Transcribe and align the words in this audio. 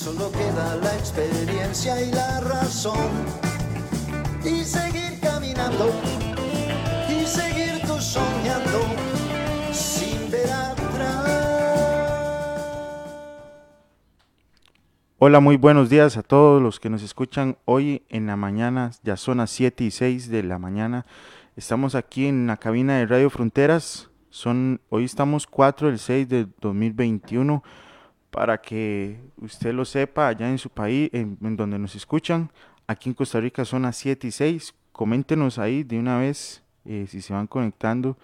Solo 0.00 0.32
queda 0.32 0.76
la 0.76 0.96
experiencia 0.96 2.00
y 2.00 2.10
la 2.10 2.40
razón. 2.40 2.96
Y 4.42 4.64
seguir 4.64 5.20
caminando, 5.20 5.90
y 7.06 7.26
seguir 7.26 7.82
tú 7.86 8.00
soñando, 8.00 8.80
sin 9.72 10.30
ver 10.30 10.50
atrás. 10.50 11.28
Hola, 15.18 15.40
muy 15.40 15.58
buenos 15.58 15.90
días 15.90 16.16
a 16.16 16.22
todos 16.22 16.62
los 16.62 16.80
que 16.80 16.88
nos 16.88 17.02
escuchan 17.02 17.58
hoy 17.66 18.02
en 18.08 18.26
la 18.26 18.36
mañana, 18.36 18.92
ya 19.02 19.18
son 19.18 19.36
las 19.36 19.50
7 19.50 19.84
y 19.84 19.90
6 19.90 20.30
de 20.30 20.42
la 20.44 20.58
mañana. 20.58 21.04
Estamos 21.56 21.94
aquí 21.94 22.24
en 22.26 22.46
la 22.46 22.56
cabina 22.56 22.96
de 22.96 23.04
Radio 23.04 23.28
Fronteras. 23.28 24.08
Son, 24.30 24.80
hoy 24.88 25.04
estamos 25.04 25.46
4 25.46 25.88
del 25.88 25.98
6 25.98 26.26
de 26.26 26.46
2021. 26.62 27.62
Para 28.30 28.60
que 28.60 29.18
usted 29.38 29.72
lo 29.74 29.84
sepa, 29.84 30.28
allá 30.28 30.48
en 30.48 30.58
su 30.58 30.70
país, 30.70 31.10
en, 31.12 31.38
donde 31.56 31.78
nos 31.78 31.94
escuchan, 31.94 32.50
aquí 32.86 33.08
en 33.08 33.14
Costa 33.14 33.40
Rica 33.40 33.64
son 33.64 33.82
las 33.82 33.96
7 33.96 34.26
y 34.26 34.30
6. 34.30 34.74
Coméntenos 34.92 35.58
ahí 35.58 35.82
de 35.82 35.98
una 35.98 36.18
vez 36.18 36.62
eh, 36.84 37.06
si 37.08 37.20
se 37.20 37.32
van 37.32 37.46
conectando. 37.46 38.16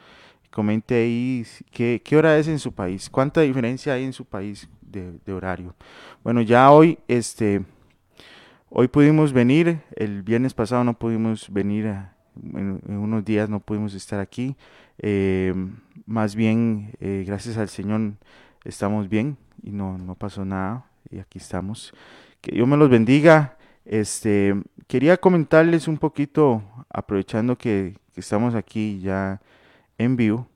Comente 0.51 0.95
ahí 0.95 1.45
qué, 1.71 2.01
qué, 2.05 2.17
hora 2.17 2.39
es 2.39 2.49
en 2.49 2.59
su 2.59 2.73
país, 2.73 3.11
cuánta 3.11 3.43
diferencia 3.43 3.93
hay 3.93 4.05
en 4.05 4.13
su 4.13 4.25
país 4.25 4.69
de, 4.81 5.19
de 5.25 5.33
horario. 5.33 5.75
Bueno, 6.23 6.41
ya 6.41 6.71
hoy, 6.71 6.99
este, 7.09 7.63
hoy 8.71 8.89
pudimos 8.89 9.33
venir, 9.33 9.81
el 9.97 10.23
viernes 10.23 10.55
pasado 10.55 10.83
no 10.85 10.95
pudimos 10.95 11.53
venir 11.53 11.89
a 11.89 12.17
en, 12.55 12.81
unos 12.87 13.25
días 13.25 13.49
no 13.49 13.61
pudimos 13.61 13.95
estar 13.95 14.21
aquí. 14.21 14.57
Eh, 14.99 15.55
más 16.07 16.35
bien, 16.35 16.93
eh, 17.01 17.25
gracias 17.27 17.57
al 17.57 17.69
Señor, 17.69 18.13
estamos 18.67 19.09
bien 19.09 19.37
y 19.63 19.71
no, 19.71 19.99
no 19.99 20.15
pasó 20.15 20.45
nada 20.45 20.87
y 21.11 21.19
aquí 21.19 21.39
estamos. 21.39 21.93
Que 22.41 22.53
Dios 22.53 22.67
me 22.69 22.77
los 22.77 22.91
bendiga. 22.91 23.57
Este, 23.85 24.55
quería 24.87 25.17
comentarles 25.17 25.89
un 25.89 25.99
poquito, 25.99 26.63
aprovechando 26.89 27.57
que, 27.57 27.97
estamos 28.17 28.55
aquí 28.55 28.99
ya 29.01 29.41
en 29.99 30.17
vivo, 30.17 30.49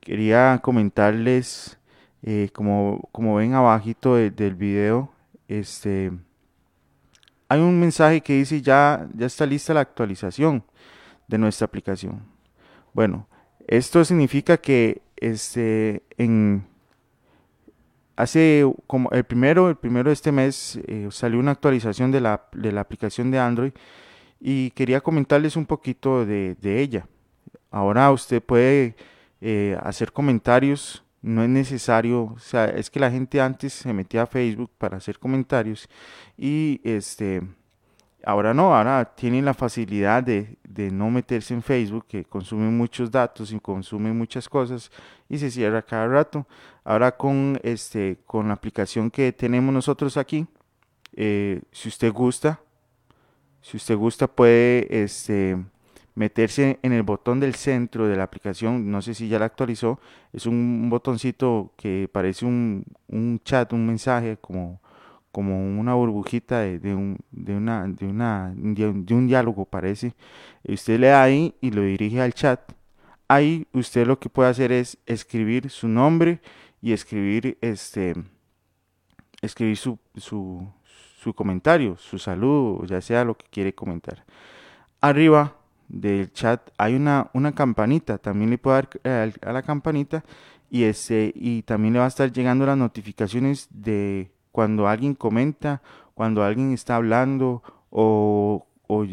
quería 0.00 0.60
comentarles, 0.62 1.78
eh, 2.22 2.48
como, 2.52 3.08
como 3.12 3.34
ven 3.34 3.54
abajito 3.54 4.14
del 4.14 4.54
video, 4.54 5.12
este, 5.48 6.12
hay 7.48 7.60
un 7.60 7.78
mensaje 7.78 8.20
que 8.20 8.34
dice 8.34 8.62
ya, 8.62 9.08
ya 9.14 9.26
está 9.26 9.46
lista 9.46 9.74
la 9.74 9.80
actualización 9.80 10.64
de 11.28 11.38
nuestra 11.38 11.66
aplicación. 11.66 12.22
Bueno, 12.92 13.28
esto 13.66 14.04
significa 14.04 14.56
que 14.56 15.02
este, 15.16 16.02
en, 16.16 16.66
hace 18.16 18.64
como 18.86 19.10
el 19.10 19.24
primero, 19.24 19.68
el 19.68 19.76
primero 19.76 20.10
de 20.10 20.14
este 20.14 20.32
mes 20.32 20.80
eh, 20.86 21.08
salió 21.10 21.38
una 21.38 21.52
actualización 21.52 22.10
de 22.10 22.20
la, 22.20 22.42
de 22.52 22.72
la, 22.72 22.80
aplicación 22.80 23.30
de 23.30 23.38
Android 23.38 23.72
y 24.40 24.70
quería 24.70 25.00
comentarles 25.00 25.56
un 25.56 25.66
poquito 25.66 26.26
de, 26.26 26.56
ella. 26.62 27.06
Ahora 27.70 28.10
usted 28.10 28.42
puede 28.42 28.96
eh, 29.40 29.78
hacer 29.82 30.12
comentarios, 30.12 31.04
no 31.22 31.42
es 31.42 31.48
necesario, 31.48 32.32
o 32.34 32.38
sea, 32.38 32.66
es 32.66 32.90
que 32.90 33.00
la 33.00 33.10
gente 33.10 33.40
antes 33.40 33.72
se 33.72 33.92
metía 33.92 34.22
a 34.22 34.26
Facebook 34.26 34.70
para 34.78 34.96
hacer 34.96 35.18
comentarios 35.18 35.88
y 36.36 36.80
este 36.84 37.42
Ahora 38.26 38.52
no, 38.52 38.74
ahora 38.76 39.04
tienen 39.14 39.44
la 39.44 39.54
facilidad 39.54 40.20
de, 40.20 40.56
no 40.90 41.10
meterse 41.10 41.54
en 41.54 41.62
Facebook, 41.62 42.06
que 42.06 42.24
consume 42.24 42.68
muchos 42.70 43.10
datos 43.10 43.52
y 43.52 43.58
consume 43.60 44.12
muchas 44.12 44.48
cosas 44.48 44.90
y 45.28 45.38
se 45.38 45.50
cierra 45.50 45.82
cada 45.82 46.06
rato. 46.06 46.46
Ahora 46.84 47.16
con, 47.16 47.58
este, 47.62 48.18
con 48.26 48.48
la 48.48 48.54
aplicación 48.54 49.10
que 49.10 49.32
tenemos 49.32 49.72
nosotros 49.72 50.16
aquí, 50.16 50.46
eh, 51.14 51.62
si 51.72 51.88
usted 51.88 52.12
gusta, 52.12 52.60
si 53.62 53.76
usted 53.76 53.96
gusta 53.96 54.26
puede 54.26 55.02
este, 55.02 55.56
meterse 56.14 56.78
en 56.82 56.92
el 56.92 57.02
botón 57.02 57.40
del 57.40 57.54
centro 57.54 58.06
de 58.06 58.16
la 58.16 58.24
aplicación, 58.24 58.90
no 58.90 59.02
sé 59.02 59.14
si 59.14 59.28
ya 59.28 59.38
la 59.38 59.46
actualizó, 59.46 59.98
es 60.32 60.46
un 60.46 60.88
botoncito 60.88 61.72
que 61.76 62.08
parece 62.12 62.44
un, 62.46 62.84
un 63.08 63.40
chat, 63.44 63.72
un 63.72 63.86
mensaje 63.86 64.36
como 64.36 64.80
como 65.36 65.78
una 65.78 65.92
burbujita 65.92 66.60
de, 66.60 66.94
un, 66.94 67.18
de, 67.30 67.54
una, 67.54 67.86
de, 67.86 68.06
una, 68.06 68.54
de, 68.56 69.14
un, 69.14 69.26
diálogo, 69.26 69.66
parece. 69.66 70.14
Usted 70.66 70.98
le 70.98 71.08
da 71.08 71.22
ahí 71.22 71.54
y 71.60 71.72
lo 71.72 71.82
dirige 71.82 72.22
al 72.22 72.32
chat. 72.32 72.72
Ahí 73.28 73.66
usted 73.74 74.06
lo 74.06 74.18
que 74.18 74.30
puede 74.30 74.48
hacer 74.48 74.72
es 74.72 74.96
escribir 75.04 75.68
su 75.68 75.88
nombre 75.88 76.40
y 76.80 76.94
escribir 76.94 77.58
este 77.60 78.14
escribir 79.42 79.76
su, 79.76 79.98
su, 80.16 80.66
su 81.20 81.34
comentario, 81.34 81.98
su 81.98 82.18
saludo, 82.18 82.86
ya 82.86 83.02
sea 83.02 83.22
lo 83.22 83.36
que 83.36 83.44
quiere 83.50 83.74
comentar. 83.74 84.24
Arriba 85.02 85.54
del 85.86 86.32
chat 86.32 86.70
hay 86.78 86.94
una, 86.94 87.28
una 87.34 87.54
campanita, 87.54 88.16
también 88.16 88.48
le 88.48 88.56
puede 88.56 88.76
dar 88.76 88.88
eh, 89.04 89.32
a 89.42 89.52
la 89.52 89.62
campanita 89.62 90.24
y, 90.70 90.84
ese, 90.84 91.30
y 91.34 91.60
también 91.60 91.92
le 91.92 91.98
va 91.98 92.06
a 92.06 92.08
estar 92.08 92.32
llegando 92.32 92.64
las 92.64 92.78
notificaciones 92.78 93.68
de 93.68 94.34
cuando 94.56 94.88
alguien 94.88 95.14
comenta, 95.14 95.82
cuando 96.14 96.42
alguien 96.42 96.72
está 96.72 96.96
hablando 96.96 97.62
o, 97.90 98.64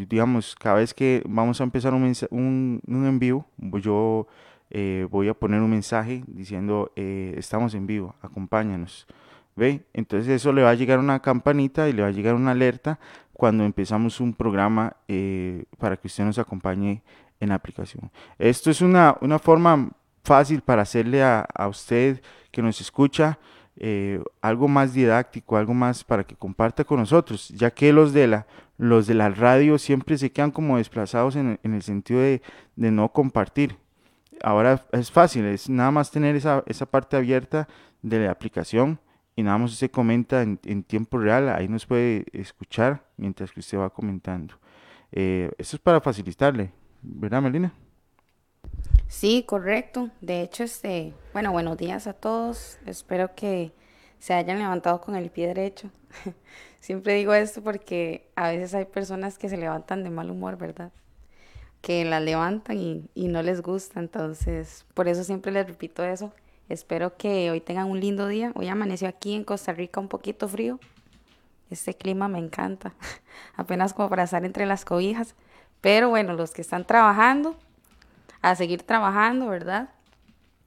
digamos, 0.08 0.56
cada 0.58 0.76
vez 0.76 0.94
que 0.94 1.22
vamos 1.28 1.60
a 1.60 1.64
empezar 1.64 1.92
un, 1.92 2.02
un, 2.30 2.80
en 2.86 3.18
vivo, 3.18 3.44
yo 3.58 4.26
eh, 4.70 5.06
voy 5.10 5.28
a 5.28 5.34
poner 5.34 5.60
un 5.60 5.68
mensaje 5.68 6.24
diciendo, 6.26 6.92
eh, 6.96 7.34
estamos 7.36 7.74
en 7.74 7.86
vivo, 7.86 8.14
acompáñanos. 8.22 9.06
¿Ve? 9.54 9.84
Entonces 9.92 10.30
eso 10.30 10.50
le 10.50 10.62
va 10.62 10.70
a 10.70 10.74
llegar 10.74 10.98
una 10.98 11.20
campanita 11.20 11.90
y 11.90 11.92
le 11.92 12.00
va 12.00 12.08
a 12.08 12.12
llegar 12.12 12.36
una 12.36 12.52
alerta 12.52 12.98
cuando 13.34 13.64
empezamos 13.64 14.20
un 14.20 14.32
programa 14.32 14.96
eh, 15.08 15.64
para 15.76 15.98
que 15.98 16.06
usted 16.06 16.24
nos 16.24 16.38
acompañe 16.38 17.02
en 17.38 17.50
la 17.50 17.56
aplicación. 17.56 18.10
Esto 18.38 18.70
es 18.70 18.80
una, 18.80 19.18
una 19.20 19.38
forma 19.38 19.90
fácil 20.22 20.62
para 20.62 20.80
hacerle 20.80 21.22
a, 21.22 21.40
a 21.54 21.68
usted 21.68 22.22
que 22.50 22.62
nos 22.62 22.80
escucha 22.80 23.38
eh, 23.76 24.22
algo 24.40 24.68
más 24.68 24.94
didáctico, 24.94 25.56
algo 25.56 25.74
más 25.74 26.04
para 26.04 26.24
que 26.24 26.36
comparta 26.36 26.84
con 26.84 27.00
nosotros, 27.00 27.48
ya 27.48 27.70
que 27.72 27.92
los 27.92 28.12
de 28.12 28.28
la, 28.28 28.46
los 28.78 29.06
de 29.06 29.14
la 29.14 29.30
radio 29.30 29.78
siempre 29.78 30.16
se 30.16 30.30
quedan 30.30 30.52
como 30.52 30.78
desplazados 30.78 31.36
en, 31.36 31.58
el 31.62 31.82
sentido 31.82 32.20
de, 32.20 32.40
no 32.76 33.10
compartir. 33.10 33.76
Ahora 34.42 34.84
es 34.92 35.10
fácil, 35.10 35.44
es 35.46 35.68
nada 35.68 35.90
más 35.90 36.10
tener 36.10 36.36
esa, 36.36 36.62
esa 36.66 36.86
parte 36.86 37.16
abierta 37.16 37.68
de 38.02 38.20
la 38.20 38.30
aplicación 38.30 38.98
y 39.36 39.42
nada 39.42 39.58
más 39.58 39.72
se 39.72 39.90
comenta 39.90 40.42
en, 40.42 40.82
tiempo 40.84 41.18
real, 41.18 41.48
ahí 41.48 41.68
nos 41.68 41.86
puede 41.86 42.26
escuchar 42.32 43.04
mientras 43.16 43.50
que 43.50 43.60
usted 43.60 43.78
va 43.78 43.90
comentando. 43.90 44.54
Eh, 45.10 45.50
eso 45.58 45.76
es 45.76 45.82
para 45.82 46.00
facilitarle, 46.00 46.72
¿verdad, 47.02 47.42
Melina? 47.42 47.72
Sí, 49.14 49.44
correcto. 49.44 50.10
De 50.20 50.42
hecho, 50.42 50.64
este, 50.64 51.14
bueno, 51.32 51.52
buenos 51.52 51.76
días 51.78 52.08
a 52.08 52.14
todos. 52.14 52.78
Espero 52.84 53.32
que 53.36 53.72
se 54.18 54.34
hayan 54.34 54.58
levantado 54.58 55.00
con 55.00 55.14
el 55.14 55.30
pie 55.30 55.46
derecho. 55.46 55.88
Siempre 56.80 57.14
digo 57.14 57.32
esto 57.32 57.62
porque 57.62 58.28
a 58.34 58.48
veces 58.48 58.74
hay 58.74 58.86
personas 58.86 59.38
que 59.38 59.48
se 59.48 59.56
levantan 59.56 60.02
de 60.02 60.10
mal 60.10 60.32
humor, 60.32 60.58
¿verdad? 60.58 60.90
Que 61.80 62.04
la 62.04 62.18
levantan 62.18 62.76
y, 62.76 63.08
y 63.14 63.28
no 63.28 63.40
les 63.42 63.62
gusta. 63.62 64.00
Entonces, 64.00 64.84
por 64.94 65.06
eso 65.06 65.22
siempre 65.22 65.52
les 65.52 65.64
repito 65.68 66.02
eso. 66.02 66.32
Espero 66.68 67.16
que 67.16 67.52
hoy 67.52 67.60
tengan 67.60 67.88
un 67.88 68.00
lindo 68.00 68.26
día. 68.26 68.50
Hoy 68.56 68.66
amaneció 68.66 69.06
aquí 69.06 69.34
en 69.34 69.44
Costa 69.44 69.72
Rica 69.72 70.00
un 70.00 70.08
poquito 70.08 70.48
frío. 70.48 70.80
Este 71.70 71.94
clima 71.94 72.26
me 72.26 72.40
encanta. 72.40 72.94
Apenas 73.54 73.94
como 73.94 74.10
para 74.10 74.24
estar 74.24 74.44
entre 74.44 74.66
las 74.66 74.84
cobijas. 74.84 75.36
Pero 75.80 76.08
bueno, 76.08 76.34
los 76.34 76.50
que 76.50 76.62
están 76.62 76.84
trabajando, 76.84 77.56
a 78.44 78.54
seguir 78.56 78.82
trabajando, 78.82 79.46
¿verdad? 79.48 79.88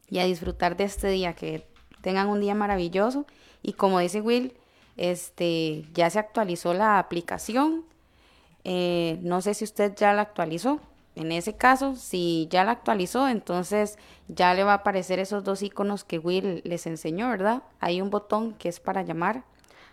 Y 0.10 0.18
a 0.18 0.26
disfrutar 0.26 0.76
de 0.78 0.86
este 0.86 1.10
día, 1.10 1.34
que 1.34 1.68
tengan 2.02 2.28
un 2.28 2.42
día 2.42 2.56
maravilloso. 2.56 3.28
Y 3.62 3.74
como 3.74 4.00
dice 4.00 4.20
Will, 4.20 4.54
este, 4.98 5.86
ya 5.94 6.10
se 6.10 6.18
actualizó 6.18 6.74
la 6.74 6.98
aplicación. 6.98 7.86
Eh, 8.64 9.20
no 9.22 9.42
sé 9.42 9.54
si 9.54 9.64
usted 9.64 9.96
ya 9.96 10.12
la 10.14 10.24
actualizó. 10.24 10.80
En 11.16 11.32
ese 11.32 11.56
caso, 11.56 11.96
si 11.96 12.48
ya 12.50 12.64
la 12.64 12.72
actualizó, 12.72 13.28
entonces 13.28 14.00
ya 14.28 14.56
le 14.56 14.64
va 14.64 14.72
a 14.72 14.78
aparecer 14.78 15.20
esos 15.20 15.44
dos 15.44 15.62
iconos 15.62 16.04
que 16.04 16.18
Will 16.18 16.62
les 16.64 16.88
enseñó, 16.88 17.30
¿verdad? 17.30 17.62
Hay 17.80 18.02
un 18.02 18.10
botón 18.10 18.54
que 18.54 18.70
es 18.70 18.80
para 18.80 19.04
llamar 19.04 19.44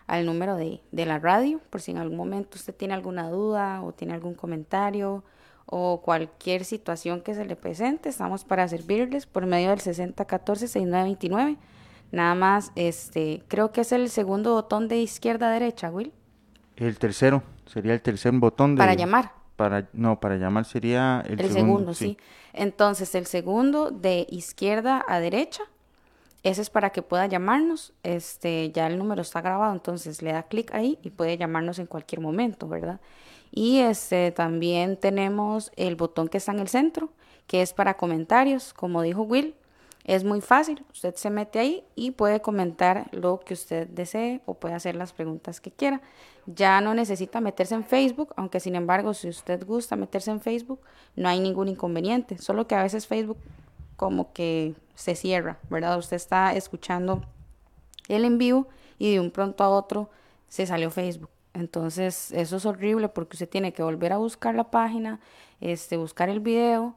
al 0.07 0.25
número 0.25 0.57
de, 0.57 0.81
de 0.91 1.05
la 1.05 1.19
radio, 1.19 1.61
por 1.69 1.83
si 1.83 1.91
en 1.91 1.99
algún 1.99 2.17
momento 2.17 2.57
usted 2.57 2.75
tiene 2.75 2.95
alguna 2.95 3.29
duda 3.29 3.83
o 3.83 3.93
tiene 3.93 4.15
algún 4.15 4.35
comentario 4.35 5.23
o 5.67 6.03
cualquier 6.03 6.65
situación 6.65 7.21
que 7.21 7.35
se 7.35 7.45
le 7.45 7.57
presente, 7.57 8.09
estamos 8.09 8.45
para 8.45 8.69
servirles 8.69 9.27
por 9.27 9.47
medio 9.47 9.71
del 9.71 9.81
6014-6929. 9.81 11.57
Nada 12.13 12.35
más, 12.35 12.71
este, 12.77 13.43
creo 13.49 13.73
que 13.73 13.81
es 13.81 13.93
el 13.93 14.09
segundo 14.09 14.53
botón 14.53 14.89
de 14.89 14.99
izquierda 14.99 15.49
a 15.49 15.53
derecha, 15.53 15.91
Will. 15.91 16.13
El 16.77 16.99
tercero, 16.99 17.43
sería 17.67 17.95
el 17.95 18.03
tercer 18.03 18.33
botón 18.33 18.75
de... 18.75 18.79
Para 18.79 18.95
llamar. 18.95 19.33
Para, 19.57 19.89
no, 19.93 20.21
para 20.21 20.37
llamar 20.37 20.65
sería 20.65 21.23
el, 21.27 21.41
El 21.41 21.51
segundo, 21.51 21.95
sí. 21.95 22.19
Entonces, 22.53 23.15
el 23.15 23.27
segundo 23.27 23.91
de 23.91 24.27
izquierda 24.31 25.05
a 25.09 25.19
derecha, 25.21 25.63
ese 26.45 26.61
es 26.61 26.71
para 26.71 26.91
que 26.91 27.03
pueda 27.03 27.27
llamarnos. 27.27 27.93
Este, 28.03 28.71
ya 28.71 28.87
el 28.87 28.99
número 28.99 29.23
está 29.23 29.41
grabado, 29.41 29.73
entonces 29.73 30.23
le 30.23 30.33
da 30.33 30.45
clic 30.45 30.75
ahí 30.75 30.99
y 31.03 31.11
puede 31.11 31.37
llamarnos 31.39 31.79
en 31.79 31.87
cualquier 31.87 32.21
momento, 32.21 32.69
¿verdad? 32.69 33.01
Y 33.57 33.79
este 33.79 34.33
también 34.33 34.97
tenemos 34.97 35.71
el 35.77 35.95
botón 35.95 36.27
que 36.27 36.39
está 36.39 36.51
en 36.51 36.59
el 36.59 36.67
centro, 36.67 37.11
que 37.47 37.63
es 37.63 37.73
para 37.73 37.97
comentarios, 37.97 38.75
como 38.75 39.01
dijo 39.01 39.23
Will. 39.23 39.55
Es 40.03 40.25
muy 40.25 40.41
fácil, 40.41 40.85
usted 40.93 41.15
se 41.15 41.31
mete 41.31 41.61
ahí 41.61 41.85
y 41.95 42.11
puede 42.11 42.43
comentar 42.43 43.09
lo 43.13 43.39
que 43.39 43.55
usted 43.55 43.87
desee 43.87 44.41
o 44.45 44.55
puede 44.55 44.75
hacer 44.75 44.97
las 44.97 45.13
preguntas 45.13 45.61
que 45.61 45.71
quiera. 45.71 46.03
Ya 46.47 46.81
no 46.81 46.95
necesita 46.95 47.41
meterse 47.41 47.77
en 47.77 47.85
Facebook, 47.85 48.35
aunque 48.37 48.59
sin 48.59 48.75
embargo 48.75 49.15
si 49.15 49.29
usted 49.29 49.65
gusta 49.65 49.95
meterse 49.95 50.33
en 50.33 50.41
Facebook, 50.41 50.81
no 51.15 51.29
hay 51.29 51.39
ningún 51.39 51.69
inconveniente, 51.69 52.39
solo 52.39 52.67
que 52.67 52.75
a 52.75 52.83
veces 52.83 53.07
Facebook 53.07 53.39
como 53.97 54.33
que 54.33 54.75
se 54.97 55.15
cierra, 55.15 55.59
¿verdad? 55.71 55.97
Usted 55.97 56.17
está 56.17 56.55
escuchando 56.57 57.23
el 58.09 58.25
en 58.25 58.37
vivo 58.37 58.67
y 58.99 59.13
de 59.13 59.21
un 59.21 59.31
pronto 59.31 59.63
a 59.63 59.71
otro 59.71 60.11
se 60.49 60.67
salió 60.67 60.91
Facebook. 60.91 61.31
Entonces, 61.55 62.33
eso 62.33 62.57
es 62.57 62.67
horrible 62.67 63.09
porque 63.09 63.37
usted 63.37 63.49
tiene 63.49 63.73
que 63.73 63.83
volver 63.83 64.13
a 64.13 64.19
buscar 64.19 64.55
la 64.55 64.71
página, 64.71 65.21
este, 65.61 65.97
buscar 65.97 66.29
el 66.29 66.41
video 66.41 66.97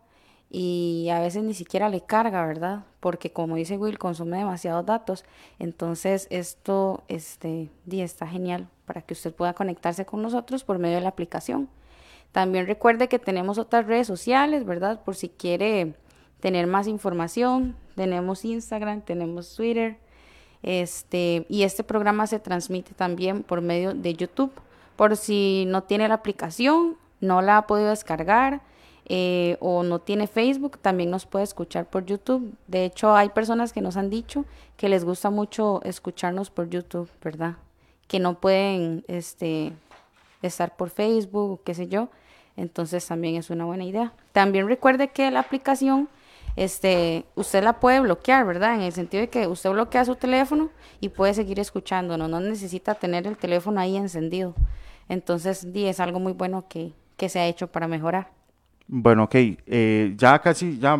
y 0.49 1.09
a 1.11 1.19
veces 1.19 1.43
ni 1.43 1.53
siquiera 1.53 1.89
le 1.89 2.01
carga, 2.01 2.45
¿verdad? 2.45 2.83
Porque 2.99 3.31
como 3.31 3.55
dice 3.55 3.77
Will, 3.77 3.99
consume 3.99 4.37
demasiados 4.37 4.85
datos. 4.85 5.25
Entonces, 5.59 6.27
esto 6.31 7.03
este, 7.07 7.69
está 7.91 8.27
genial 8.27 8.67
para 8.85 9.01
que 9.01 9.13
usted 9.13 9.33
pueda 9.33 9.53
conectarse 9.53 10.05
con 10.05 10.21
nosotros 10.21 10.63
por 10.63 10.79
medio 10.79 10.95
de 10.95 11.01
la 11.01 11.09
aplicación. 11.09 11.69
También 12.31 12.67
recuerde 12.67 13.09
que 13.09 13.19
tenemos 13.19 13.57
otras 13.57 13.85
redes 13.85 14.07
sociales, 14.07 14.65
¿verdad? 14.65 15.03
Por 15.03 15.15
si 15.15 15.29
quiere 15.29 15.93
tener 16.39 16.67
más 16.67 16.87
información. 16.87 17.75
Tenemos 17.95 18.45
Instagram, 18.45 19.01
tenemos 19.01 19.55
Twitter. 19.55 19.97
Este, 20.63 21.45
y 21.49 21.63
este 21.63 21.83
programa 21.83 22.27
se 22.27 22.39
transmite 22.39 22.93
también 22.93 23.43
por 23.43 23.61
medio 23.61 23.93
de 23.93 24.13
YouTube. 24.13 24.51
Por 24.95 25.15
si 25.15 25.65
no 25.67 25.83
tiene 25.83 26.07
la 26.07 26.15
aplicación, 26.15 26.97
no 27.21 27.41
la 27.41 27.57
ha 27.57 27.67
podido 27.67 27.89
descargar 27.89 28.61
eh, 29.09 29.55
o 29.61 29.83
no 29.83 29.99
tiene 29.99 30.27
Facebook, 30.27 30.79
también 30.79 31.09
nos 31.09 31.25
puede 31.25 31.43
escuchar 31.43 31.85
por 31.85 32.05
YouTube. 32.05 32.53
De 32.67 32.83
hecho, 32.83 33.15
hay 33.15 33.29
personas 33.29 33.71
que 33.71 33.81
nos 33.81 33.95
han 33.95 34.09
dicho 34.09 34.43
que 34.75 34.89
les 34.89 35.05
gusta 35.05 35.29
mucho 35.29 35.81
escucharnos 35.83 36.49
por 36.49 36.69
YouTube, 36.69 37.09
¿verdad? 37.23 37.55
Que 38.07 38.19
no 38.19 38.39
pueden 38.39 39.05
este, 39.07 39.71
estar 40.41 40.75
por 40.75 40.89
Facebook, 40.89 41.61
qué 41.63 41.73
sé 41.73 41.87
yo. 41.87 42.09
Entonces 42.57 43.05
también 43.05 43.35
es 43.35 43.49
una 43.49 43.65
buena 43.65 43.85
idea. 43.85 44.13
También 44.33 44.67
recuerde 44.67 45.09
que 45.09 45.31
la 45.31 45.39
aplicación, 45.39 46.09
este, 46.57 47.25
usted 47.35 47.63
la 47.63 47.79
puede 47.79 47.99
bloquear, 48.01 48.45
¿verdad? 48.45 48.75
En 48.75 48.81
el 48.81 48.91
sentido 48.91 49.21
de 49.21 49.29
que 49.29 49.47
usted 49.47 49.69
bloquea 49.69 50.03
su 50.03 50.15
teléfono 50.15 50.71
y 50.99 51.09
puede 51.09 51.35
seguir 51.35 51.59
escuchándonos. 51.59 52.27
No 52.29 52.39
necesita 52.39 52.95
tener 52.95 53.27
el 53.27 53.37
teléfono 53.37 53.79
ahí 53.79 53.95
encendido. 53.95 54.55
Entonces, 55.07 55.65
es 55.73 55.99
algo 55.99 56.19
muy 56.19 56.33
bueno 56.33 56.65
que, 56.67 56.93
que 57.15 57.29
se 57.29 57.39
ha 57.39 57.47
hecho 57.47 57.67
para 57.67 57.87
mejorar. 57.87 58.31
Bueno, 58.87 59.25
ok, 59.25 59.35
eh, 59.35 60.13
ya 60.17 60.39
casi, 60.39 60.79
ya 60.79 60.99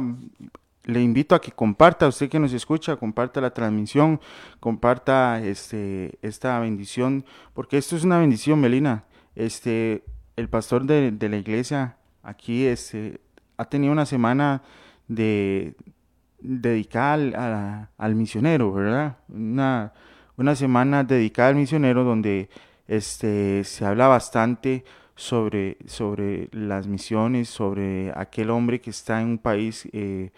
le 0.84 1.02
invito 1.02 1.34
a 1.34 1.42
que 1.42 1.52
comparta, 1.52 2.08
usted 2.08 2.30
que 2.30 2.38
nos 2.38 2.54
escucha, 2.54 2.96
comparta 2.96 3.42
la 3.42 3.50
transmisión, 3.50 4.22
comparta 4.60 5.42
este, 5.44 6.20
esta 6.22 6.60
bendición, 6.60 7.26
porque 7.56 7.80
esto 7.80 7.96
es 7.96 8.04
una 8.04 8.20
bendición, 8.20 8.62
Melina. 8.62 9.06
Este, 9.36 10.04
el 10.36 10.50
pastor 10.50 10.86
de, 10.86 11.12
la 11.20 11.38
iglesia 11.38 11.98
aquí 12.22 12.66
este, 12.66 13.22
ha 13.58 13.66
tenido 13.66 13.92
una 13.92 14.06
semana 14.06 14.62
de 15.08 15.76
dedicada 16.40 17.90
al, 17.98 18.16
misionero, 18.16 18.74
¿verdad? 18.74 19.18
Una, 19.28 19.94
una 20.38 20.56
semana 20.56 21.04
dedicada 21.04 21.50
al 21.50 21.56
misionero 21.56 22.04
donde 22.04 22.50
este, 22.88 23.64
se 23.64 23.86
habla 23.86 24.08
bastante 24.08 24.86
sobre, 25.16 25.78
sobre 25.88 26.48
las 26.52 26.88
misiones, 26.88 27.50
sobre 27.50 28.14
aquel 28.16 28.50
hombre 28.52 28.80
que 28.80 28.92
está 28.92 29.22
en 29.22 29.30
un 29.30 29.38
país 29.38 29.88
eh, 29.92 30.32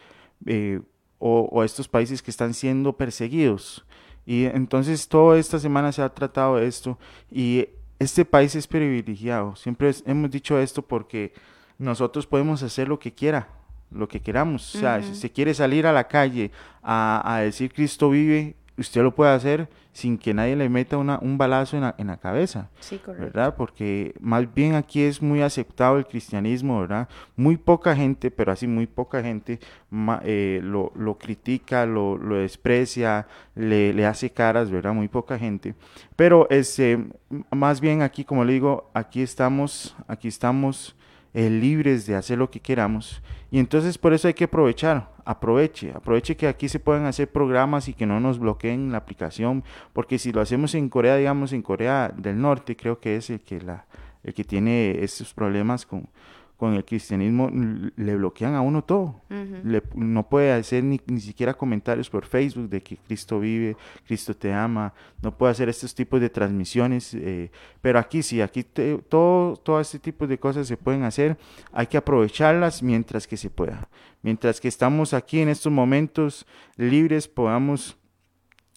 eh, 0.46 0.82
o, 1.20 1.64
estos 1.64 1.88
países 1.88 2.22
que 2.22 2.32
están 2.32 2.54
siendo 2.54 2.94
perseguidos. 2.94 3.86
Y 4.26 4.46
entonces 4.46 5.08
toda 5.08 5.38
esta 5.38 5.60
semana 5.60 5.92
se 5.92 6.02
ha 6.02 6.10
tratado 6.10 6.58
de 6.58 6.68
esto 6.68 6.98
y 7.30 7.68
este 8.00 8.24
país 8.24 8.56
es 8.56 8.68
privilegiado. 8.68 9.56
Siempre 9.56 9.92
hemos 10.06 10.32
dicho 10.32 10.58
esto 10.60 10.82
porque 10.82 11.34
nosotros 11.78 12.26
podemos 12.26 12.64
hacer 12.64 12.88
lo 12.88 13.00
que 13.00 13.14
quiera, 13.14 13.50
lo 13.92 14.08
que 14.08 14.20
queramos. 14.20 14.76
O 14.76 14.80
sea, 14.80 15.02
si 15.02 15.16
se 15.16 15.32
quiere 15.32 15.54
salir 15.54 15.88
a 15.88 15.94
la 15.94 16.08
calle 16.08 16.52
a, 16.82 17.22
a 17.26 17.40
decir 17.40 17.74
Cristo 17.74 18.10
vive, 18.10 18.56
usted 18.78 19.02
lo 19.02 19.14
puede 19.14 19.32
hacer 19.32 19.68
sin 19.92 20.18
que 20.18 20.34
nadie 20.34 20.56
le 20.56 20.70
meta 20.70 20.98
una, 20.98 21.20
un 21.20 21.38
balazo 21.38 21.76
en 21.76 21.84
la, 21.84 21.96
en 21.98 22.08
la 22.08 22.18
cabeza, 22.18 22.70
sí, 22.80 23.02
¿verdad? 23.06 23.56
Porque 23.56 24.14
más 24.22 24.52
bien 24.54 24.76
aquí 24.76 25.02
es 25.02 25.22
muy 25.22 25.42
aceptado 25.42 25.98
el 25.98 26.06
cristianismo, 26.06 26.80
¿verdad? 26.80 27.10
Muy 27.36 27.58
poca 27.58 27.96
gente, 27.96 28.32
pero 28.32 28.52
así 28.52 28.66
muy 28.66 28.88
poca 28.88 29.22
gente 29.22 29.60
eh, 30.24 30.62
lo, 30.64 30.94
lo, 30.96 31.18
critica, 31.18 31.86
lo, 31.86 32.18
lo 32.18 32.36
desprecia, 32.36 33.28
le, 33.56 33.94
le, 33.94 34.06
hace 34.06 34.30
caras, 34.30 34.72
¿verdad? 34.72 34.94
Muy 34.94 35.10
poca 35.10 35.38
gente. 35.38 35.76
Pero 36.16 36.48
este, 36.50 37.04
más 37.52 37.82
bien 37.82 38.02
aquí, 38.02 38.24
como 38.24 38.46
le 38.46 38.54
digo, 38.54 38.90
aquí 38.94 39.22
estamos, 39.22 39.96
aquí 40.08 40.30
estamos 40.30 40.96
eh, 41.34 41.50
libres 41.50 42.06
de 42.06 42.16
hacer 42.16 42.38
lo 42.38 42.50
que 42.50 42.60
queramos. 42.60 43.22
Y 43.52 43.60
entonces 43.60 43.98
por 43.98 44.14
eso 44.14 44.28
hay 44.28 44.34
que 44.34 44.46
aprovechar, 44.46 45.12
aproveche, 45.26 45.92
aproveche 45.92 46.36
que 46.36 46.48
aquí 46.48 46.70
se 46.70 46.80
pueden 46.80 47.06
hacer 47.06 47.32
programas 47.32 47.88
y 47.88 47.94
que 47.94 48.06
no 48.06 48.20
nos 48.20 48.40
bloqueen 48.40 48.92
la 48.92 49.00
aplicación, 49.00 49.64
porque 49.94 50.20
si 50.20 50.32
lo 50.32 50.42
hacemos 50.42 50.76
en 50.76 50.90
Corea, 50.90 51.16
digamos 51.16 51.54
en 51.54 51.62
Corea 51.62 52.14
del 52.16 52.40
Norte, 52.40 52.76
creo 52.76 53.00
que 53.00 53.16
es 53.16 53.30
el 53.30 53.42
que, 53.42 53.62
la, 53.62 53.86
el 54.24 54.34
que 54.34 54.44
tiene 54.44 55.04
estos 55.04 55.34
problemas 55.34 55.86
con, 55.86 56.08
con 56.60 56.74
el 56.74 56.84
cristianismo 56.84 57.50
le 57.96 58.16
bloquean 58.18 58.54
a 58.54 58.60
uno 58.60 58.84
todo. 58.84 59.22
no 59.96 60.28
puede 60.28 60.52
hacer 60.52 60.84
ni, 60.84 61.00
ni, 61.08 61.22
siquiera 61.22 61.54
comentarios 61.54 62.10
por 62.10 62.26
Facebook 62.26 62.68
de 62.68 62.84
que 62.84 62.98
Cristo 62.98 63.40
vive, 63.40 63.78
Cristo 64.06 64.36
te 64.36 64.52
ama, 64.52 64.94
no 65.22 65.32
puede 65.38 65.54
hacer 65.54 65.70
estos 65.70 65.96
tipos 65.96 66.20
de 66.20 66.30
transmisiones, 66.30 67.14
eh, 67.14 67.50
pero 67.80 67.98
aquí 67.98 68.22
sí, 68.22 68.42
aquí 68.42 68.66
todo, 68.66 69.56
todo 69.56 69.80
este 69.80 70.00
tipo 70.00 70.28
de 70.28 70.38
cosas 70.38 70.68
se 70.68 70.76
pueden 70.76 71.04
hacer, 71.04 71.38
hay 71.72 71.88
que 71.88 71.96
aprovecharlas 71.96 72.84
mientras 72.84 73.26
que 73.26 73.38
se 73.38 73.50
pueda. 73.50 73.88
Mientras 74.22 74.60
que 74.60 74.68
estamos 74.68 75.14
aquí 75.14 75.40
en 75.40 75.48
estos 75.48 75.72
momentos 75.72 76.46
libres, 76.76 77.30
podamos 77.30 77.98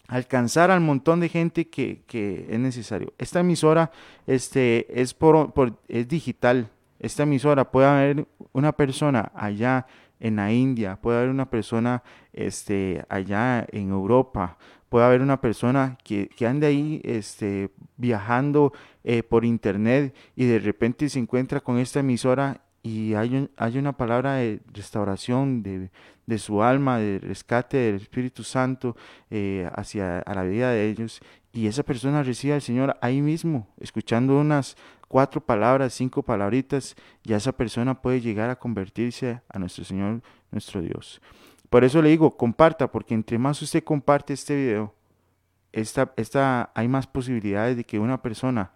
alcanzar 0.07 0.71
al 0.71 0.79
montón 0.79 1.19
de 1.19 1.27
gente 1.27 1.67
que, 1.67 2.03
que 2.07 2.47
es 2.49 2.59
necesario. 2.59 3.11
Esta 3.17 3.41
emisora 3.41 3.91
este, 4.25 5.01
es, 5.01 5.13
por, 5.13 5.51
por, 5.51 5.81
es 5.89 6.07
digital, 6.07 6.69
esta 7.03 7.23
emisora, 7.23 7.69
puede 7.69 7.87
haber 7.87 8.27
una 8.53 8.71
persona 8.71 9.31
allá 9.35 9.85
en 10.19 10.37
la 10.37 10.51
India, 10.53 10.95
puede 11.01 11.17
haber 11.17 11.29
una 11.29 11.49
persona 11.49 12.01
este, 12.31 13.03
allá 13.09 13.67
en 13.71 13.89
Europa, 13.89 14.57
puede 14.87 15.05
haber 15.05 15.21
una 15.21 15.41
persona 15.41 15.97
que, 16.03 16.29
que 16.29 16.47
ande 16.47 16.67
ahí 16.67 17.01
este, 17.03 17.71
viajando 17.97 18.71
eh, 19.03 19.21
por 19.21 19.43
internet 19.43 20.15
y 20.35 20.45
de 20.45 20.59
repente 20.59 21.09
se 21.09 21.19
encuentra 21.19 21.59
con 21.59 21.77
esta 21.77 21.99
emisora 21.99 22.61
y 22.83 23.13
hay, 23.15 23.49
hay 23.57 23.77
una 23.77 23.97
palabra 23.97 24.35
de 24.35 24.61
restauración 24.73 25.61
de, 25.61 25.89
de, 26.25 26.37
su 26.37 26.63
alma, 26.63 26.99
de 26.99 27.19
rescate 27.19 27.77
del 27.77 27.95
Espíritu 27.95 28.43
Santo 28.43 28.95
eh, 29.29 29.69
hacia 29.73 30.19
a 30.19 30.35
la 30.35 30.43
vida 30.43 30.71
de 30.71 30.89
ellos. 30.89 31.21
Y 31.53 31.67
esa 31.67 31.83
persona 31.83 32.23
recibe 32.23 32.55
al 32.55 32.61
Señor 32.61 32.97
ahí 33.01 33.21
mismo, 33.21 33.67
escuchando 33.79 34.37
unas 34.37 34.75
cuatro 35.13 35.39
palabras, 35.39 35.93
cinco 35.93 36.23
palabritas, 36.23 36.95
ya 37.23 37.37
esa 37.37 37.51
persona 37.51 38.01
puede 38.01 38.19
llegar 38.19 38.49
a 38.49 38.55
convertirse 38.55 39.41
a 39.47 39.59
nuestro 39.59 39.83
Señor, 39.83 40.23
nuestro 40.49 40.81
Dios. 40.81 41.21
Por 41.69 41.83
eso 41.83 42.01
le 42.01 42.09
digo, 42.09 42.35
comparta, 42.35 42.91
porque 42.91 43.13
entre 43.13 43.37
más 43.37 43.61
usted 43.61 43.83
comparte 43.83 44.33
este 44.33 44.55
video, 44.55 44.95
esta, 45.71 46.11
esta, 46.17 46.71
hay 46.73 46.87
más 46.87 47.05
posibilidades 47.05 47.77
de 47.77 47.83
que 47.83 47.99
una 47.99 48.23
persona, 48.23 48.71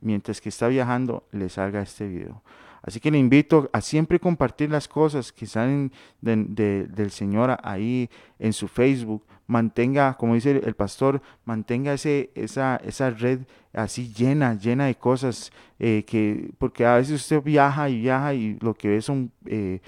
mientras 0.00 0.40
que 0.40 0.48
está 0.48 0.66
viajando, 0.66 1.28
le 1.30 1.48
salga 1.48 1.82
este 1.82 2.08
video. 2.08 2.42
Así 2.82 2.98
que 2.98 3.12
le 3.12 3.18
invito 3.18 3.70
a 3.72 3.80
siempre 3.80 4.18
compartir 4.18 4.70
las 4.70 4.88
cosas 4.88 5.32
que 5.32 5.46
salen 5.46 5.92
del 6.20 7.10
Señor 7.12 7.58
ahí 7.62 8.10
en 8.40 8.52
su 8.52 8.66
Facebook, 8.66 9.24
mantenga, 9.46 10.14
como 10.14 10.34
dice 10.34 10.60
el 10.64 10.74
pastor, 10.74 11.22
mantenga 11.44 11.92
ese, 11.92 12.32
esa, 12.34 12.76
esa 12.84 13.10
red 13.10 13.40
así 13.76 14.12
llena, 14.12 14.54
llena 14.54 14.86
de 14.86 14.94
cosas, 14.94 15.52
eh, 15.78 16.04
que, 16.06 16.50
porque 16.58 16.84
a 16.84 16.96
veces 16.96 17.20
usted 17.20 17.42
viaja 17.42 17.88
y 17.88 18.00
viaja 18.00 18.34
y 18.34 18.58
lo 18.60 18.74
que 18.74 18.88
ve 18.88 19.02
son 19.02 19.30
eh, 19.44 19.80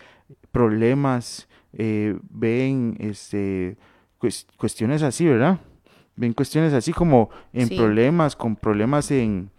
problemas, 0.52 1.48
eh, 1.72 2.16
ven 2.30 2.96
este, 3.00 3.76
cuestiones 4.56 5.02
así, 5.02 5.26
¿verdad? 5.26 5.58
Ven 6.16 6.34
cuestiones 6.34 6.72
así 6.74 6.92
como 6.92 7.30
en 7.52 7.68
problemas, 7.68 8.36
con 8.36 8.56
problemas 8.56 9.10
en, 9.10 9.50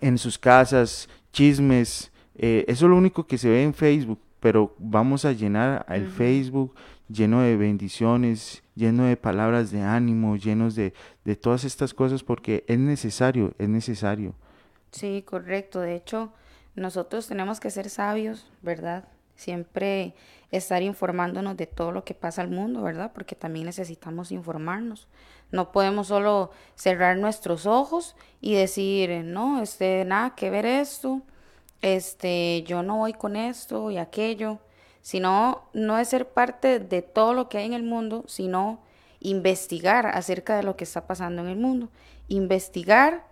en 0.00 0.16
sus 0.16 0.38
casas, 0.38 1.08
chismes, 1.32 2.12
eso 2.34 2.86
es 2.86 2.90
lo 2.90 2.96
único 2.96 3.26
que 3.26 3.38
se 3.38 3.48
ve 3.48 3.62
en 3.62 3.74
Facebook, 3.74 4.20
pero 4.40 4.74
vamos 4.78 5.24
a 5.24 5.32
llenar 5.32 5.84
el 5.88 6.06
Facebook 6.06 6.74
lleno 7.08 7.40
de 7.40 7.56
bendiciones, 7.56 8.62
lleno 8.74 9.04
de 9.04 9.16
palabras 9.16 9.70
de 9.70 9.82
ánimo, 9.82 10.36
llenos 10.36 10.74
de, 10.74 10.94
de 11.24 11.36
todas 11.36 11.64
estas 11.64 11.94
cosas, 11.94 12.22
porque 12.22 12.64
es 12.68 12.78
necesario, 12.78 13.54
es 13.58 13.68
necesario. 13.68 14.34
Sí, 14.90 15.22
correcto. 15.26 15.80
De 15.80 15.94
hecho, 15.94 16.32
nosotros 16.74 17.26
tenemos 17.26 17.60
que 17.60 17.70
ser 17.70 17.90
sabios, 17.90 18.50
¿verdad? 18.62 19.04
Siempre 19.34 20.14
estar 20.50 20.82
informándonos 20.82 21.56
de 21.56 21.66
todo 21.66 21.92
lo 21.92 22.04
que 22.04 22.14
pasa 22.14 22.42
al 22.42 22.48
mundo, 22.48 22.82
¿verdad? 22.82 23.12
Porque 23.14 23.34
también 23.34 23.66
necesitamos 23.66 24.32
informarnos. 24.32 25.08
No 25.50 25.72
podemos 25.72 26.08
solo 26.08 26.50
cerrar 26.74 27.16
nuestros 27.18 27.66
ojos 27.66 28.16
y 28.40 28.54
decir, 28.54 29.10
no, 29.24 29.62
este, 29.62 30.04
nada 30.04 30.34
que 30.34 30.50
ver 30.50 30.66
esto, 30.66 31.22
este, 31.82 32.62
yo 32.66 32.82
no 32.82 32.98
voy 32.98 33.12
con 33.12 33.36
esto 33.36 33.90
y 33.90 33.98
aquello 33.98 34.58
sino 35.06 35.62
no 35.72 36.00
es 36.00 36.08
ser 36.08 36.30
parte 36.30 36.80
de 36.80 37.00
todo 37.00 37.32
lo 37.32 37.48
que 37.48 37.58
hay 37.58 37.66
en 37.66 37.74
el 37.74 37.84
mundo, 37.84 38.24
sino 38.26 38.80
investigar 39.20 40.08
acerca 40.08 40.56
de 40.56 40.64
lo 40.64 40.76
que 40.76 40.82
está 40.82 41.06
pasando 41.06 41.42
en 41.42 41.48
el 41.48 41.56
mundo. 41.56 41.90
Investigar 42.26 43.24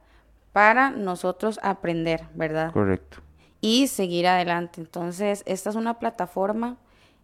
para 0.52 0.90
nosotros 0.90 1.59
aprender, 1.64 2.28
¿verdad? 2.33 2.73
Correcto. 2.73 3.19
Y 3.61 3.88
seguir 3.88 4.28
adelante. 4.28 4.81
Entonces, 4.81 5.43
esta 5.47 5.71
es 5.71 5.75
una 5.75 5.99
plataforma 5.99 6.76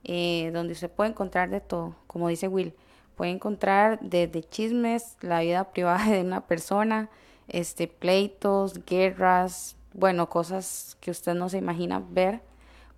eh, 0.03 0.51
donde 0.53 0.75
se 0.75 0.89
puede 0.89 1.11
encontrar 1.11 1.49
de 1.49 1.61
todo, 1.61 1.95
como 2.09 2.27
dice 2.27 2.49
Will. 2.49 2.75
Puede 3.15 3.31
encontrar 3.31 4.01
desde 4.01 4.43
chismes, 4.43 5.17
la 5.21 5.43
vida 5.43 5.63
privada 5.73 6.11
de 6.11 6.23
una 6.23 6.49
persona, 6.49 7.09
este, 7.47 7.87
pleitos, 7.87 8.85
guerras, 8.85 9.77
bueno, 9.93 10.29
cosas 10.29 10.97
que 11.01 11.13
usted 11.13 11.35
no 11.35 11.49
se 11.49 11.59
imagina 11.59 12.03
ver 12.11 12.50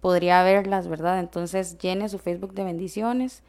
podría 0.02 0.42
verlas, 0.42 0.88
¿verdad? 0.88 1.20
Entonces 1.20 1.78
llene 1.78 2.10
su 2.10 2.18
Facebook 2.18 2.52
de 2.52 2.64
bendiciones. 2.64 3.42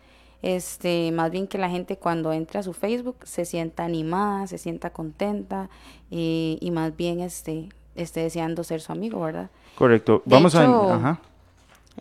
Este, 0.44 1.12
más 1.12 1.32
bien 1.32 1.48
que 1.48 1.58
la 1.58 1.70
gente 1.70 1.98
cuando 1.98 2.32
entre 2.32 2.60
a 2.60 2.64
su 2.64 2.74
Facebook 2.74 3.18
se 3.24 3.44
sienta 3.44 3.84
animada, 3.84 4.46
se 4.46 4.58
sienta 4.58 4.92
contenta 4.92 5.70
y, 6.12 6.58
y 6.62 6.72
más 6.72 6.96
bien 6.96 7.22
este, 7.22 7.70
esté 7.96 8.22
deseando 8.22 8.64
ser 8.64 8.82
su 8.82 8.92
amigo, 8.92 9.20
¿verdad? 9.22 9.50
Correcto. 9.76 10.22
Vamos 10.26 10.54
a... 10.56 10.94
Ajá. 10.94 11.20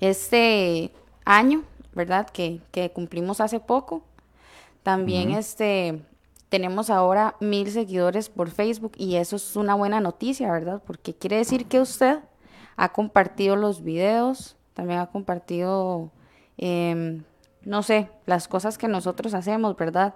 Este 0.00 0.90
año, 1.24 1.62
¿verdad? 1.94 2.28
Que, 2.28 2.60
que 2.72 2.90
cumplimos 2.90 3.40
hace 3.40 3.58
poco. 3.58 4.02
También 4.82 5.30
este 5.30 6.02
tenemos 6.48 6.90
ahora 6.90 7.36
mil 7.40 7.70
seguidores 7.70 8.28
por 8.28 8.50
Facebook 8.50 8.92
y 8.98 9.16
eso 9.16 9.36
es 9.36 9.56
una 9.56 9.74
buena 9.74 10.00
noticia, 10.00 10.52
¿verdad? 10.52 10.82
Porque 10.86 11.14
quiere 11.14 11.36
decir 11.36 11.64
que 11.64 11.80
usted 11.80 12.18
ha 12.76 12.92
compartido 12.92 13.56
los 13.56 13.82
videos, 13.82 14.56
también 14.74 15.00
ha 15.00 15.06
compartido, 15.06 16.10
em, 16.56 17.24
no 17.62 17.82
sé, 17.82 18.08
las 18.26 18.48
cosas 18.48 18.78
que 18.78 18.88
nosotros 18.88 19.34
hacemos, 19.34 19.76
¿verdad? 19.76 20.14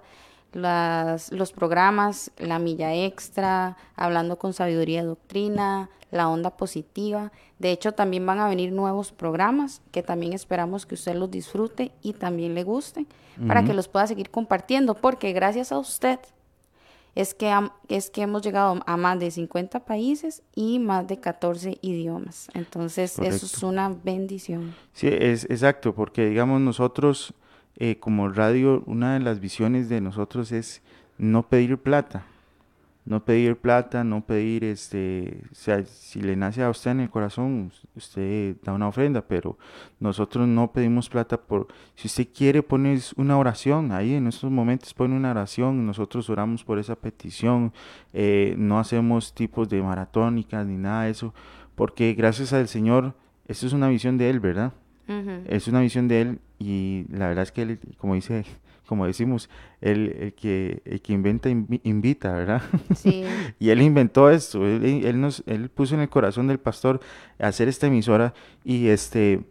Las, 0.53 1.31
los 1.31 1.51
programas, 1.51 2.31
la 2.37 2.57
milla 2.57 2.93
extra, 2.93 3.77
hablando 3.95 4.39
con 4.39 4.53
sabiduría 4.53 5.03
doctrina, 5.03 5.89
la 6.11 6.29
onda 6.29 6.51
positiva. 6.51 7.31
De 7.59 7.71
hecho, 7.71 7.93
también 7.93 8.25
van 8.25 8.39
a 8.39 8.47
venir 8.47 8.71
nuevos 8.71 9.11
programas 9.11 9.81
que 9.91 10.03
también 10.03 10.33
esperamos 10.33 10.85
que 10.85 10.95
usted 10.95 11.15
los 11.15 11.29
disfrute 11.29 11.91
y 12.01 12.13
también 12.13 12.55
le 12.55 12.63
gusten 12.63 13.07
para 13.45 13.63
que 13.63 13.75
los 13.75 13.87
pueda 13.87 14.07
seguir 14.07 14.31
compartiendo, 14.31 14.95
porque 14.95 15.31
gracias 15.31 15.71
a 15.71 15.77
usted 15.77 16.19
es 17.17 17.33
que, 17.33 17.51
es 17.87 18.11
que 18.11 18.21
hemos 18.21 18.43
llegado 18.43 18.79
a 18.85 18.95
más 18.95 19.19
de 19.19 19.31
50 19.31 19.85
países 19.85 20.43
y 20.53 20.77
más 20.77 21.07
de 21.07 21.19
14 21.19 21.79
idiomas. 21.81 22.47
Entonces, 22.53 23.17
eso 23.17 23.45
es 23.47 23.63
una 23.63 23.89
bendición. 23.89 24.75
Sí, 24.93 25.07
es 25.07 25.45
exacto, 25.45 25.95
porque 25.95 26.29
digamos 26.29 26.61
nosotros 26.61 27.33
eh, 27.77 27.97
como 27.99 28.29
radio, 28.29 28.83
una 28.85 29.15
de 29.15 29.19
las 29.21 29.39
visiones 29.39 29.89
de 29.89 29.99
nosotros 29.99 30.51
es 30.51 30.83
no 31.17 31.49
pedir 31.49 31.79
plata 31.79 32.23
no 33.07 33.23
pedir 33.23 33.55
plata, 33.55 34.03
no 34.03 34.25
pedir, 34.25 34.65
este, 34.65 35.41
o 35.49 35.55
sea, 35.55 35.83
si 35.85 36.21
le 36.21 36.35
nace 36.35 36.61
a 36.61 36.69
usted 36.69 36.91
en 36.91 36.99
el 36.99 37.09
corazón, 37.09 37.71
usted 37.95 38.57
da 38.63 38.73
una 38.73 38.89
ofrenda, 38.89 39.21
pero 39.21 39.57
nosotros 40.01 40.45
no 40.45 40.73
pedimos 40.73 41.07
plata 41.07 41.37
por, 41.37 41.67
si 41.95 42.07
usted 42.07 42.27
quiere 42.35 42.61
poner 42.61 42.99
una 43.15 43.37
oración, 43.37 43.93
ahí 43.93 44.13
en 44.13 44.27
estos 44.27 44.51
momentos 44.51 44.93
pone 44.93 45.15
una 45.15 45.31
oración, 45.31 45.85
nosotros 45.85 46.29
oramos 46.29 46.65
por 46.65 46.79
esa 46.79 46.97
petición, 46.97 47.71
eh, 48.11 48.55
no 48.57 48.77
hacemos 48.77 49.33
tipos 49.33 49.69
de 49.69 49.81
maratónicas 49.81 50.67
ni 50.67 50.75
nada 50.75 51.03
de 51.03 51.11
eso, 51.11 51.33
porque 51.75 52.13
gracias 52.13 52.51
al 52.51 52.67
Señor, 52.67 53.15
esto 53.47 53.67
es 53.67 53.73
una 53.73 53.87
visión 53.87 54.17
de 54.17 54.29
Él, 54.29 54.41
¿verdad? 54.41 54.73
Es 55.47 55.69
una 55.69 55.79
visión 55.79 56.09
de 56.09 56.19
Él 56.19 56.39
y 56.59 57.05
la 57.09 57.29
verdad 57.29 57.43
es 57.43 57.53
que 57.53 57.61
Él, 57.61 57.79
como 57.97 58.15
dice 58.15 58.43
como 58.87 59.05
decimos, 59.05 59.49
el, 59.81 60.33
que, 60.35 60.81
el 60.85 61.01
que 61.01 61.13
inventa 61.13 61.49
invita, 61.49 62.33
¿verdad? 62.33 62.61
Sí. 62.95 63.23
y 63.59 63.69
él 63.69 63.81
inventó 63.81 64.29
esto, 64.29 64.65
él, 64.65 65.21
nos, 65.21 65.43
él 65.45 65.69
puso 65.69 65.93
en 65.93 66.01
el 66.01 66.09
corazón 66.09 66.47
del 66.47 66.57
pastor 66.57 66.99
hacer 67.37 67.67
esta 67.67 67.87
emisora 67.87 68.33
y 68.63 68.87
este, 68.87 69.41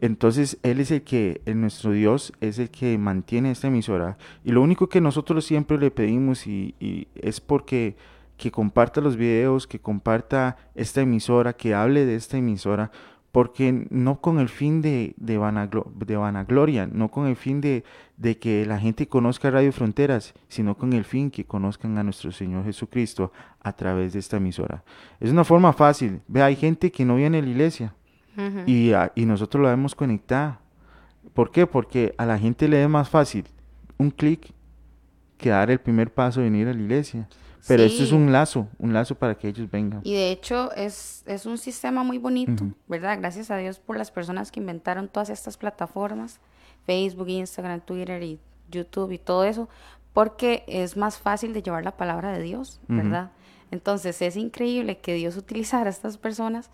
entonces 0.00 0.58
él 0.62 0.80
es 0.80 0.90
el 0.90 1.02
que, 1.02 1.40
nuestro 1.54 1.92
Dios 1.92 2.32
es 2.40 2.58
el 2.58 2.70
que 2.70 2.98
mantiene 2.98 3.52
esta 3.52 3.68
emisora 3.68 4.18
y 4.44 4.50
lo 4.50 4.60
único 4.60 4.88
que 4.88 5.00
nosotros 5.00 5.44
siempre 5.44 5.78
le 5.78 5.90
pedimos 5.90 6.46
y, 6.46 6.74
y 6.80 7.08
es 7.14 7.40
porque 7.40 7.96
que 8.36 8.50
comparta 8.50 9.02
los 9.02 9.16
videos, 9.16 9.66
que 9.66 9.80
comparta 9.80 10.56
esta 10.74 11.02
emisora, 11.02 11.52
que 11.52 11.74
hable 11.74 12.06
de 12.06 12.14
esta 12.14 12.38
emisora, 12.38 12.90
porque 13.32 13.86
no 13.90 14.20
con 14.20 14.40
el 14.40 14.48
fin 14.48 14.82
de, 14.82 15.14
de, 15.16 15.38
vanagloria, 15.38 16.86
no 16.86 17.10
con 17.10 17.26
el 17.26 17.36
fin 17.36 17.60
de, 17.60 17.84
de, 18.16 18.38
que 18.38 18.66
la 18.66 18.78
gente 18.78 19.06
conozca 19.06 19.50
Radio 19.50 19.72
Fronteras, 19.72 20.34
sino 20.48 20.76
con 20.76 20.92
el 20.92 21.04
fin 21.04 21.30
que 21.30 21.44
conozcan 21.44 21.96
a 21.98 22.02
nuestro 22.02 22.32
Señor 22.32 22.64
Jesucristo 22.64 23.32
a 23.62 23.72
través 23.72 24.12
de 24.12 24.18
esta 24.18 24.38
emisora. 24.38 24.82
Es 25.20 25.30
una 25.30 25.44
forma 25.44 25.72
fácil. 25.72 26.20
Ve, 26.26 26.42
hay 26.42 26.56
gente 26.56 26.90
que 26.90 27.04
no 27.04 27.16
viene 27.16 27.38
a 27.38 27.42
la 27.42 27.48
iglesia 27.48 27.94
y, 28.66 28.92
y 29.14 29.26
nosotros 29.26 29.62
la 29.62 29.70
vemos 29.70 29.94
conectada. 29.94 30.60
¿Por 31.34 31.52
qué? 31.52 31.66
Porque 31.66 32.14
a 32.18 32.26
la 32.26 32.38
gente 32.38 32.66
le 32.66 32.82
es 32.82 32.88
más 32.88 33.08
fácil 33.08 33.44
un 33.98 34.10
clic 34.10 34.52
que 35.36 35.50
dar 35.50 35.70
el 35.70 35.78
primer 35.78 36.12
paso 36.12 36.40
de 36.40 36.50
venir 36.50 36.68
a 36.68 36.74
la 36.74 36.80
iglesia. 36.80 37.28
Pero 37.66 37.82
esto 37.82 38.02
es 38.02 38.12
un 38.12 38.32
lazo, 38.32 38.68
un 38.78 38.92
lazo 38.92 39.14
para 39.14 39.36
que 39.36 39.48
ellos 39.48 39.70
vengan. 39.70 40.00
Y 40.04 40.14
de 40.14 40.30
hecho 40.30 40.72
es, 40.72 41.22
es 41.26 41.46
un 41.46 41.58
sistema 41.58 42.02
muy 42.02 42.18
bonito, 42.18 42.64
¿verdad? 42.88 43.18
Gracias 43.18 43.50
a 43.50 43.56
Dios 43.56 43.78
por 43.78 43.96
las 43.96 44.10
personas 44.10 44.50
que 44.50 44.60
inventaron 44.60 45.08
todas 45.08 45.30
estas 45.30 45.56
plataformas, 45.56 46.40
Facebook, 46.86 47.28
Instagram, 47.28 47.80
Twitter 47.80 48.22
y 48.22 48.38
YouTube 48.70 49.12
y 49.12 49.18
todo 49.18 49.44
eso, 49.44 49.68
porque 50.12 50.64
es 50.66 50.96
más 50.96 51.18
fácil 51.18 51.52
de 51.52 51.62
llevar 51.62 51.84
la 51.84 51.96
palabra 51.96 52.32
de 52.32 52.42
Dios, 52.42 52.80
¿verdad? 52.88 53.30
Entonces 53.70 54.20
es 54.22 54.36
increíble 54.36 54.98
que 54.98 55.14
Dios 55.14 55.36
utilizara 55.36 55.86
a 55.86 55.90
estas 55.90 56.18
personas 56.18 56.70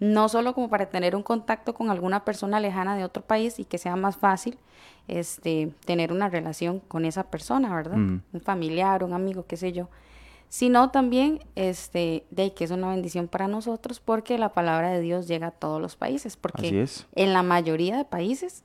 no 0.00 0.28
solo 0.28 0.54
como 0.54 0.68
para 0.68 0.86
tener 0.86 1.16
un 1.16 1.22
contacto 1.22 1.74
con 1.74 1.90
alguna 1.90 2.24
persona 2.24 2.60
lejana 2.60 2.96
de 2.96 3.04
otro 3.04 3.22
país 3.22 3.58
y 3.58 3.64
que 3.64 3.78
sea 3.78 3.96
más 3.96 4.16
fácil 4.16 4.58
este 5.08 5.72
tener 5.84 6.12
una 6.12 6.28
relación 6.28 6.80
con 6.80 7.04
esa 7.04 7.24
persona, 7.24 7.74
¿verdad? 7.74 7.96
Un 7.96 8.40
familiar, 8.42 9.02
un 9.02 9.12
amigo, 9.12 9.46
qué 9.46 9.56
sé 9.56 9.72
yo, 9.72 9.88
sino 10.48 10.90
también 10.90 11.40
este, 11.56 12.24
de 12.30 12.54
que 12.54 12.64
es 12.64 12.70
una 12.70 12.90
bendición 12.90 13.28
para 13.28 13.48
nosotros 13.48 14.00
porque 14.00 14.38
la 14.38 14.50
palabra 14.50 14.90
de 14.90 15.00
Dios 15.00 15.28
llega 15.28 15.48
a 15.48 15.50
todos 15.52 15.80
los 15.80 15.96
países, 15.96 16.36
porque 16.36 16.86
en 17.14 17.32
la 17.32 17.42
mayoría 17.42 17.96
de 17.96 18.04
países 18.04 18.64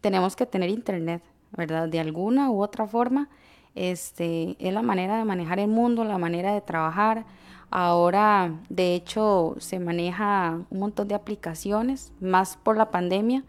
tenemos 0.00 0.36
que 0.36 0.46
tener 0.46 0.70
internet, 0.70 1.22
¿verdad? 1.52 1.88
De 1.88 1.98
alguna 1.98 2.50
u 2.50 2.62
otra 2.62 2.86
forma, 2.86 3.28
este, 3.74 4.56
es 4.58 4.72
la 4.72 4.82
manera 4.82 5.18
de 5.18 5.24
manejar 5.24 5.58
el 5.58 5.68
mundo, 5.68 6.04
la 6.04 6.18
manera 6.18 6.54
de 6.54 6.60
trabajar. 6.60 7.24
Ahora, 7.70 8.60
de 8.68 8.94
hecho, 8.94 9.56
se 9.58 9.80
maneja 9.80 10.60
un 10.70 10.78
montón 10.78 11.08
de 11.08 11.16
aplicaciones, 11.16 12.12
más 12.20 12.56
por 12.56 12.76
la 12.76 12.90
pandemia. 12.92 13.42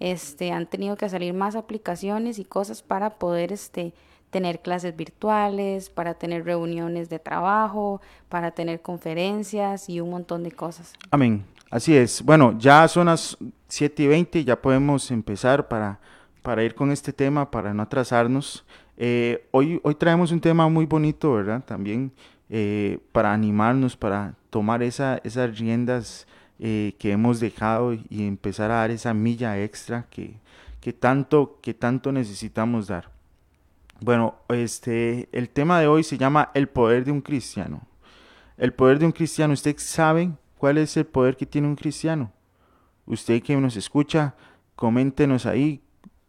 Este, 0.00 0.52
han 0.52 0.66
tenido 0.66 0.96
que 0.96 1.08
salir 1.08 1.34
más 1.34 1.56
aplicaciones 1.56 2.38
y 2.38 2.44
cosas 2.44 2.82
para 2.82 3.18
poder 3.18 3.52
este, 3.52 3.92
tener 4.30 4.60
clases 4.60 4.96
virtuales, 4.96 5.90
para 5.90 6.14
tener 6.14 6.44
reuniones 6.44 7.08
de 7.08 7.18
trabajo, 7.18 8.00
para 8.28 8.50
tener 8.50 8.82
conferencias 8.82 9.88
y 9.88 10.00
un 10.00 10.10
montón 10.10 10.42
de 10.42 10.52
cosas. 10.52 10.92
Amén. 11.10 11.44
Así 11.70 11.96
es. 11.96 12.22
Bueno, 12.22 12.56
ya 12.58 12.88
son 12.88 13.06
las 13.06 13.36
7 13.68 14.02
y 14.02 14.06
20, 14.06 14.44
ya 14.44 14.60
podemos 14.60 15.10
empezar 15.10 15.68
para, 15.68 16.00
para 16.42 16.62
ir 16.64 16.74
con 16.74 16.90
este 16.90 17.12
tema, 17.12 17.50
para 17.50 17.74
no 17.74 17.82
atrasarnos. 17.82 18.64
Eh, 18.96 19.46
hoy, 19.50 19.80
hoy 19.82 19.94
traemos 19.94 20.32
un 20.32 20.40
tema 20.40 20.68
muy 20.68 20.86
bonito, 20.86 21.34
¿verdad? 21.34 21.62
También 21.64 22.12
eh, 22.48 22.98
para 23.12 23.32
animarnos, 23.34 23.96
para 23.96 24.34
tomar 24.48 24.82
esa, 24.82 25.20
esas 25.24 25.58
riendas 25.58 26.26
eh, 26.58 26.94
que 26.98 27.12
hemos 27.12 27.38
dejado 27.38 27.92
y 27.92 28.26
empezar 28.26 28.70
a 28.70 28.76
dar 28.76 28.90
esa 28.90 29.12
milla 29.12 29.62
extra 29.62 30.06
que, 30.08 30.36
que, 30.80 30.94
tanto, 30.94 31.58
que 31.60 31.74
tanto 31.74 32.12
necesitamos 32.12 32.86
dar. 32.86 33.17
Bueno, 34.00 34.36
este, 34.48 35.28
el 35.32 35.50
tema 35.50 35.80
de 35.80 35.88
hoy 35.88 36.04
se 36.04 36.18
llama 36.18 36.50
el 36.54 36.68
poder 36.68 37.04
de 37.04 37.10
un 37.10 37.20
cristiano. 37.20 37.82
El 38.56 38.72
poder 38.72 39.00
de 39.00 39.06
un 39.06 39.12
cristiano, 39.12 39.54
¿usted 39.54 39.74
sabe 39.78 40.30
cuál 40.56 40.78
es 40.78 40.96
el 40.96 41.06
poder 41.06 41.36
que 41.36 41.46
tiene 41.46 41.66
un 41.66 41.74
cristiano? 41.74 42.32
Usted 43.06 43.42
que 43.42 43.56
nos 43.56 43.76
escucha, 43.76 44.36
coméntenos 44.76 45.46
ahí. 45.46 45.82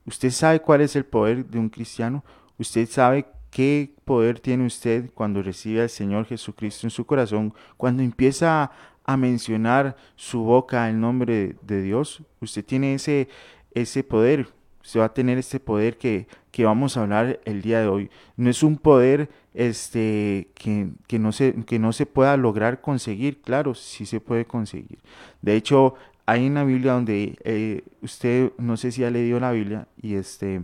¿Usted 0.05 0.31
sabe 0.31 0.61
cuál 0.61 0.81
es 0.81 0.95
el 0.95 1.05
poder 1.05 1.45
de 1.45 1.59
un 1.59 1.69
cristiano? 1.69 2.23
¿Usted 2.57 2.89
sabe 2.89 3.27
qué 3.51 3.93
poder 4.03 4.39
tiene 4.39 4.65
usted 4.65 5.11
cuando 5.13 5.43
recibe 5.43 5.81
al 5.81 5.89
Señor 5.89 6.25
Jesucristo 6.25 6.87
en 6.87 6.91
su 6.91 7.05
corazón? 7.05 7.53
Cuando 7.77 8.01
empieza 8.01 8.71
a, 9.05 9.17
mencionar 9.17 9.95
su 10.15 10.43
boca 10.43 10.89
el 10.89 10.99
nombre 10.99 11.55
de, 11.61 11.81
Dios, 11.81 12.23
usted 12.41 12.65
tiene 12.65 12.95
ese, 12.95 13.27
ese 13.73 14.03
poder. 14.03 14.47
Usted 14.89 15.01
va 15.01 15.05
a 15.05 15.13
tener 15.13 15.37
este 15.37 15.59
poder 15.59 15.99
que, 15.99 16.25
que 16.49 16.65
vamos 16.65 16.97
a 16.97 17.03
hablar 17.03 17.39
el 17.45 17.61
día 17.61 17.79
de 17.79 17.87
hoy. 17.87 18.09
No 18.37 18.49
es 18.49 18.63
un 18.63 18.75
poder 18.75 19.29
este, 19.53 20.49
que, 20.55 20.89
que, 21.05 21.19
no 21.19 21.31
se, 21.31 21.53
que 21.67 21.77
no 21.77 21.93
se 21.93 22.07
pueda 22.07 22.35
lograr 22.37 22.81
conseguir, 22.81 23.39
claro, 23.39 23.75
sí 23.75 24.07
se 24.07 24.19
puede 24.19 24.45
conseguir. 24.45 24.97
De 25.43 25.55
hecho, 25.55 25.93
hay 26.25 26.47
una 26.47 26.63
Biblia 26.63 26.93
donde 26.93 27.37
eh, 27.43 27.83
usted, 28.01 28.51
no 28.57 28.77
sé 28.77 28.91
si 28.91 29.03
ha 29.03 29.11
leído 29.11 29.39
la 29.39 29.51
Biblia, 29.51 29.87
y 30.01 30.15
este, 30.15 30.63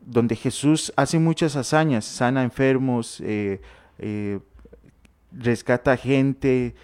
donde 0.00 0.34
Jesús 0.34 0.92
hace 0.96 1.20
muchas 1.20 1.54
hazañas, 1.54 2.04
sana 2.04 2.42
enfermos, 2.42 3.20
eh, 3.20 3.60
eh, 4.00 4.40
rescata 5.30 5.96
gente, 5.96 6.74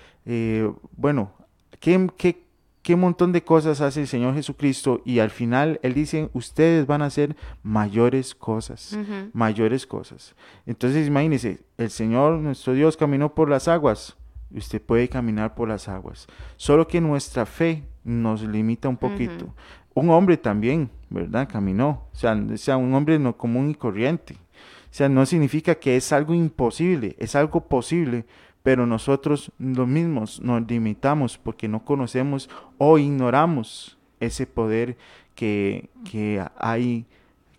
bueno, 0.97 1.33
¿qué, 1.81 2.09
qué, 2.17 2.45
qué 2.90 2.97
montón 2.97 3.30
de 3.30 3.44
cosas 3.44 3.80
hace 3.80 4.00
el 4.00 4.09
Señor 4.09 4.35
Jesucristo 4.35 5.00
y 5.04 5.20
al 5.20 5.30
final 5.30 5.78
Él 5.85 5.94
dice, 5.94 6.28
ustedes 6.32 6.88
van 6.88 7.02
a 7.02 7.06
hacer 7.06 7.37
mayores 7.62 8.35
cosas, 8.35 8.99
mayores 9.32 9.87
cosas. 9.87 10.35
Entonces 10.66 11.06
imagínense, 11.06 11.61
el 11.78 11.90
Señor, 11.90 12.40
nuestro 12.40 12.73
Dios, 12.73 12.97
caminó 12.97 13.32
por 13.32 13.49
las 13.49 13.68
aguas, 13.68 14.16
usted 14.50 14.82
puede 14.82 15.09
caminar 15.09 15.54
por 15.54 15.68
las 15.68 15.88
aguas, 15.88 16.26
solo 16.56 16.88
que 16.88 17.00
nuestra 17.00 17.47
fe 17.47 17.85
nos 18.02 18.42
limita 18.42 18.88
un 18.88 18.97
poquito. 18.97 19.54
Un 19.94 20.11
hombre 20.11 20.37
también, 20.37 20.90
¿verdad? 21.11 21.49
Caminó, 21.49 22.09
o 22.12 22.16
sea, 22.16 22.37
sea, 22.56 22.76
un 22.76 22.92
hombre 22.94 23.20
no 23.20 23.37
común 23.37 23.70
y 23.70 23.75
corriente. 23.76 24.35
O 24.35 24.92
sea, 24.92 25.09
no 25.09 25.25
significa 25.26 25.76
que 25.76 25.94
es 25.94 26.12
algo 26.12 26.35
imposible, 26.35 27.14
es 27.20 27.37
algo 27.37 27.68
posible, 27.68 28.26
pero 28.62 28.87
nosotros 28.87 29.50
los 29.59 29.88
mismos 29.88 30.40
nos 30.40 30.67
limitamos 30.69 31.38
porque 31.38 31.69
no 31.69 31.85
conocemos 31.85 32.49
o 32.79 32.99
ignoramos 32.99 33.97
ese 34.21 34.47
poder 34.47 34.97
que, 35.35 35.88
que 36.11 36.45
hay, 36.59 37.07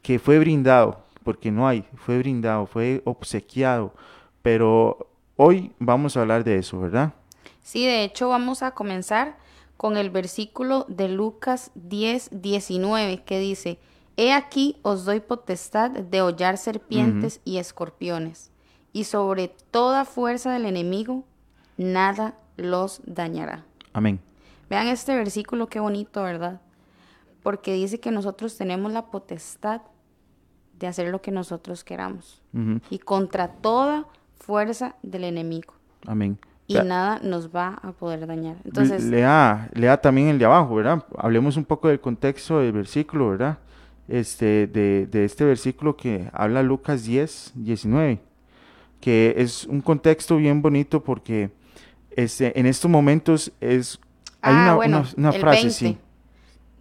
que 0.03 0.19
fue 0.19 0.37
brindado, 0.37 1.03
porque 1.23 1.51
no 1.51 1.67
hay, 1.67 1.85
fue 1.95 2.19
brindado, 2.19 2.67
fue 2.67 3.01
obsequiado, 3.05 3.93
pero 4.41 5.07
hoy 5.37 5.71
vamos 5.79 6.15
a 6.15 6.21
hablar 6.21 6.43
de 6.43 6.57
eso, 6.57 6.79
¿verdad? 6.79 7.13
Sí, 7.63 7.85
de 7.85 8.03
hecho 8.03 8.29
vamos 8.29 8.61
a 8.61 8.71
comenzar 8.71 9.37
con 9.77 9.97
el 9.97 10.11
versículo 10.11 10.85
de 10.87 11.09
Lucas 11.09 11.71
10, 11.73 12.41
19, 12.41 13.23
que 13.23 13.39
dice, 13.39 13.79
He 14.17 14.33
aquí 14.33 14.77
os 14.83 15.05
doy 15.05 15.21
potestad 15.21 15.89
de 15.89 16.21
hollar 16.21 16.57
serpientes 16.57 17.41
y 17.45 17.57
escorpiones 17.57 18.50
y 18.93 19.05
sobre 19.05 19.49
toda 19.71 20.05
fuerza 20.05 20.51
del 20.51 20.65
enemigo, 20.65 21.23
nada 21.77 22.35
los 22.57 23.01
dañará. 23.05 23.63
Amén. 23.93 24.19
Vean 24.69 24.87
este 24.87 25.15
versículo, 25.15 25.67
qué 25.67 25.79
bonito, 25.79 26.23
¿verdad? 26.23 26.61
Porque 27.43 27.73
dice 27.73 27.99
que 27.99 28.11
nosotros 28.11 28.57
tenemos 28.57 28.91
la 28.91 29.07
potestad 29.07 29.81
de 30.79 30.87
hacer 30.87 31.09
lo 31.09 31.21
que 31.21 31.31
nosotros 31.31 31.83
queramos. 31.83 32.41
Y 32.89 32.99
contra 32.99 33.47
toda 33.47 34.05
fuerza 34.39 34.95
del 35.03 35.23
enemigo. 35.23 35.73
Amén. 36.05 36.37
Y 36.67 36.75
nada 36.75 37.19
nos 37.21 37.53
va 37.53 37.79
a 37.81 37.91
poder 37.91 38.25
dañar. 38.27 38.55
Entonces, 38.63 39.03
lea, 39.03 39.69
lea 39.73 39.99
también 39.99 40.29
el 40.29 40.39
de 40.39 40.45
abajo, 40.45 40.75
¿verdad? 40.75 41.05
Hablemos 41.17 41.57
un 41.57 41.65
poco 41.65 41.89
del 41.89 41.99
contexto 41.99 42.59
del 42.59 42.71
versículo, 42.71 43.29
¿verdad? 43.29 43.59
Este, 44.07 44.67
de, 44.67 45.05
de 45.07 45.25
este 45.25 45.43
versículo 45.43 45.97
que 45.97 46.29
habla 46.33 46.63
Lucas 46.63 47.03
10, 47.03 47.51
19 47.55 48.30
que 49.01 49.35
es 49.37 49.65
un 49.65 49.81
contexto 49.81 50.37
bien 50.37 50.61
bonito 50.61 51.03
porque 51.03 51.51
este, 52.11 52.57
en 52.57 52.65
estos 52.65 52.89
momentos 52.89 53.51
es... 53.59 53.99
Hay 54.43 54.53
ah, 54.55 54.77
una, 54.77 55.05
una, 55.17 55.31
frase, 55.33 55.69
sí. 55.69 55.97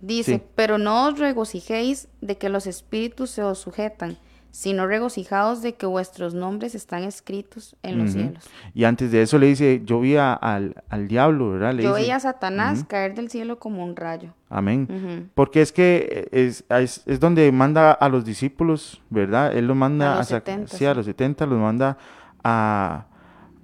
Dice, 0.00 0.42
pero 0.54 0.78
no 0.78 1.09
os 1.09 1.18
regocijéis 1.18 2.09
de 2.22 2.38
que 2.38 2.48
los 2.48 2.66
espíritus 2.66 3.30
se 3.30 3.42
os 3.42 3.59
sujetan, 3.59 4.16
sino 4.50 4.86
regocijados 4.86 5.62
de 5.62 5.74
que 5.74 5.86
vuestros 5.86 6.34
nombres 6.34 6.74
están 6.74 7.04
escritos 7.04 7.76
en 7.82 7.98
los 7.98 8.12
cielos. 8.12 8.48
Y 8.74 8.84
antes 8.84 9.12
de 9.12 9.22
eso 9.22 9.38
le 9.38 9.46
dice, 9.46 9.82
yo 9.84 10.00
vi 10.00 10.16
al, 10.16 10.74
al, 10.88 11.08
diablo, 11.08 11.52
¿verdad? 11.52 11.74
yo 11.74 11.92
veía 11.92 12.16
a 12.16 12.20
Satanás 12.20 12.84
caer 12.84 13.14
del 13.14 13.30
cielo 13.30 13.58
como 13.58 13.84
un 13.84 13.96
rayo. 13.96 14.34
Amén. 14.48 15.30
Porque 15.34 15.62
es 15.62 15.70
que 15.70 16.28
es, 16.32 16.64
es, 16.68 17.20
donde 17.20 17.50
manda 17.52 17.92
a 17.92 18.08
los 18.08 18.24
discípulos, 18.24 19.00
¿verdad? 19.08 19.56
Él 19.56 19.68
los 19.68 19.76
manda 19.76 20.14
a, 20.14 20.18
los 20.18 20.26
70, 20.28 20.76
sí, 20.76 20.84
a 20.84 20.94
los 20.94 21.06
70 21.06 21.46
los 21.46 21.58
manda 21.58 21.96
a, 22.42 23.06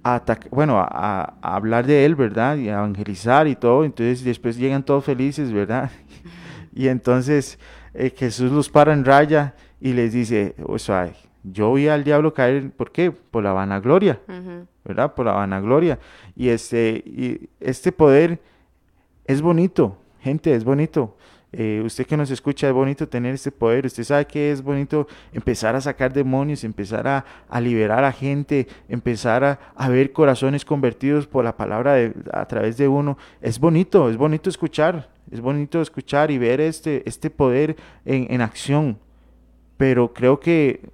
a 0.03 0.23
bueno, 0.51 0.79
a, 0.79 1.33
hablar 1.41 1.85
de 1.85 2.05
él, 2.05 2.15
¿verdad? 2.15 2.55
Y 2.55 2.69
a 2.69 2.75
evangelizar 2.75 3.47
y 3.47 3.57
todo. 3.57 3.83
Entonces 3.83 4.23
después 4.23 4.55
llegan 4.55 4.83
todos 4.83 5.03
felices, 5.03 5.51
¿verdad? 5.51 5.91
y 6.73 6.87
entonces 6.87 7.59
eh, 7.93 8.13
Jesús 8.15 8.51
los 8.51 8.69
para 8.69 8.93
en 8.93 9.03
raya 9.03 9.53
y 9.79 9.93
les 9.93 10.13
dice, 10.13 10.55
o 10.65 10.79
sea, 10.79 11.13
yo 11.43 11.73
vi 11.73 11.87
al 11.87 12.03
diablo 12.03 12.33
caer, 12.33 12.71
¿por 12.71 12.91
qué? 12.91 13.11
Por 13.11 13.43
la 13.43 13.53
vanagloria, 13.53 14.19
¿verdad? 14.83 15.13
Por 15.13 15.25
la 15.25 15.33
vanagloria. 15.33 15.99
Y 16.35 16.49
este, 16.49 17.03
y 17.05 17.49
este 17.59 17.91
poder 17.91 18.39
es 19.25 19.41
bonito, 19.41 19.97
gente, 20.19 20.53
es 20.53 20.63
bonito. 20.63 21.15
Eh, 21.53 21.81
usted 21.85 22.05
que 22.05 22.17
nos 22.17 22.29
escucha, 22.29 22.67
es 22.67 22.73
bonito 22.73 23.07
tener 23.07 23.33
este 23.33 23.51
poder. 23.51 23.85
Usted 23.85 24.03
sabe 24.03 24.25
que 24.25 24.51
es 24.51 24.61
bonito 24.61 25.07
empezar 25.31 25.75
a 25.75 25.81
sacar 25.81 26.11
demonios, 26.11 26.63
empezar 26.63 27.07
a, 27.07 27.25
a 27.47 27.61
liberar 27.61 28.03
a 28.03 28.11
gente, 28.11 28.67
empezar 28.89 29.43
a, 29.43 29.59
a, 29.75 29.87
ver 29.87 30.11
corazones 30.11 30.65
convertidos 30.65 31.25
por 31.25 31.45
la 31.45 31.55
palabra 31.55 31.93
de, 31.93 32.13
a 32.33 32.45
través 32.47 32.75
de 32.75 32.89
uno. 32.89 33.17
Es 33.41 33.59
bonito, 33.59 34.09
es 34.09 34.17
bonito 34.17 34.49
escuchar, 34.49 35.09
es 35.31 35.39
bonito 35.39 35.81
escuchar 35.81 36.31
y 36.31 36.37
ver 36.37 36.59
este, 36.59 37.07
este 37.07 37.29
poder 37.29 37.77
en, 38.03 38.27
en 38.29 38.41
acción 38.41 38.99
pero 39.77 40.13
creo 40.13 40.39
que 40.39 40.89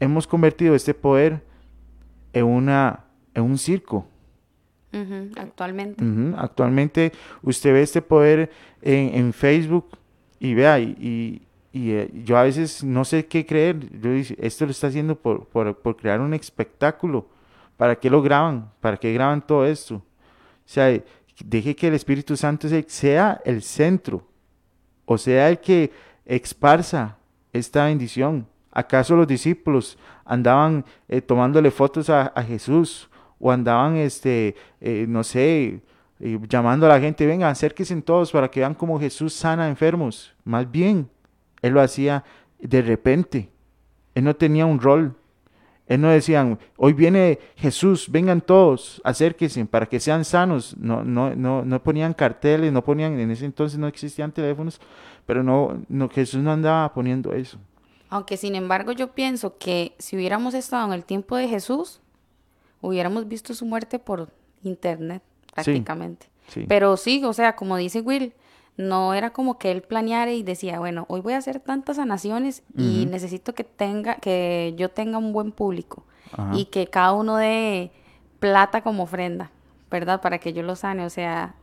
hemos 0.00 0.26
convertido 0.26 0.74
este 0.74 0.94
poder 0.94 1.42
en, 2.32 2.44
una, 2.44 3.04
en 3.34 3.42
un 3.42 3.58
circo. 3.58 4.06
actualmente. 5.36 6.04
actualmente 6.36 7.12
usted 7.42 7.72
ve 7.72 7.82
este 7.82 8.00
poder 8.00 8.50
en, 8.80 9.32
Facebook 9.32 9.98
y 10.38 10.54
vea, 10.54 10.78
y, 10.78 11.42
y, 11.72 11.90
eh, 11.90 12.10
yo 12.24 12.36
a 12.36 12.44
veces 12.44 12.84
no 12.84 13.04
sé 13.04 13.26
qué 13.26 13.44
creer. 13.44 13.80
Yo 14.00 14.12
digo, 14.12 14.34
esto 14.38 14.64
lo 14.64 14.70
está 14.70 14.86
haciendo 14.86 15.16
por, 15.16 15.46
por, 15.46 15.76
por, 15.76 15.96
crear 15.96 16.20
un 16.20 16.34
espectáculo. 16.34 17.28
¿Para 17.76 17.96
qué 17.96 18.08
lo 18.08 18.22
graban? 18.22 18.70
¿Para 18.80 18.96
qué 18.96 19.12
graban 19.12 19.44
todo 19.44 19.66
esto? 19.66 19.96
O 19.96 20.02
sea, 20.66 20.96
deje 21.44 21.74
que 21.74 21.88
el 21.88 21.94
Espíritu 21.94 22.36
Santo 22.36 22.68
sea 22.86 23.40
el 23.44 23.62
centro, 23.62 24.24
o 25.04 25.18
sea, 25.18 25.48
el 25.48 25.58
que 25.58 25.90
esparza 26.24 27.18
esta 27.54 27.86
bendición? 27.86 28.46
¿Acaso 28.70 29.16
los 29.16 29.26
discípulos 29.26 29.96
andaban 30.24 30.84
eh, 31.08 31.20
tomándole 31.20 31.70
fotos 31.70 32.10
a, 32.10 32.30
Jesús 32.46 33.08
o 33.38 33.50
andaban, 33.50 33.96
este, 33.96 34.56
eh, 34.80 35.06
no 35.08 35.22
sé, 35.22 35.80
eh, 36.20 36.38
llamando 36.48 36.86
a 36.86 36.88
la 36.88 37.00
gente, 37.00 37.24
venga, 37.24 37.48
acérquense 37.48 37.94
todos 38.02 38.32
para 38.32 38.50
que 38.50 38.60
vean 38.60 38.74
cómo 38.74 38.98
Jesús 38.98 39.32
sana 39.32 39.68
enfermos? 39.68 40.34
Más 40.44 40.70
bien, 40.70 41.08
Él 41.62 41.72
lo 41.72 41.80
hacía 41.80 42.24
de 42.58 42.82
repente. 42.82 43.48
Él 44.14 44.24
no 44.24 44.34
tenía 44.34 44.66
un 44.66 44.80
rol. 44.80 45.16
Él 45.86 46.00
no 46.00 46.08
decía, 46.08 46.58
hoy 46.78 46.94
viene 46.94 47.38
Jesús, 47.56 48.08
vengan 48.10 48.40
todos, 48.40 49.02
acérquense 49.04 49.64
para 49.66 49.86
que 49.86 50.00
sean 50.00 50.24
sanos. 50.24 50.74
No, 50.78 51.04
no, 51.04 51.34
no, 51.34 51.64
no 51.64 51.82
ponían 51.82 52.14
carteles, 52.14 52.72
no 52.72 52.82
ponían, 52.82 53.18
en 53.20 53.30
ese 53.30 53.44
entonces 53.44 53.78
no 53.78 53.86
existían 53.86 54.32
teléfonos, 54.32 54.80
pero 55.26 55.42
no, 55.42 55.82
no, 55.88 56.08
Jesús 56.08 56.42
no 56.42 56.52
andaba 56.52 56.92
poniendo 56.94 57.34
eso. 57.34 57.58
Aunque 58.08 58.36
sin 58.36 58.54
embargo 58.54 58.92
yo 58.92 59.08
pienso 59.08 59.58
que 59.58 59.94
si 59.98 60.16
hubiéramos 60.16 60.54
estado 60.54 60.86
en 60.86 60.92
el 60.94 61.04
tiempo 61.04 61.36
de 61.36 61.48
Jesús, 61.48 62.00
hubiéramos 62.80 63.28
visto 63.28 63.54
su 63.54 63.66
muerte 63.66 63.98
por 63.98 64.30
internet 64.62 65.22
prácticamente. 65.52 66.28
Pero 66.68 66.96
sí, 66.96 67.22
o 67.24 67.32
sea, 67.32 67.56
como 67.56 67.76
dice 67.76 68.00
Will, 68.00 68.32
no 68.76 69.14
era 69.14 69.30
como 69.30 69.58
que 69.58 69.70
él 69.70 69.82
planeara 69.82 70.32
y 70.32 70.42
decía, 70.42 70.78
bueno, 70.78 71.06
hoy 71.08 71.20
voy 71.20 71.34
a 71.34 71.38
hacer 71.38 71.60
tantas 71.60 71.96
sanaciones 71.96 72.62
y 72.76 73.06
necesito 73.06 73.54
que 73.54 73.64
tenga, 73.64 74.16
que 74.16 74.74
yo 74.76 74.90
tenga 74.90 75.18
un 75.18 75.32
buen 75.32 75.52
público 75.52 76.04
y 76.52 76.66
que 76.66 76.88
cada 76.88 77.12
uno 77.12 77.36
dé 77.36 77.92
plata 78.40 78.82
como 78.82 79.04
ofrenda, 79.04 79.50
¿verdad? 79.90 80.20
Para 80.20 80.38
que 80.38 80.52
yo 80.52 80.62
lo 80.62 80.74
sane. 80.74 81.06
O 81.06 81.10
sea, 81.10 81.54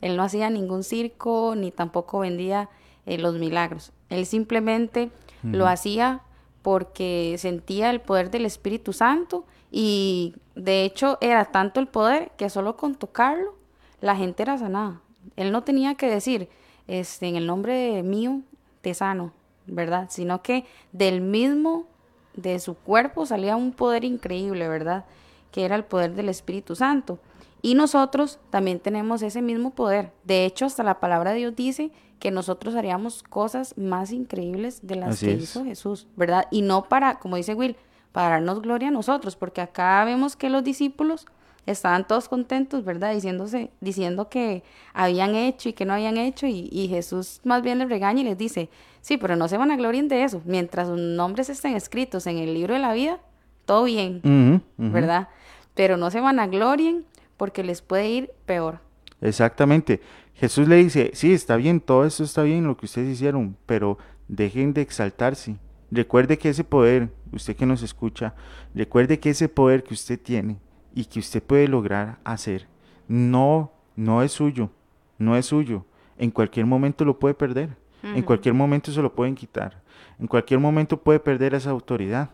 él 0.00 0.16
no 0.16 0.22
hacía 0.22 0.50
ningún 0.50 0.84
circo 0.84 1.54
ni 1.56 1.70
tampoco 1.70 2.20
vendía 2.20 2.68
eh, 3.06 3.18
los 3.18 3.36
milagros. 3.36 3.92
Él 4.10 4.26
simplemente 4.26 5.10
lo 5.42 5.66
hacía 5.66 6.20
porque 6.62 7.36
sentía 7.38 7.90
el 7.90 8.00
poder 8.00 8.30
del 8.30 8.44
Espíritu 8.44 8.92
Santo 8.92 9.46
y 9.70 10.34
de 10.54 10.84
hecho 10.84 11.16
era 11.20 11.46
tanto 11.46 11.80
el 11.80 11.86
poder 11.86 12.32
que 12.36 12.50
solo 12.50 12.76
con 12.76 12.94
tocarlo 12.94 13.54
la 14.00 14.16
gente 14.16 14.42
era 14.42 14.58
sanada. 14.58 15.00
Él 15.36 15.52
no 15.52 15.62
tenía 15.62 15.94
que 15.94 16.08
decir, 16.08 16.48
este, 16.88 17.28
en 17.28 17.36
el 17.36 17.46
nombre 17.46 18.02
mío 18.02 18.40
te 18.80 18.94
sano, 18.94 19.32
¿verdad? 19.66 20.08
Sino 20.10 20.42
que 20.42 20.64
del 20.92 21.20
mismo, 21.20 21.86
de 22.34 22.58
su 22.58 22.74
cuerpo 22.74 23.26
salía 23.26 23.56
un 23.56 23.72
poder 23.72 24.04
increíble, 24.04 24.68
¿verdad? 24.68 25.04
Que 25.52 25.64
era 25.64 25.76
el 25.76 25.84
poder 25.84 26.14
del 26.14 26.28
Espíritu 26.28 26.74
Santo. 26.74 27.18
Y 27.60 27.74
nosotros 27.74 28.38
también 28.50 28.80
tenemos 28.80 29.22
ese 29.22 29.42
mismo 29.42 29.70
poder. 29.70 30.12
De 30.24 30.44
hecho, 30.44 30.64
hasta 30.66 30.82
la 30.82 31.00
palabra 31.00 31.32
de 31.32 31.38
Dios 31.38 31.56
dice 31.56 31.90
que 32.18 32.30
nosotros 32.30 32.74
haríamos 32.74 33.22
cosas 33.22 33.76
más 33.76 34.12
increíbles 34.12 34.86
de 34.86 34.96
las 34.96 35.20
que 35.20 35.32
hizo 35.32 35.64
Jesús, 35.64 36.06
¿verdad? 36.16 36.46
Y 36.50 36.62
no 36.62 36.84
para, 36.84 37.18
como 37.18 37.36
dice 37.36 37.54
Will, 37.54 37.76
para 38.12 38.30
darnos 38.30 38.62
gloria 38.62 38.88
a 38.88 38.92
nosotros, 38.92 39.36
porque 39.36 39.60
acá 39.60 40.04
vemos 40.04 40.36
que 40.36 40.50
los 40.50 40.64
discípulos 40.64 41.26
estaban 41.70 42.06
todos 42.06 42.28
contentos, 42.28 42.84
¿verdad? 42.84 43.14
Diciéndose, 43.14 43.70
diciendo 43.80 44.28
que 44.28 44.62
habían 44.92 45.34
hecho 45.34 45.68
y 45.68 45.72
que 45.72 45.84
no 45.84 45.92
habían 45.92 46.16
hecho, 46.16 46.46
y, 46.46 46.88
Jesús 46.88 47.40
más 47.44 47.62
bien 47.62 47.78
les 47.78 47.88
regaña 47.88 48.22
y 48.22 48.24
les 48.24 48.38
dice, 48.38 48.70
sí, 49.00 49.16
pero 49.18 49.36
no 49.36 49.48
se 49.48 49.58
van 49.58 49.70
a 49.70 49.76
glorien 49.76 50.08
de 50.08 50.24
eso, 50.24 50.42
mientras 50.44 50.88
sus 50.88 50.98
nombres 50.98 51.48
estén 51.50 51.74
escritos 51.76 52.26
en 52.26 52.38
el 52.38 52.54
libro 52.54 52.74
de 52.74 52.80
la 52.80 52.92
vida, 52.94 53.18
todo 53.64 53.84
bien, 53.84 54.62
¿verdad? 54.76 55.28
Pero 55.74 55.96
no 55.96 56.10
se 56.10 56.20
van 56.20 56.40
a 56.40 56.46
glorien 56.46 57.04
porque 57.36 57.62
les 57.62 57.82
puede 57.82 58.08
ir 58.08 58.30
peor. 58.46 58.80
Exactamente. 59.20 60.00
Jesús 60.34 60.68
le 60.68 60.76
dice, 60.76 61.10
sí, 61.14 61.32
está 61.32 61.56
bien, 61.56 61.80
todo 61.80 62.04
eso 62.04 62.24
está 62.24 62.42
bien 62.42 62.64
lo 62.64 62.76
que 62.76 62.86
ustedes 62.86 63.08
hicieron, 63.08 63.56
pero 63.66 63.98
dejen 64.28 64.72
de 64.72 64.82
exaltarse. 64.82 65.56
Recuerde 65.90 66.38
que 66.38 66.50
ese 66.50 66.64
poder, 66.64 67.10
usted 67.32 67.56
que 67.56 67.66
nos 67.66 67.82
escucha, 67.82 68.34
recuerde 68.74 69.18
que 69.18 69.30
ese 69.30 69.48
poder 69.48 69.82
que 69.82 69.94
usted 69.94 70.18
tiene 70.20 70.58
y 70.98 71.04
que 71.04 71.20
usted 71.20 71.40
puede 71.40 71.68
lograr 71.68 72.18
hacer, 72.24 72.66
no, 73.06 73.70
no 73.94 74.24
es 74.24 74.32
suyo, 74.32 74.68
no 75.16 75.36
es 75.36 75.46
suyo. 75.46 75.84
En 76.18 76.32
cualquier 76.32 76.66
momento 76.66 77.04
lo 77.04 77.20
puede 77.20 77.34
perder, 77.34 77.76
en 78.02 78.22
cualquier 78.22 78.52
momento 78.54 78.90
se 78.90 79.00
lo 79.00 79.14
pueden 79.14 79.36
quitar, 79.36 79.80
en 80.18 80.26
cualquier 80.26 80.58
momento 80.58 81.00
puede 81.00 81.20
perder 81.20 81.54
esa 81.54 81.70
autoridad, 81.70 82.30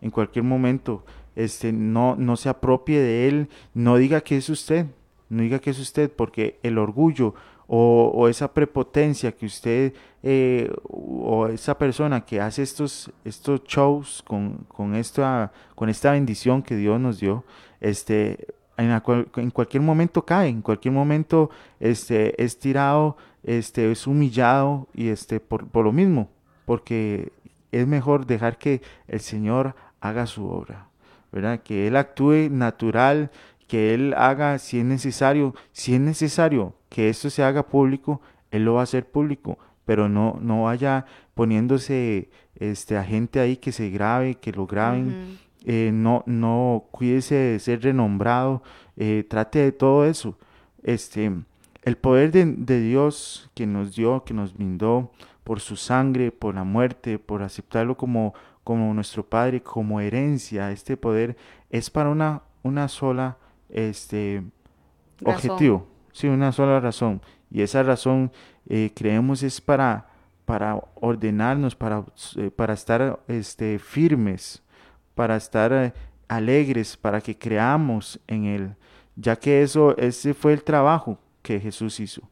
en 0.00 0.10
cualquier 0.10 0.44
momento 0.44 1.04
este, 1.36 1.70
no, 1.72 2.16
no 2.16 2.36
se 2.36 2.48
apropie 2.48 2.98
de 2.98 3.28
él, 3.28 3.48
no 3.72 3.96
diga 3.98 4.20
que 4.20 4.36
es 4.36 4.48
usted, 4.48 4.86
no 5.28 5.42
diga 5.42 5.60
que 5.60 5.70
es 5.70 5.78
usted, 5.78 6.10
porque 6.10 6.58
el 6.64 6.78
orgullo 6.78 7.36
o, 7.68 8.26
esa 8.28 8.52
prepotencia 8.52 9.30
que 9.30 9.46
usted 9.46 9.92
eh, 10.22 10.72
o 10.88 11.46
esa 11.46 11.76
persona 11.78 12.24
que 12.24 12.40
hace 12.40 12.62
estos, 12.62 13.12
estos 13.24 13.62
shows 13.64 14.24
con, 14.26 14.64
con, 14.66 14.96
esta, 14.96 15.52
con 15.76 15.88
esta 15.88 16.12
bendición 16.12 16.62
que 16.62 16.74
Dios 16.74 16.98
nos 16.98 17.20
dio, 17.20 17.44
este, 17.80 18.48
en, 18.76 18.90
en, 19.36 19.50
cualquier 19.50 19.82
momento 19.82 20.24
cae, 20.24 20.48
en 20.48 20.62
cualquier 20.62 20.94
momento 20.94 21.50
este, 21.80 22.42
es 22.42 22.58
tirado, 22.58 23.16
este, 23.42 23.90
es 23.90 24.06
humillado 24.06 24.88
y 24.94 25.08
este, 25.08 25.40
por, 25.40 25.66
por 25.68 25.84
lo 25.84 25.92
mismo, 25.92 26.30
porque 26.64 27.32
es 27.72 27.86
mejor 27.86 28.26
dejar 28.26 28.58
que 28.58 28.80
el 29.08 29.20
Señor 29.20 29.74
haga 30.00 30.26
su 30.26 30.48
obra, 30.48 30.88
¿verdad? 31.32 31.60
Que 31.62 31.86
Él 31.88 31.96
actúe 31.96 32.48
natural, 32.50 33.30
que 33.66 33.94
Él 33.94 34.14
haga 34.16 34.58
si 34.58 34.78
es 34.78 34.84
necesario, 34.84 35.54
si 35.72 35.94
es 35.94 36.00
necesario 36.00 36.74
que 36.88 37.08
esto 37.08 37.30
se 37.30 37.42
haga 37.42 37.66
público, 37.66 38.20
Él 38.50 38.64
lo 38.64 38.74
va 38.74 38.80
a 38.80 38.84
hacer 38.84 39.06
público, 39.06 39.58
pero 39.84 40.08
no, 40.08 40.38
no 40.40 40.64
vaya 40.64 41.04
poniéndose 41.34 42.30
este, 42.56 42.96
a 42.96 43.04
gente 43.04 43.40
ahí 43.40 43.56
que 43.56 43.72
se 43.72 43.90
grabe, 43.90 44.36
que 44.36 44.52
lo 44.52 44.66
graben, 44.66 45.38
eh, 45.70 45.90
no, 45.92 46.22
no 46.24 46.86
cuídese 46.92 47.34
de 47.34 47.58
ser 47.58 47.82
renombrado, 47.82 48.62
eh, 48.96 49.26
trate 49.28 49.58
de 49.58 49.70
todo 49.70 50.06
eso. 50.06 50.38
Este, 50.82 51.30
el 51.82 51.98
poder 51.98 52.32
de, 52.32 52.46
de 52.46 52.80
Dios 52.80 53.50
que 53.52 53.66
nos 53.66 53.94
dio, 53.94 54.24
que 54.24 54.32
nos 54.32 54.54
brindó 54.54 55.12
por 55.44 55.60
su 55.60 55.76
sangre, 55.76 56.32
por 56.32 56.54
la 56.54 56.64
muerte, 56.64 57.18
por 57.18 57.42
aceptarlo 57.42 57.98
como, 57.98 58.32
como 58.64 58.94
nuestro 58.94 59.28
Padre, 59.28 59.62
como 59.62 60.00
herencia, 60.00 60.72
este 60.72 60.96
poder 60.96 61.36
es 61.68 61.90
para 61.90 62.08
una, 62.08 62.44
una 62.62 62.88
sola 62.88 63.36
este, 63.68 64.42
objetivo, 65.22 65.86
sí, 66.12 66.28
una 66.28 66.50
sola 66.50 66.80
razón. 66.80 67.20
Y 67.50 67.60
esa 67.60 67.82
razón 67.82 68.32
eh, 68.70 68.90
creemos 68.94 69.42
es 69.42 69.60
para, 69.60 70.06
para 70.46 70.82
ordenarnos, 70.94 71.76
para, 71.76 72.06
para 72.56 72.72
estar 72.72 73.20
este, 73.28 73.78
firmes, 73.78 74.62
para 75.18 75.34
estar 75.34 75.72
eh, 75.72 75.92
alegres, 76.28 76.96
para 76.96 77.20
que 77.20 77.36
creamos 77.36 78.20
en 78.28 78.44
Él, 78.44 78.76
ya 79.16 79.34
que 79.34 79.62
eso, 79.62 79.96
ese 79.96 80.32
fue 80.32 80.52
el 80.52 80.62
trabajo 80.62 81.18
que 81.42 81.58
Jesús 81.58 81.98
hizo. 81.98 82.22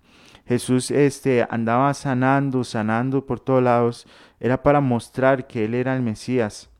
Jesús 0.47 0.93
este, 0.93 1.45
andaba 1.51 1.93
sanando, 1.95 2.63
sanando 2.63 3.27
por 3.27 3.41
todos 3.41 3.61
lados, 3.61 4.07
era 4.39 4.63
para 4.63 4.81
mostrar 4.81 5.49
que 5.49 5.65
Él 5.65 5.75
era 5.75 5.97
el 5.97 6.03
Mesías, 6.03 6.71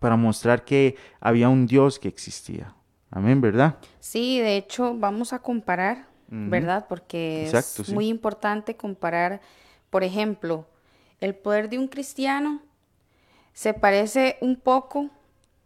para 0.00 0.16
mostrar 0.16 0.64
que 0.64 0.96
había 1.20 1.48
un 1.48 1.68
Dios 1.68 2.00
que 2.00 2.08
existía. 2.08 2.74
Amén, 3.08 3.40
¿verdad? 3.40 3.76
Sí, 4.00 4.40
de 4.40 4.56
hecho 4.56 4.96
vamos 4.98 5.32
a 5.32 5.38
comparar, 5.38 6.08
¿verdad? 6.26 6.86
Porque 6.88 7.48
es 7.48 7.88
muy 7.92 8.08
importante 8.08 8.74
comparar, 8.74 9.40
por 9.90 10.02
ejemplo, 10.02 10.66
el 11.20 11.36
poder 11.36 11.68
de 11.68 11.78
un 11.78 11.86
cristiano 11.86 12.62
se 13.52 13.74
parece 13.74 14.38
un 14.40 14.56
poco, 14.56 15.10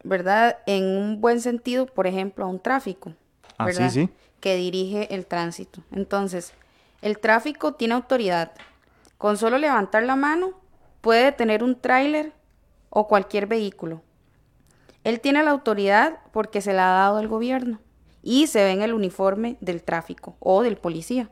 ¿verdad? 0.05 0.59
En 0.67 0.85
un 0.85 1.21
buen 1.21 1.41
sentido, 1.41 1.87
por 1.87 2.07
ejemplo, 2.07 2.45
a 2.45 2.49
un 2.49 2.61
tráfico, 2.61 3.15
ah, 3.59 3.67
Que 4.41 4.57
dirige 4.57 5.13
el 5.15 5.27
tránsito. 5.27 5.83
Entonces, 5.91 6.53
el 7.03 7.19
tráfico 7.19 7.75
tiene 7.75 7.95
autoridad. 7.95 8.53
Con 9.19 9.37
solo 9.37 9.59
levantar 9.59 10.05
la 10.05 10.17
mano 10.17 10.53
puede 11.01 11.25
detener 11.25 11.65
un 11.65 11.81
tráiler 11.81 12.33
o 12.91 13.09
cualquier 13.09 13.47
vehículo. 13.47 14.03
Él 15.03 15.21
tiene 15.21 15.43
la 15.43 15.51
autoridad 15.51 16.19
porque 16.33 16.61
se 16.61 16.73
la 16.73 16.91
ha 16.91 16.99
dado 17.05 17.21
el 17.21 17.29
gobierno 17.29 17.81
y 18.23 18.47
se 18.47 18.65
ve 18.65 18.71
en 18.71 18.83
el 18.83 18.95
uniforme 18.95 19.59
del 19.61 19.83
tráfico 19.83 20.37
o 20.41 20.63
del 20.63 20.77
policía. 20.77 21.31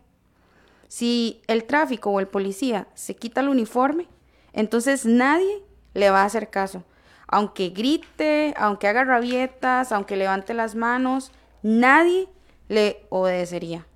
Si 0.89 1.41
el 1.47 1.65
tráfico 1.65 2.11
o 2.11 2.21
el 2.21 2.29
policía 2.29 2.87
se 2.95 3.17
quita 3.17 3.41
el 3.41 3.49
uniforme, 3.49 4.09
entonces 4.53 5.07
nadie 5.07 5.63
le 5.95 6.11
va 6.11 6.21
a 6.21 6.27
hacer 6.27 6.51
caso. 6.51 6.85
Aunque 7.33 7.71
grite, 7.71 8.53
aunque 8.59 8.89
haga 8.89 9.05
rabietas, 9.05 9.91
aunque 9.91 10.17
levante 10.17 10.53
las 10.53 10.75
manos, 10.75 11.33
nadie 11.63 12.29
le 12.69 13.07
obedecería. 13.09 13.87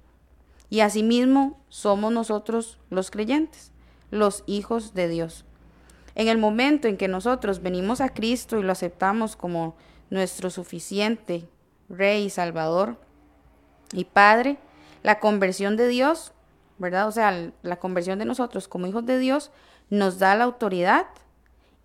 Y 0.70 0.80
asimismo 0.80 1.60
somos 1.68 2.14
nosotros 2.14 2.78
los 2.88 3.10
creyentes, 3.10 3.72
los 4.10 4.42
hijos 4.46 4.94
de 4.94 5.08
Dios. 5.08 5.44
En 6.14 6.28
el 6.28 6.38
momento 6.38 6.88
en 6.88 6.96
que 6.96 7.08
nosotros 7.08 7.60
venimos 7.60 8.00
a 8.00 8.08
Cristo 8.08 8.58
y 8.58 8.62
lo 8.62 8.72
aceptamos 8.72 9.36
como 9.36 9.76
nuestro 10.08 10.48
suficiente 10.48 11.46
Rey 11.90 12.30
Salvador 12.30 12.96
y 13.92 14.06
Padre, 14.06 14.56
la 15.02 15.20
conversión 15.20 15.76
de 15.76 15.88
Dios, 15.88 16.32
¿verdad? 16.78 17.06
O 17.06 17.12
sea, 17.12 17.52
la 17.60 17.76
conversión 17.76 18.18
de 18.18 18.24
nosotros 18.24 18.66
como 18.66 18.86
hijos 18.86 19.04
de 19.04 19.18
Dios 19.18 19.50
nos 19.90 20.18
da 20.18 20.34
la 20.36 20.44
autoridad 20.44 21.06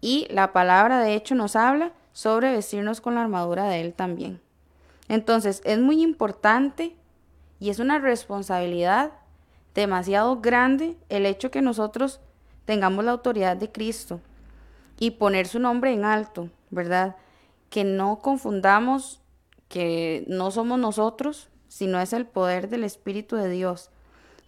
y 0.01 0.27
la 0.29 0.51
palabra 0.51 0.99
de 0.99 1.15
hecho 1.15 1.35
nos 1.35 1.55
habla 1.55 1.93
sobre 2.11 2.51
vestirnos 2.51 2.99
con 2.99 3.15
la 3.15 3.21
armadura 3.21 3.65
de 3.69 3.81
Él 3.81 3.93
también. 3.93 4.41
Entonces, 5.07 5.61
es 5.63 5.79
muy 5.79 6.01
importante 6.01 6.95
y 7.59 7.69
es 7.69 7.79
una 7.79 7.99
responsabilidad 7.99 9.11
demasiado 9.73 10.41
grande 10.41 10.97
el 11.09 11.25
hecho 11.25 11.51
que 11.51 11.61
nosotros 11.61 12.19
tengamos 12.65 13.05
la 13.05 13.11
autoridad 13.11 13.57
de 13.57 13.71
Cristo 13.71 14.19
y 14.99 15.11
poner 15.11 15.47
su 15.47 15.59
nombre 15.59 15.93
en 15.93 16.05
alto, 16.05 16.49
¿verdad? 16.69 17.15
Que 17.69 17.83
no 17.83 18.19
confundamos 18.19 19.21
que 19.67 20.25
no 20.27 20.51
somos 20.51 20.79
nosotros, 20.79 21.49
sino 21.67 21.99
es 22.01 22.11
el 22.13 22.25
poder 22.25 22.69
del 22.69 22.83
Espíritu 22.83 23.37
de 23.37 23.49
Dios. 23.49 23.89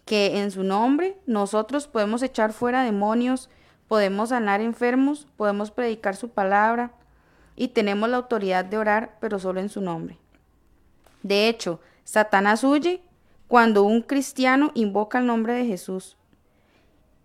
Que 0.04 0.40
en 0.42 0.50
su 0.50 0.62
nombre 0.62 1.16
nosotros 1.26 1.88
podemos 1.88 2.22
echar 2.22 2.52
fuera 2.52 2.84
demonios, 2.84 3.48
podemos 3.88 4.30
sanar 4.30 4.60
enfermos, 4.60 5.26
podemos 5.36 5.70
predicar 5.70 6.16
su 6.16 6.30
palabra 6.30 6.92
y 7.56 7.68
tenemos 7.68 8.08
la 8.08 8.16
autoridad 8.16 8.64
de 8.64 8.78
orar, 8.78 9.16
pero 9.20 9.38
solo 9.38 9.60
en 9.60 9.68
su 9.68 9.80
nombre. 9.80 10.18
De 11.22 11.48
hecho, 11.48 11.80
Satanás 12.04 12.64
huye 12.64 13.02
cuando 13.48 13.84
un 13.84 14.02
cristiano 14.02 14.70
invoca 14.74 15.18
el 15.18 15.26
nombre 15.26 15.54
de 15.54 15.66
Jesús. 15.66 16.16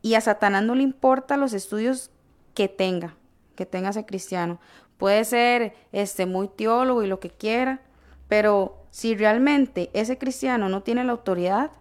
Y 0.01 0.13
a 0.13 0.21
Satanás 0.21 0.63
no 0.63 0.75
le 0.75 0.83
importa 0.83 1.37
los 1.37 1.53
estudios 1.53 2.11
que 2.53 2.67
tenga, 2.67 3.15
que 3.55 3.65
tenga 3.65 3.89
ese 3.89 4.05
cristiano. 4.05 4.59
Puede 4.97 5.25
ser 5.25 5.75
este 5.91 6.25
muy 6.25 6.47
teólogo 6.47 7.03
y 7.03 7.07
lo 7.07 7.19
que 7.19 7.29
quiera, 7.29 7.81
pero 8.27 8.77
si 8.91 9.15
realmente 9.15 9.89
ese 9.93 10.17
cristiano 10.17 10.69
no 10.69 10.83
tiene 10.83 11.03
la 11.03 11.11
autoridad, 11.11 11.71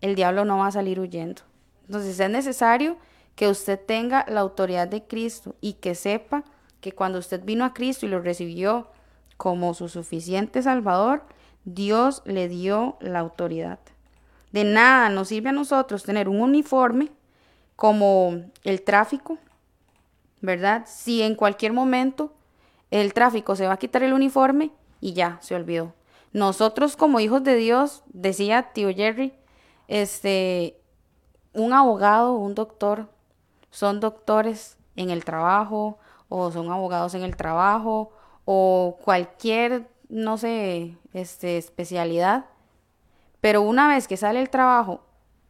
el 0.00 0.14
diablo 0.14 0.44
no 0.44 0.58
va 0.58 0.68
a 0.68 0.72
salir 0.72 0.98
huyendo. 0.98 1.42
Entonces 1.86 2.18
es 2.18 2.30
necesario 2.30 2.96
que 3.40 3.48
usted 3.48 3.80
tenga 3.80 4.26
la 4.28 4.40
autoridad 4.40 4.86
de 4.86 5.04
Cristo 5.04 5.54
y 5.62 5.72
que 5.72 5.94
sepa 5.94 6.44
que 6.82 6.92
cuando 6.92 7.18
usted 7.18 7.42
vino 7.42 7.64
a 7.64 7.72
Cristo 7.72 8.04
y 8.04 8.10
lo 8.10 8.20
recibió 8.20 8.90
como 9.38 9.72
su 9.72 9.88
suficiente 9.88 10.60
Salvador, 10.60 11.22
Dios 11.64 12.20
le 12.26 12.48
dio 12.48 12.98
la 13.00 13.20
autoridad. 13.20 13.78
De 14.52 14.64
nada 14.64 15.08
nos 15.08 15.28
sirve 15.28 15.48
a 15.48 15.52
nosotros 15.52 16.02
tener 16.02 16.28
un 16.28 16.42
uniforme 16.42 17.12
como 17.76 18.44
el 18.62 18.82
tráfico, 18.82 19.38
¿verdad? 20.42 20.84
Si 20.86 21.22
en 21.22 21.34
cualquier 21.34 21.72
momento 21.72 22.34
el 22.90 23.14
tráfico 23.14 23.56
se 23.56 23.66
va 23.66 23.72
a 23.72 23.78
quitar 23.78 24.02
el 24.02 24.12
uniforme 24.12 24.70
y 25.00 25.14
ya 25.14 25.38
se 25.40 25.54
olvidó. 25.54 25.94
Nosotros 26.34 26.94
como 26.94 27.20
hijos 27.20 27.42
de 27.42 27.56
Dios, 27.56 28.02
decía 28.08 28.74
tío 28.74 28.94
Jerry, 28.94 29.32
este, 29.88 30.78
un 31.54 31.72
abogado, 31.72 32.34
un 32.34 32.54
doctor, 32.54 33.08
son 33.70 34.00
doctores 34.00 34.76
en 34.96 35.10
el 35.10 35.24
trabajo 35.24 35.98
o 36.28 36.50
son 36.50 36.70
abogados 36.70 37.14
en 37.14 37.22
el 37.22 37.36
trabajo 37.36 38.12
o 38.44 38.98
cualquier, 39.04 39.88
no 40.08 40.38
sé, 40.38 40.96
este, 41.12 41.58
especialidad. 41.58 42.46
Pero 43.40 43.62
una 43.62 43.88
vez 43.88 44.08
que 44.08 44.16
sale 44.16 44.40
el 44.40 44.50
trabajo, 44.50 45.02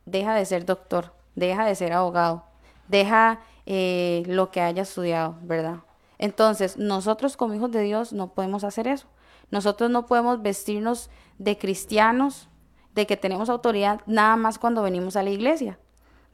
deja 0.06 0.34
de 0.34 0.44
ser 0.44 0.64
doctor, 0.64 1.12
deja 1.34 1.64
de 1.64 1.74
ser 1.74 1.92
abogado, 1.92 2.44
deja 2.88 3.40
eh, 3.66 4.22
lo 4.26 4.50
que 4.50 4.60
haya 4.60 4.82
estudiado, 4.82 5.36
¿verdad? 5.42 5.78
Entonces, 6.18 6.76
nosotros 6.76 7.36
como 7.36 7.54
hijos 7.54 7.70
de 7.70 7.82
Dios 7.82 8.12
no 8.12 8.34
podemos 8.34 8.64
hacer 8.64 8.86
eso. 8.86 9.06
Nosotros 9.50 9.90
no 9.90 10.06
podemos 10.06 10.42
vestirnos 10.42 11.10
de 11.38 11.56
cristianos, 11.58 12.48
de 12.94 13.06
que 13.06 13.16
tenemos 13.16 13.48
autoridad 13.48 14.00
nada 14.06 14.36
más 14.36 14.58
cuando 14.58 14.82
venimos 14.82 15.16
a 15.16 15.22
la 15.22 15.30
iglesia. 15.30 15.78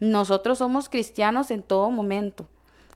Nosotros 0.01 0.59
somos 0.59 0.89
cristianos 0.89 1.51
en 1.51 1.63
todo 1.63 1.91
momento. 1.91 2.47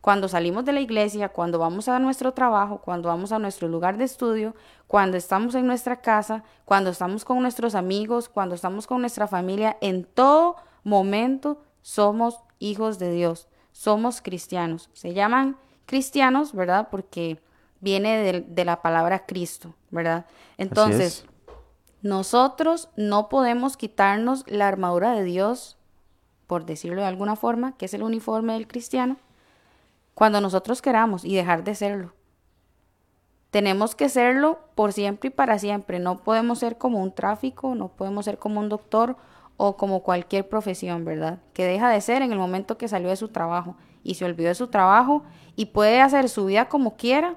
Cuando 0.00 0.28
salimos 0.28 0.64
de 0.64 0.72
la 0.72 0.80
iglesia, 0.80 1.28
cuando 1.28 1.58
vamos 1.58 1.88
a 1.88 1.98
nuestro 1.98 2.32
trabajo, 2.32 2.80
cuando 2.82 3.08
vamos 3.08 3.32
a 3.32 3.38
nuestro 3.38 3.68
lugar 3.68 3.98
de 3.98 4.04
estudio, 4.04 4.54
cuando 4.86 5.18
estamos 5.18 5.54
en 5.54 5.66
nuestra 5.66 6.00
casa, 6.00 6.42
cuando 6.64 6.90
estamos 6.90 7.24
con 7.24 7.42
nuestros 7.42 7.74
amigos, 7.74 8.28
cuando 8.28 8.54
estamos 8.54 8.86
con 8.86 9.02
nuestra 9.02 9.26
familia, 9.26 9.76
en 9.82 10.04
todo 10.04 10.56
momento 10.84 11.62
somos 11.82 12.38
hijos 12.58 12.98
de 12.98 13.12
Dios, 13.12 13.48
somos 13.72 14.22
cristianos. 14.22 14.88
Se 14.94 15.12
llaman 15.12 15.58
cristianos, 15.84 16.54
¿verdad? 16.54 16.88
Porque 16.90 17.42
viene 17.80 18.44
de, 18.46 18.64
la 18.64 18.80
palabra 18.80 19.26
Cristo, 19.26 19.74
¿verdad? 19.90 20.24
Entonces, 20.56 21.24
nosotros 22.02 22.88
no 22.96 23.28
podemos 23.28 23.76
quitarnos 23.76 24.44
la 24.46 24.68
armadura 24.68 25.12
de 25.12 25.24
Dios, 25.24 25.76
por 26.50 26.66
decirlo 26.66 27.02
de 27.02 27.06
alguna 27.06 27.36
forma, 27.36 27.76
que 27.76 27.84
es 27.84 27.94
el 27.94 28.02
uniforme 28.02 28.54
del 28.54 28.66
cristiano, 28.66 29.18
cuando 30.14 30.40
nosotros 30.40 30.82
queramos 30.82 31.24
y 31.24 31.36
dejar 31.36 31.62
de 31.62 31.76
serlo. 31.76 32.12
Tenemos 33.50 33.94
que 33.94 34.08
serlo 34.08 34.58
por 34.74 34.92
siempre 34.92 35.28
y 35.28 35.30
para 35.30 35.60
siempre. 35.60 36.00
No 36.00 36.24
podemos 36.24 36.58
ser 36.58 36.76
como 36.76 37.00
un 37.00 37.12
tráfico, 37.12 37.76
no 37.76 37.86
podemos 37.86 38.24
ser 38.24 38.38
como 38.38 38.58
un 38.58 38.68
doctor 38.68 39.16
o 39.58 39.76
como 39.76 40.02
cualquier 40.02 40.48
profesión, 40.48 41.04
¿verdad? 41.04 41.38
Que 41.52 41.66
deja 41.66 41.88
de 41.88 42.00
ser 42.00 42.20
en 42.20 42.32
el 42.32 42.38
momento 42.40 42.76
que 42.76 42.88
salió 42.88 43.10
de 43.10 43.16
su 43.16 43.28
trabajo 43.28 43.76
y 44.02 44.14
se 44.14 44.24
olvidó 44.24 44.48
de 44.48 44.56
su 44.56 44.66
trabajo 44.66 45.22
y 45.54 45.66
puede 45.66 46.00
hacer 46.00 46.28
su 46.28 46.46
vida 46.46 46.68
como 46.68 46.96
quiera. 46.96 47.36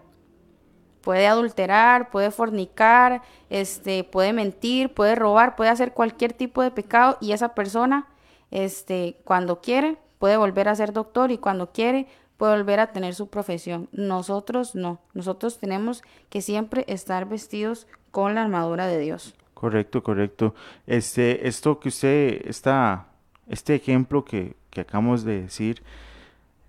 Puede 1.01 1.27
adulterar, 1.27 2.09
puede 2.09 2.31
fornicar, 2.31 3.21
este, 3.51 4.05
puede 4.05 4.33
mentir, 4.33 4.91
puede 4.91 5.13
robar, 5.13 5.55
puede 5.55 5.69
hacer 5.69 5.93
cualquier 5.93 6.33
tipo 6.33 6.63
de 6.63 6.71
pecado 6.71 7.19
y 7.21 7.33
esa 7.33 7.49
persona, 7.53 8.07
este, 8.53 9.17
cuando 9.23 9.61
quiere, 9.61 9.97
puede 10.19 10.37
volver 10.37 10.69
a 10.69 10.75
ser 10.75 10.93
doctor 10.93 11.31
y 11.31 11.39
cuando 11.39 11.71
quiere 11.71 12.07
puede 12.37 12.55
volver 12.55 12.79
a 12.79 12.91
tener 12.91 13.15
su 13.15 13.27
profesión. 13.27 13.89
Nosotros 13.91 14.75
no. 14.75 15.01
Nosotros 15.13 15.57
tenemos 15.57 16.03
que 16.29 16.41
siempre 16.41 16.85
estar 16.87 17.27
vestidos 17.27 17.87
con 18.11 18.35
la 18.35 18.43
armadura 18.43 18.85
de 18.85 18.99
Dios. 18.99 19.33
Correcto, 19.55 20.03
correcto. 20.03 20.53
Este, 20.85 21.47
esto 21.47 21.79
que 21.79 21.89
usted 21.89 22.41
está, 22.45 23.07
este 23.47 23.73
ejemplo 23.73 24.23
que, 24.23 24.55
que 24.69 24.81
acabamos 24.81 25.23
de 25.23 25.41
decir, 25.41 25.81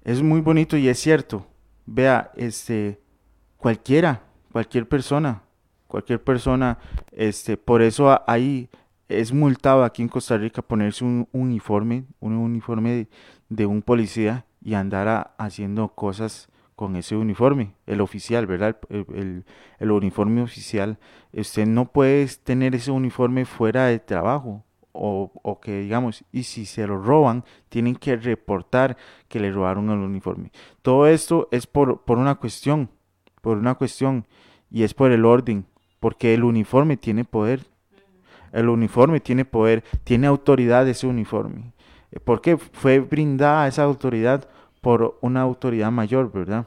es 0.05 0.23
muy 0.23 0.40
bonito 0.40 0.79
y 0.79 0.88
es 0.88 0.99
cierto. 0.99 1.47
Vea, 1.85 2.31
este, 2.37 2.99
cualquiera, 3.59 4.23
cualquier 4.53 4.88
persona, 4.88 5.42
cualquier 5.87 6.23
persona, 6.23 6.79
este, 7.12 7.59
por 7.59 7.83
eso 7.83 8.23
ahí 8.27 8.70
es 9.09 9.33
multado 9.33 9.85
aquí 9.85 10.03
en 10.03 10.09
Costa 10.09 10.37
Rica 10.37 10.62
ponerse 10.62 11.05
un 11.05 11.29
uniforme, 11.33 12.05
un 12.21 12.35
uniforme 12.35 13.09
de 13.49 13.67
un 13.67 13.83
policía 13.83 14.47
y 14.62 14.75
andar 14.75 15.35
haciendo 15.38 15.88
cosas 15.88 16.49
con 16.75 16.97
ese 16.97 17.17
uniforme, 17.17 17.75
el 17.87 18.01
oficial, 18.01 18.47
¿verdad? 18.47 18.79
El, 18.88 19.45
el, 19.79 19.90
uniforme 19.90 20.43
oficial. 20.43 20.99
Usted 21.33 21.67
no 21.67 21.93
puede 21.93 22.27
tener 22.43 22.75
ese 22.75 22.90
uniforme 22.90 23.45
fuera 23.45 23.87
de 23.87 23.99
trabajo. 23.99 24.64
O, 24.97 25.33
o, 25.43 25.61
que 25.61 25.81
digamos, 25.81 26.25
y 26.31 26.45
si 26.45 26.67
se 26.67 26.87
lo 26.87 27.03
roban, 27.03 27.45
tienen 27.69 27.97
que 27.97 28.14
reportar 28.14 28.97
que 29.27 29.40
le 29.40 29.51
robaron 29.51 29.90
el 29.90 29.99
uniforme. 29.99 30.53
Todo 30.83 31.09
esto 31.09 31.49
es 31.51 31.67
por, 31.67 32.05
por 32.05 32.19
una 32.19 32.37
cuestión, 32.37 32.90
por 33.40 33.59
una 33.59 33.75
cuestión, 33.75 34.25
y 34.71 34.85
es 34.85 34.95
por 34.95 35.11
el 35.11 35.25
orden, 35.25 35.67
porque 35.99 36.33
el 36.33 36.45
uniforme 36.45 36.97
tiene 36.97 37.25
poder. 37.25 37.67
El 38.55 38.69
uniforme 38.69 39.21
tiene 39.21 39.45
poder, 39.45 39.83
tiene 40.05 40.27
autoridad 40.29 40.88
ese 40.88 41.07
uniforme. 41.07 41.73
Porque 42.25 42.57
fue 42.57 43.01
brindada 43.01 43.67
esa 43.67 43.83
autoridad 43.83 44.49
por 44.81 45.19
una 45.21 45.40
autoridad 45.40 45.90
mayor, 45.90 46.31
¿verdad? 46.31 46.67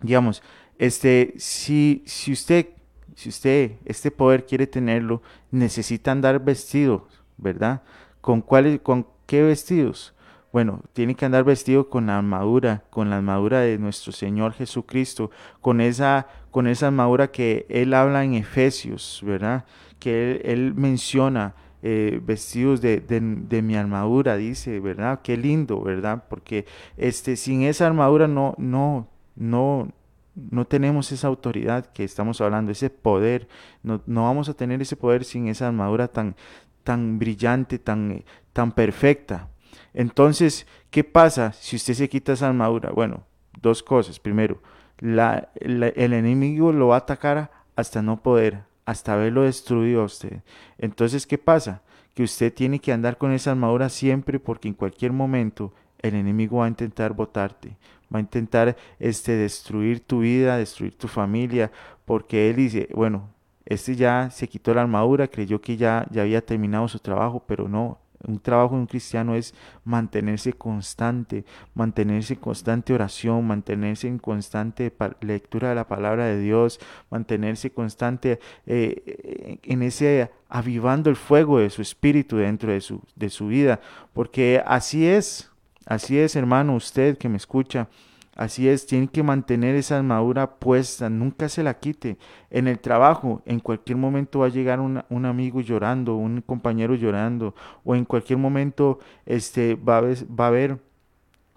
Digamos, 0.00 0.42
este, 0.78 1.34
si, 1.36 2.02
si 2.06 2.32
usted, 2.32 2.68
si 3.14 3.28
usted 3.28 3.72
este 3.84 4.10
poder 4.10 4.46
quiere 4.46 4.66
tenerlo, 4.66 5.20
necesita 5.50 6.10
andar 6.10 6.42
vestido, 6.42 7.06
¿verdad? 7.36 7.82
¿Con 8.20 8.40
cuáles, 8.40 8.80
con 8.80 9.06
qué 9.26 9.42
vestidos? 9.42 10.13
Bueno, 10.54 10.82
tiene 10.92 11.16
que 11.16 11.24
andar 11.24 11.42
vestido 11.42 11.88
con 11.88 12.06
la 12.06 12.16
armadura, 12.16 12.84
con 12.90 13.10
la 13.10 13.16
armadura 13.16 13.58
de 13.58 13.76
nuestro 13.76 14.12
Señor 14.12 14.52
Jesucristo, 14.52 15.32
con 15.60 15.80
esa, 15.80 16.28
con 16.52 16.68
esa 16.68 16.86
armadura 16.86 17.32
que 17.32 17.66
Él 17.68 17.92
habla 17.92 18.22
en 18.22 18.34
Efesios, 18.34 19.20
¿verdad? 19.24 19.64
Que 19.98 20.42
Él, 20.44 20.72
menciona 20.76 21.56
eh, 21.82 22.20
vestidos 22.22 22.80
de, 22.80 23.00
de, 23.00 23.62
mi 23.62 23.74
armadura, 23.74 24.36
dice, 24.36 24.78
¿verdad? 24.78 25.22
Qué 25.24 25.36
lindo, 25.36 25.82
¿verdad? 25.82 26.22
Porque 26.30 26.66
este, 26.96 27.34
sin 27.34 27.62
esa 27.62 27.88
armadura 27.88 28.28
no, 28.28 28.54
no, 28.56 29.08
no, 29.34 29.88
no 30.36 30.64
tenemos 30.66 31.10
esa 31.10 31.26
autoridad 31.26 31.86
que 31.86 32.04
estamos 32.04 32.40
hablando, 32.40 32.70
ese 32.70 32.90
poder, 32.90 33.48
no, 33.82 34.02
no 34.06 34.22
vamos 34.22 34.48
a 34.48 34.54
tener 34.54 34.80
ese 34.80 34.94
poder 34.94 35.24
sin 35.24 35.48
esa 35.48 35.66
armadura 35.66 36.06
tan, 36.06 36.36
tan 36.84 37.18
brillante, 37.18 37.80
tan, 37.80 38.22
tan 38.52 38.70
perfecta. 38.70 39.48
Entonces, 39.92 40.66
¿qué 40.90 41.04
pasa 41.04 41.52
si 41.52 41.76
usted 41.76 41.94
se 41.94 42.08
quita 42.08 42.32
esa 42.32 42.48
armadura? 42.48 42.90
Bueno, 42.90 43.24
dos 43.60 43.82
cosas. 43.82 44.18
Primero, 44.18 44.62
la, 44.98 45.48
el 45.56 46.12
enemigo 46.12 46.72
lo 46.72 46.88
va 46.88 46.96
a 46.96 46.98
atacar 46.98 47.50
hasta 47.76 48.02
no 48.02 48.22
poder, 48.22 48.62
hasta 48.84 49.14
haberlo 49.14 49.42
destruido 49.42 50.02
a 50.02 50.04
usted. 50.04 50.42
Entonces, 50.78 51.26
¿qué 51.26 51.38
pasa? 51.38 51.82
Que 52.14 52.22
usted 52.22 52.52
tiene 52.52 52.78
que 52.78 52.92
andar 52.92 53.18
con 53.18 53.32
esa 53.32 53.50
armadura 53.50 53.88
siempre 53.88 54.38
porque 54.38 54.68
en 54.68 54.74
cualquier 54.74 55.12
momento 55.12 55.72
el 56.04 56.14
enemigo 56.14 56.58
va 56.58 56.66
a 56.66 56.68
intentar 56.68 57.14
botarte, 57.14 57.76
va 58.14 58.18
a 58.18 58.20
intentar 58.20 58.76
este, 58.98 59.32
destruir 59.32 60.00
tu 60.00 60.20
vida, 60.20 60.58
destruir 60.58 60.96
tu 60.96 61.08
familia, 61.08 61.72
porque 62.04 62.50
él 62.50 62.56
dice, 62.56 62.88
bueno, 62.94 63.30
este 63.64 63.96
ya 63.96 64.28
se 64.30 64.46
quitó 64.46 64.74
la 64.74 64.82
armadura, 64.82 65.28
creyó 65.28 65.62
que 65.62 65.78
ya, 65.78 66.06
ya 66.10 66.22
había 66.22 66.44
terminado 66.44 66.86
su 66.88 66.98
trabajo, 66.98 67.42
pero 67.46 67.68
no, 67.68 67.98
un 68.26 68.38
trabajo 68.38 68.74
de 68.74 68.80
un 68.80 68.86
cristiano 68.86 69.34
es 69.34 69.54
mantenerse 69.84 70.52
constante, 70.52 71.44
mantenerse 71.74 72.34
en 72.34 72.40
constante 72.40 72.92
oración, 72.92 73.46
mantenerse 73.46 74.08
en 74.08 74.18
constante 74.18 74.92
lectura 75.20 75.68
de 75.70 75.74
la 75.74 75.86
palabra 75.86 76.26
de 76.26 76.40
Dios, 76.40 76.80
mantenerse 77.10 77.70
constante 77.70 78.40
eh, 78.66 79.58
en 79.62 79.82
ese 79.82 80.30
avivando 80.48 81.10
el 81.10 81.16
fuego 81.16 81.58
de 81.58 81.70
su 81.70 81.82
espíritu 81.82 82.36
dentro 82.36 82.70
de 82.70 82.80
su, 82.80 83.00
de 83.16 83.28
su 83.28 83.48
vida, 83.48 83.80
porque 84.12 84.62
así 84.64 85.06
es, 85.06 85.50
así 85.84 86.18
es 86.18 86.36
hermano, 86.36 86.76
usted 86.76 87.18
que 87.18 87.28
me 87.28 87.36
escucha, 87.36 87.88
Así 88.36 88.68
es, 88.68 88.86
tiene 88.86 89.06
que 89.08 89.22
mantener 89.22 89.76
esa 89.76 89.98
armadura 89.98 90.56
puesta, 90.56 91.08
nunca 91.08 91.48
se 91.48 91.62
la 91.62 91.78
quite. 91.78 92.18
En 92.50 92.66
el 92.66 92.80
trabajo, 92.80 93.42
en 93.46 93.60
cualquier 93.60 93.96
momento 93.96 94.40
va 94.40 94.46
a 94.46 94.50
llegar 94.50 94.80
un 94.80 95.26
amigo 95.26 95.60
llorando, 95.60 96.16
un 96.16 96.40
compañero 96.40 96.96
llorando, 96.96 97.54
o 97.84 97.94
en 97.94 98.04
cualquier 98.04 98.38
momento 98.38 98.98
este, 99.24 99.76
va, 99.76 99.98
a, 99.98 100.02
va 100.02 100.44
a 100.46 100.48
haber 100.48 100.78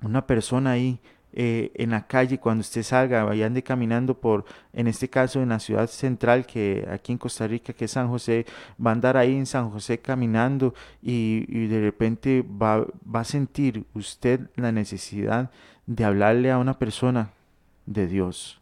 una 0.03 0.27
persona 0.27 0.71
ahí 0.71 0.99
eh, 1.33 1.71
en 1.75 1.91
la 1.91 2.07
calle 2.07 2.39
cuando 2.39 2.61
usted 2.61 2.83
salga, 2.83 3.23
vaya 3.23 3.45
ande 3.45 3.63
caminando 3.63 4.19
por, 4.19 4.45
en 4.73 4.87
este 4.87 5.09
caso 5.09 5.41
en 5.41 5.49
la 5.49 5.59
ciudad 5.59 5.87
central, 5.87 6.45
que 6.45 6.87
aquí 6.91 7.11
en 7.11 7.17
Costa 7.17 7.47
Rica, 7.47 7.73
que 7.73 7.85
es 7.85 7.91
San 7.91 8.07
José, 8.09 8.45
va 8.83 8.91
a 8.91 8.93
andar 8.93 9.17
ahí 9.17 9.35
en 9.35 9.45
San 9.45 9.69
José 9.69 9.99
caminando 9.99 10.73
y, 11.01 11.45
y 11.47 11.67
de 11.67 11.81
repente 11.81 12.43
va, 12.43 12.85
va 13.03 13.19
a 13.19 13.25
sentir 13.25 13.85
usted 13.93 14.49
la 14.55 14.71
necesidad 14.71 15.51
de 15.85 16.03
hablarle 16.05 16.51
a 16.51 16.57
una 16.57 16.79
persona 16.79 17.31
de 17.85 18.07
Dios. 18.07 18.59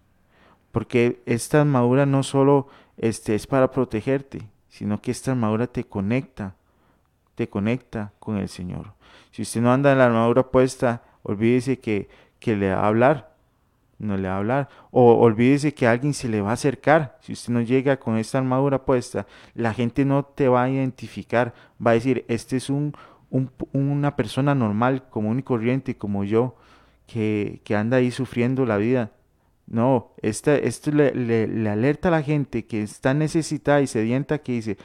Porque 0.71 1.21
esta 1.25 1.61
armadura 1.61 2.05
no 2.05 2.23
solo 2.23 2.67
este, 2.97 3.35
es 3.35 3.47
para 3.47 3.71
protegerte, 3.71 4.47
sino 4.69 5.01
que 5.01 5.11
esta 5.11 5.31
armadura 5.31 5.67
te 5.67 5.83
conecta, 5.83 6.55
te 7.35 7.49
conecta 7.49 8.13
con 8.19 8.37
el 8.37 8.49
Señor. 8.49 8.93
Si 9.31 9.41
usted 9.41 9.61
no 9.61 9.71
anda 9.71 9.91
en 9.91 9.97
la 9.97 10.05
armadura 10.05 10.49
puesta, 10.51 11.03
olvídese 11.23 11.79
que, 11.79 12.07
que 12.39 12.55
le 12.55 12.73
va 12.73 12.81
a 12.81 12.87
hablar, 12.87 13.35
no 13.97 14.17
le 14.17 14.27
va 14.27 14.35
a 14.35 14.37
hablar. 14.37 14.69
O 14.91 15.13
olvídese 15.15 15.73
que 15.73 15.87
alguien 15.87 16.13
se 16.13 16.29
le 16.29 16.41
va 16.41 16.51
a 16.51 16.53
acercar. 16.53 17.17
Si 17.21 17.33
usted 17.33 17.53
no 17.53 17.61
llega 17.61 17.97
con 17.97 18.17
esta 18.17 18.37
armadura 18.37 18.83
puesta, 18.85 19.25
la 19.53 19.73
gente 19.73 20.05
no 20.05 20.23
te 20.23 20.47
va 20.47 20.63
a 20.63 20.69
identificar. 20.69 21.53
Va 21.85 21.91
a 21.91 21.95
decir, 21.95 22.25
este 22.27 22.57
es 22.57 22.69
un, 22.69 22.93
un 23.29 23.49
una 23.73 24.15
persona 24.15 24.55
normal, 24.55 25.09
común 25.09 25.39
y 25.39 25.43
corriente, 25.43 25.97
como 25.97 26.23
yo, 26.23 26.55
que, 27.07 27.61
que 27.63 27.75
anda 27.75 27.97
ahí 27.97 28.11
sufriendo 28.11 28.65
la 28.65 28.77
vida. 28.77 29.11
No, 29.67 30.11
esta, 30.21 30.55
esto 30.55 30.91
le, 30.91 31.11
le, 31.13 31.69
alerta 31.69 32.09
a 32.09 32.11
la 32.11 32.21
gente 32.21 32.65
que 32.65 32.83
está 32.83 33.13
necesitada 33.13 33.81
y 33.81 33.87
sedienta 33.87 34.37
que 34.39 34.51
dice, 34.51 34.77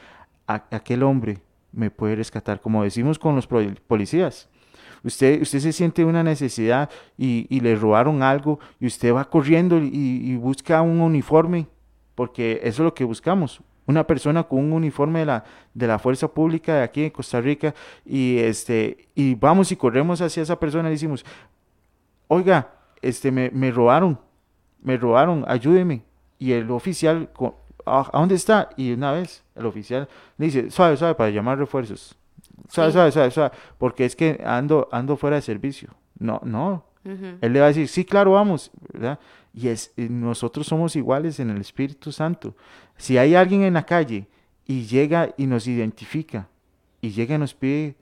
aquel 0.47 1.03
hombre 1.03 1.37
me 1.71 1.91
puede 1.91 2.15
rescatar, 2.15 2.61
como 2.61 2.83
decimos 2.83 3.19
con 3.19 3.35
los 3.35 3.47
policías. 3.47 4.49
Usted, 5.03 5.41
usted 5.41 5.59
se 5.59 5.73
siente 5.73 6.05
una 6.05 6.23
necesidad 6.23 6.89
y, 7.17 7.47
y 7.49 7.59
le 7.59 7.75
robaron 7.75 8.21
algo 8.21 8.59
y 8.79 8.85
usted 8.85 9.13
va 9.13 9.25
corriendo 9.25 9.79
y, 9.79 10.35
busca 10.37 10.81
un 10.81 11.01
uniforme, 11.01 11.67
porque 12.13 12.59
eso 12.63 12.83
es 12.83 12.85
lo 12.85 12.93
que 12.93 13.03
buscamos. 13.03 13.61
Una 13.87 14.05
persona 14.05 14.43
con 14.43 14.59
un 14.59 14.73
uniforme 14.73 15.19
de 15.19 15.25
la, 15.25 15.43
de 15.73 15.87
la 15.87 15.97
fuerza 15.97 16.27
pública 16.27 16.75
de 16.75 16.83
aquí 16.83 17.03
en 17.05 17.09
Costa 17.09 17.41
Rica 17.41 17.73
y, 18.05 18.37
este, 18.37 19.09
y 19.15 19.33
vamos 19.33 19.71
y 19.71 19.75
corremos 19.75 20.21
hacia 20.21 20.43
esa 20.43 20.59
persona 20.59 20.89
y 20.89 20.93
decimos, 20.93 21.25
oiga, 22.27 22.71
este, 23.01 23.31
me, 23.31 23.49
me 23.49 23.71
robaron, 23.71 24.19
me 24.81 24.97
robaron, 24.97 25.43
ayúdeme. 25.47 26.03
Y 26.37 26.53
el 26.53 26.69
oficial, 26.69 27.29
¿a, 27.85 28.09
dónde 28.13 28.35
está? 28.35 28.69
Y 28.77 28.93
una 28.93 29.11
vez 29.11 29.43
el 29.55 29.65
oficial 29.65 30.07
le 30.37 30.45
dice, 30.45 30.69
suave, 30.69 30.95
suave, 30.95 31.15
para 31.15 31.31
llamar 31.31 31.57
refuerzos. 31.57 32.15
Suave, 32.67 32.91
suave, 32.91 33.11
suave, 33.11 33.31
suave, 33.31 33.51
porque 33.77 34.05
es 34.05 34.15
que 34.15 34.41
ando, 34.45 34.87
ando 34.91 35.17
fuera 35.17 35.37
de 35.37 35.41
servicio. 35.41 35.89
No, 36.19 36.39
no. 36.43 36.85
Él 37.03 37.53
le 37.53 37.59
va 37.59 37.65
a 37.65 37.69
decir, 37.69 37.87
sí, 37.87 38.05
claro, 38.05 38.33
vamos, 38.33 38.69
¿verdad? 38.93 39.19
Y 39.53 39.69
es, 39.69 39.91
nosotros 39.97 40.67
somos 40.67 40.95
iguales 40.95 41.39
en 41.39 41.49
el 41.49 41.59
Espíritu 41.59 42.11
Santo. 42.11 42.55
Si 42.95 43.17
hay 43.17 43.33
alguien 43.33 43.63
en 43.63 43.73
la 43.73 43.85
calle 43.85 44.27
y 44.67 44.85
llega 44.85 45.33
y 45.35 45.47
nos 45.47 45.65
identifica 45.67 46.47
y 47.01 47.09
llega 47.09 47.35
y 47.35 47.37
nos 47.39 47.55
pide 47.55 47.95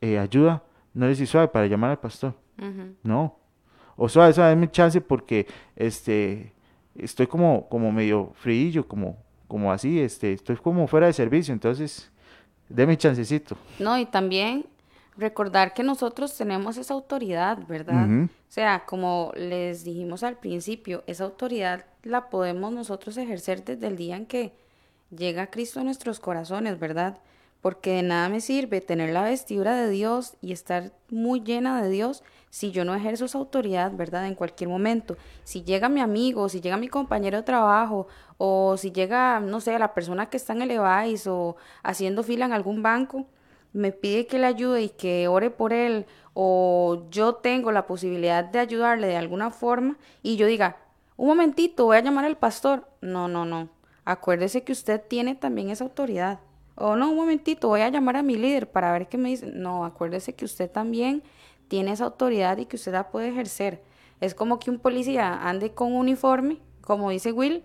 eh, 0.00 0.18
ayuda, 0.18 0.62
no 0.94 1.04
le 1.04 1.10
dice 1.10 1.26
suave 1.26 1.48
para 1.48 1.66
llamar 1.66 1.90
al 1.90 2.00
pastor. 2.00 2.34
No, 3.02 3.38
o 4.00 4.08
suave, 4.08 4.32
suave, 4.32 4.50
dame 4.50 4.70
chance 4.70 5.00
porque 5.00 5.46
este, 5.74 6.52
estoy 6.94 7.26
como, 7.26 7.68
como 7.68 7.90
medio 7.90 8.32
frío, 8.34 8.86
como, 8.86 9.18
como 9.48 9.72
así, 9.72 10.00
este, 10.00 10.32
estoy 10.32 10.56
como 10.56 10.86
fuera 10.86 11.08
de 11.08 11.12
servicio, 11.12 11.52
entonces, 11.52 12.10
deme 12.68 12.96
chancecito. 12.96 13.56
No, 13.78 13.98
y 13.98 14.06
también 14.06 14.66
recordar 15.16 15.74
que 15.74 15.82
nosotros 15.82 16.36
tenemos 16.36 16.76
esa 16.76 16.94
autoridad, 16.94 17.58
¿verdad? 17.66 18.06
O 18.24 18.28
sea, 18.48 18.84
como 18.86 19.32
les 19.36 19.84
dijimos 19.84 20.22
al 20.22 20.36
principio, 20.36 21.02
esa 21.06 21.24
autoridad 21.24 21.84
la 22.04 22.30
podemos 22.30 22.72
nosotros 22.72 23.16
ejercer 23.16 23.64
desde 23.64 23.88
el 23.88 23.96
día 23.96 24.16
en 24.16 24.26
que 24.26 24.52
llega 25.10 25.48
Cristo 25.48 25.80
a 25.80 25.84
nuestros 25.84 26.20
corazones, 26.20 26.78
¿verdad? 26.78 27.18
Porque 27.60 27.96
de 27.96 28.02
nada 28.02 28.28
me 28.28 28.40
sirve 28.40 28.80
tener 28.80 29.10
la 29.10 29.22
vestidura 29.22 29.74
de 29.74 29.90
Dios 29.90 30.36
y 30.40 30.52
estar 30.52 30.92
muy 31.10 31.40
llena 31.40 31.82
de 31.82 31.90
Dios 31.90 32.22
si 32.50 32.70
yo 32.70 32.84
no 32.84 32.94
ejerzo 32.94 33.24
esa 33.24 33.38
autoridad, 33.38 33.92
¿verdad? 33.92 34.26
En 34.26 34.34
cualquier 34.34 34.70
momento. 34.70 35.16
Si 35.44 35.64
llega 35.64 35.88
mi 35.88 36.00
amigo, 36.00 36.48
si 36.48 36.60
llega 36.60 36.76
mi 36.76 36.88
compañero 36.88 37.38
de 37.38 37.42
trabajo, 37.42 38.06
o 38.38 38.76
si 38.76 38.92
llega, 38.92 39.40
no 39.40 39.60
sé, 39.60 39.78
la 39.78 39.92
persona 39.94 40.26
que 40.26 40.36
está 40.36 40.52
en 40.52 40.62
el 40.62 40.70
EVAIS 40.70 41.26
o 41.26 41.56
haciendo 41.82 42.22
fila 42.22 42.46
en 42.46 42.52
algún 42.52 42.82
banco, 42.82 43.26
me 43.72 43.92
pide 43.92 44.26
que 44.26 44.38
le 44.38 44.46
ayude 44.46 44.82
y 44.82 44.88
que 44.90 45.28
ore 45.28 45.50
por 45.50 45.72
él, 45.72 46.06
o 46.34 47.04
yo 47.10 47.34
tengo 47.34 47.72
la 47.72 47.86
posibilidad 47.86 48.44
de 48.44 48.60
ayudarle 48.60 49.08
de 49.08 49.16
alguna 49.16 49.50
forma, 49.50 49.98
y 50.22 50.36
yo 50.36 50.46
diga, 50.46 50.76
un 51.18 51.26
momentito, 51.26 51.86
voy 51.86 51.96
a 51.96 52.00
llamar 52.00 52.24
al 52.24 52.36
pastor. 52.36 52.86
No, 53.00 53.26
no, 53.26 53.44
no. 53.44 53.68
Acuérdese 54.04 54.62
que 54.62 54.72
usted 54.72 55.02
tiene 55.06 55.34
también 55.34 55.68
esa 55.68 55.82
autoridad. 55.82 56.38
O 56.80 56.94
no, 56.94 57.10
un 57.10 57.16
momentito, 57.16 57.68
voy 57.68 57.80
a 57.80 57.88
llamar 57.88 58.16
a 58.16 58.22
mi 58.22 58.36
líder 58.36 58.70
para 58.70 58.92
ver 58.92 59.08
qué 59.08 59.18
me 59.18 59.30
dice. 59.30 59.46
No, 59.46 59.84
acuérdese 59.84 60.34
que 60.34 60.44
usted 60.44 60.70
también 60.70 61.22
tiene 61.66 61.92
esa 61.92 62.04
autoridad 62.04 62.56
y 62.58 62.66
que 62.66 62.76
usted 62.76 62.92
la 62.92 63.10
puede 63.10 63.28
ejercer. 63.28 63.82
Es 64.20 64.34
como 64.34 64.58
que 64.58 64.70
un 64.70 64.78
policía 64.78 65.48
ande 65.48 65.72
con 65.74 65.94
uniforme, 65.94 66.58
como 66.80 67.10
dice 67.10 67.32
Will, 67.32 67.64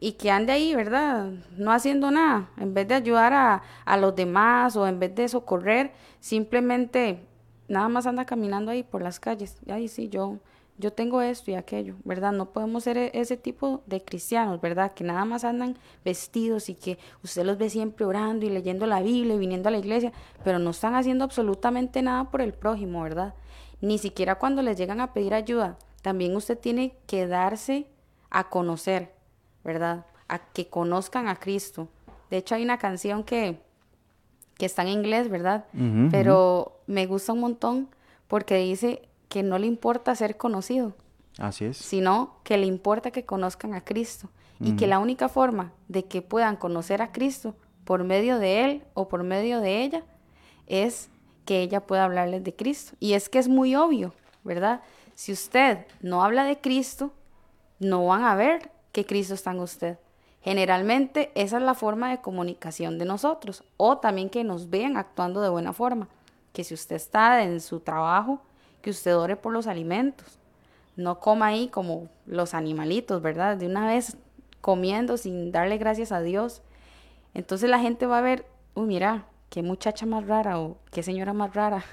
y 0.00 0.12
que 0.12 0.30
ande 0.30 0.52
ahí, 0.52 0.74
¿verdad? 0.74 1.30
No 1.56 1.72
haciendo 1.72 2.10
nada. 2.10 2.50
En 2.56 2.74
vez 2.74 2.88
de 2.88 2.94
ayudar 2.94 3.32
a, 3.32 3.62
a 3.84 3.96
los 3.96 4.16
demás 4.16 4.76
o 4.76 4.86
en 4.86 4.98
vez 4.98 5.14
de 5.14 5.28
socorrer, 5.28 5.92
simplemente 6.18 7.24
nada 7.68 7.88
más 7.88 8.06
anda 8.06 8.24
caminando 8.24 8.72
ahí 8.72 8.82
por 8.82 9.02
las 9.02 9.20
calles. 9.20 9.58
Ay, 9.68 9.86
sí, 9.88 10.08
yo, 10.08 10.38
yo 10.80 10.92
tengo 10.92 11.20
esto 11.20 11.50
y 11.50 11.54
aquello, 11.54 11.94
¿verdad? 12.04 12.32
No 12.32 12.52
podemos 12.52 12.84
ser 12.84 12.96
e-, 12.96 13.10
ese 13.14 13.36
tipo 13.36 13.82
de 13.86 14.02
cristianos, 14.02 14.60
¿verdad? 14.60 14.92
Que 14.92 15.04
nada 15.04 15.24
más 15.24 15.44
andan 15.44 15.76
vestidos 16.04 16.68
y 16.68 16.74
que 16.74 16.98
usted 17.22 17.44
los 17.44 17.58
ve 17.58 17.70
siempre 17.70 18.04
orando 18.04 18.46
y 18.46 18.50
leyendo 18.50 18.86
la 18.86 19.00
Biblia 19.00 19.34
y 19.34 19.38
viniendo 19.38 19.68
a 19.68 19.72
la 19.72 19.78
iglesia, 19.78 20.12
pero 20.42 20.58
no 20.58 20.70
están 20.70 20.94
haciendo 20.94 21.24
absolutamente 21.24 22.02
nada 22.02 22.30
por 22.30 22.40
el 22.40 22.52
prójimo, 22.52 23.02
¿verdad? 23.02 23.34
Ni 23.80 23.98
siquiera 23.98 24.36
cuando 24.36 24.62
les 24.62 24.76
llegan 24.76 25.00
a 25.00 25.12
pedir 25.12 25.34
ayuda. 25.34 25.78
También 26.02 26.34
usted 26.34 26.58
tiene 26.58 26.96
que 27.06 27.26
darse 27.26 27.86
a 28.30 28.48
conocer, 28.48 29.12
¿verdad? 29.62 30.06
A 30.28 30.38
que 30.38 30.68
conozcan 30.68 31.28
a 31.28 31.36
Cristo. 31.36 31.88
De 32.30 32.38
hecho, 32.38 32.54
hay 32.54 32.62
una 32.62 32.78
canción 32.78 33.22
que, 33.22 33.60
que 34.56 34.66
está 34.66 34.82
en 34.82 34.88
inglés, 34.88 35.28
¿verdad? 35.28 35.66
Pero 36.10 36.80
me 36.86 37.06
gusta 37.06 37.32
un 37.32 37.40
montón 37.40 37.88
porque 38.28 38.56
dice, 38.56 39.02
que 39.30 39.42
no 39.42 39.58
le 39.58 39.66
importa 39.66 40.14
ser 40.14 40.36
conocido. 40.36 40.92
Así 41.38 41.64
es. 41.64 41.78
Sino 41.78 42.40
que 42.42 42.58
le 42.58 42.66
importa 42.66 43.12
que 43.12 43.24
conozcan 43.24 43.72
a 43.72 43.82
Cristo. 43.82 44.28
Y 44.62 44.76
que 44.76 44.86
la 44.86 44.98
única 44.98 45.30
forma 45.30 45.72
de 45.88 46.04
que 46.04 46.20
puedan 46.20 46.56
conocer 46.56 47.00
a 47.00 47.12
Cristo 47.12 47.54
por 47.86 48.04
medio 48.04 48.38
de 48.38 48.62
Él 48.62 48.84
o 48.92 49.08
por 49.08 49.22
medio 49.22 49.62
de 49.62 49.82
ella 49.82 50.02
es 50.66 51.08
que 51.46 51.62
ella 51.62 51.86
pueda 51.86 52.04
hablarles 52.04 52.44
de 52.44 52.54
Cristo. 52.54 52.94
Y 53.00 53.14
es 53.14 53.30
que 53.30 53.38
es 53.38 53.48
muy 53.48 53.74
obvio, 53.74 54.12
¿verdad? 54.44 54.82
Si 55.14 55.32
usted 55.32 55.86
no 56.02 56.22
habla 56.22 56.44
de 56.44 56.60
Cristo, 56.60 57.10
no 57.78 58.04
van 58.04 58.24
a 58.24 58.34
ver 58.34 58.70
que 58.92 59.06
Cristo 59.06 59.32
está 59.32 59.52
en 59.52 59.60
usted. 59.60 59.98
Generalmente 60.42 61.32
esa 61.34 61.56
es 61.56 61.62
la 61.62 61.74
forma 61.74 62.10
de 62.10 62.20
comunicación 62.20 62.98
de 62.98 63.06
nosotros. 63.06 63.64
O 63.78 63.96
también 63.96 64.28
que 64.28 64.44
nos 64.44 64.68
vean 64.68 64.98
actuando 64.98 65.40
de 65.40 65.48
buena 65.48 65.72
forma. 65.72 66.06
Que 66.52 66.64
si 66.64 66.74
usted 66.74 66.96
está 66.96 67.42
en 67.44 67.62
su 67.62 67.80
trabajo, 67.80 68.42
que 68.80 68.90
usted 68.90 69.16
ore 69.16 69.36
por 69.36 69.52
los 69.52 69.66
alimentos. 69.66 70.38
No 70.96 71.20
coma 71.20 71.46
ahí 71.46 71.68
como 71.68 72.08
los 72.26 72.54
animalitos, 72.54 73.22
¿verdad? 73.22 73.56
De 73.56 73.66
una 73.66 73.86
vez 73.86 74.16
comiendo 74.60 75.16
sin 75.16 75.52
darle 75.52 75.78
gracias 75.78 76.12
a 76.12 76.20
Dios. 76.20 76.62
Entonces 77.34 77.70
la 77.70 77.78
gente 77.78 78.06
va 78.06 78.18
a 78.18 78.22
ver, 78.22 78.46
uy, 78.74 78.86
mira, 78.86 79.26
qué 79.48 79.62
muchacha 79.62 80.06
más 80.06 80.26
rara 80.26 80.58
o 80.58 80.76
qué 80.90 81.02
señora 81.02 81.32
más 81.32 81.54
rara. 81.54 81.84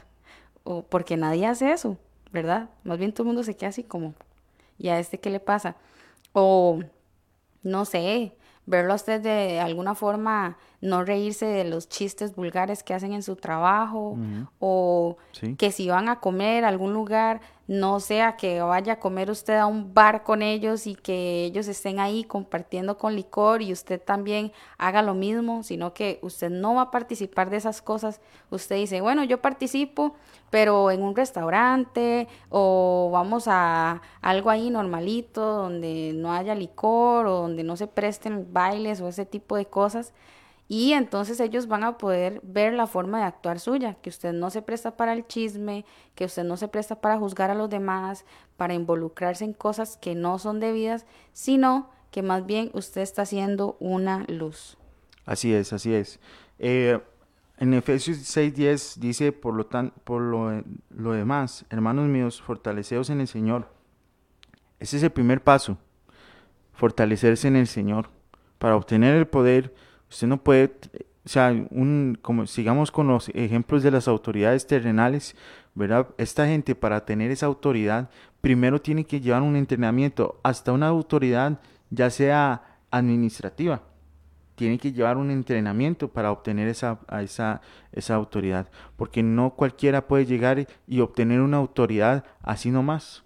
O 0.63 0.83
porque 0.83 1.17
nadie 1.17 1.45
hace 1.45 1.71
eso, 1.71 1.97
¿verdad? 2.31 2.69
Más 2.83 2.97
bien 2.97 3.13
todo 3.13 3.23
el 3.23 3.27
mundo 3.27 3.43
se 3.43 3.55
queda 3.55 3.69
así 3.69 3.83
como, 3.83 4.13
¿y 4.77 4.89
a 4.89 4.99
este 4.99 5.19
qué 5.19 5.29
le 5.29 5.39
pasa? 5.39 5.75
O, 6.33 6.79
no 7.63 7.85
sé, 7.85 8.35
verlo 8.65 8.93
a 8.93 8.97
usted 8.97 9.21
de 9.21 9.59
alguna 9.59 9.95
forma 9.95 10.57
no 10.79 11.03
reírse 11.03 11.45
de 11.45 11.63
los 11.63 11.89
chistes 11.89 12.35
vulgares 12.35 12.83
que 12.83 12.93
hacen 12.93 13.13
en 13.13 13.23
su 13.23 13.35
trabajo 13.35 14.17
o 14.59 15.17
que 15.57 15.71
si 15.71 15.87
van 15.89 16.07
a 16.07 16.19
comer 16.19 16.65
a 16.65 16.67
algún 16.67 16.93
lugar 16.93 17.41
no 17.67 17.99
sea 17.99 18.37
que 18.37 18.61
vaya 18.61 18.93
a 18.93 18.99
comer 18.99 19.29
usted 19.29 19.57
a 19.57 19.65
un 19.65 19.93
bar 19.93 20.23
con 20.23 20.41
ellos 20.41 20.87
y 20.87 20.95
que 20.95 21.43
ellos 21.43 21.67
estén 21.67 21.99
ahí 21.99 22.23
compartiendo 22.23 22.97
con 22.97 23.13
licor 23.15 23.61
y 23.61 23.73
usted 23.73 24.01
también 24.01 24.53
haga 24.77 25.01
lo 25.01 25.13
mismo, 25.13 25.63
sino 25.63 25.93
que 25.93 26.19
usted 26.21 26.49
no 26.49 26.75
va 26.75 26.83
a 26.83 26.91
participar 26.91 27.49
de 27.49 27.57
esas 27.57 27.81
cosas. 27.81 28.21
Usted 28.51 28.77
dice, 28.77 29.01
bueno, 29.01 29.25
yo 29.25 29.41
participo, 29.41 30.15
pero 30.49 30.91
en 30.91 31.01
un 31.01 31.13
restaurante 31.13 32.29
o 32.49 33.09
vamos 33.11 33.47
a 33.47 34.01
algo 34.21 34.49
ahí 34.49 34.69
normalito 34.69 35.41
donde 35.41 36.13
no 36.15 36.31
haya 36.31 36.55
licor 36.55 37.27
o 37.27 37.41
donde 37.41 37.63
no 37.63 37.75
se 37.75 37.87
presten 37.87 38.53
bailes 38.53 39.01
o 39.01 39.09
ese 39.09 39.25
tipo 39.25 39.57
de 39.57 39.65
cosas 39.65 40.13
y 40.67 40.93
entonces 40.93 41.39
ellos 41.39 41.67
van 41.67 41.83
a 41.83 41.97
poder 41.97 42.41
ver 42.43 42.73
la 42.73 42.87
forma 42.87 43.19
de 43.19 43.23
actuar 43.23 43.59
suya, 43.59 43.95
que 44.01 44.09
usted 44.09 44.33
no 44.33 44.49
se 44.49 44.61
presta 44.61 44.97
para 44.97 45.13
el 45.13 45.25
chisme, 45.25 45.85
que 46.13 46.25
usted 46.25 46.43
no 46.43 46.57
se 46.57 46.67
presta 46.67 46.99
para 46.99 47.17
juzgar 47.17 47.49
a 47.49 47.55
los 47.55 47.69
demás, 47.69 48.25
para 48.57 48.73
involucrarse 48.73 49.45
en 49.45 49.53
cosas 49.53 49.95
que 49.95 50.13
no 50.13 50.39
son 50.39 50.59
debidas, 50.59 51.05
sino 51.31 51.89
que 52.11 52.21
más 52.21 52.45
bien 52.45 52.69
usted 52.73 53.01
está 53.01 53.21
haciendo 53.21 53.77
una 53.79 54.25
luz. 54.27 54.77
Así 55.25 55.53
es, 55.53 55.71
así 55.71 55.93
es. 55.93 56.19
Eh, 56.59 56.99
en 57.57 57.73
Efesios 57.73 58.17
6:10 58.17 58.99
dice, 58.99 59.31
por 59.31 59.53
lo, 59.53 59.65
tan, 59.65 59.91
por 60.03 60.21
lo, 60.21 60.63
lo 60.89 61.11
demás, 61.13 61.65
hermanos 61.69 62.07
míos, 62.07 62.41
fortaleceos 62.41 63.09
en 63.09 63.21
el 63.21 63.27
Señor. 63.27 63.69
Ese 64.79 64.97
es 64.97 65.03
el 65.03 65.11
primer 65.11 65.43
paso, 65.43 65.77
fortalecerse 66.73 67.47
en 67.47 67.55
el 67.55 67.67
Señor. 67.67 68.09
Para 68.57 68.75
obtener 68.75 69.15
el 69.15 69.27
poder, 69.27 69.73
usted 70.09 70.27
no 70.27 70.43
puede, 70.43 70.73
o 71.25 71.29
sea, 71.29 71.49
un, 71.69 72.17
como 72.21 72.47
sigamos 72.47 72.91
con 72.91 73.07
los 73.07 73.29
ejemplos 73.29 73.83
de 73.83 73.91
las 73.91 74.07
autoridades 74.07 74.67
terrenales, 74.67 75.35
¿verdad? 75.75 76.07
Esta 76.17 76.47
gente 76.47 76.75
para 76.75 77.05
tener 77.05 77.31
esa 77.31 77.45
autoridad, 77.45 78.09
primero 78.41 78.81
tiene 78.81 79.05
que 79.05 79.21
llevar 79.21 79.41
un 79.41 79.55
entrenamiento, 79.55 80.39
hasta 80.43 80.71
una 80.71 80.87
autoridad 80.87 81.59
ya 81.89 82.09
sea 82.09 82.79
administrativa, 82.91 83.81
tiene 84.55 84.79
que 84.79 84.91
llevar 84.91 85.17
un 85.17 85.29
entrenamiento 85.29 86.07
para 86.07 86.31
obtener 86.31 86.67
esa, 86.67 86.99
esa, 87.21 87.61
esa 87.91 88.15
autoridad, 88.15 88.69
porque 88.95 89.21
no 89.21 89.51
cualquiera 89.51 90.07
puede 90.07 90.25
llegar 90.25 90.67
y 90.87 90.99
obtener 90.99 91.41
una 91.41 91.57
autoridad 91.57 92.25
así 92.41 92.71
nomás. 92.71 93.23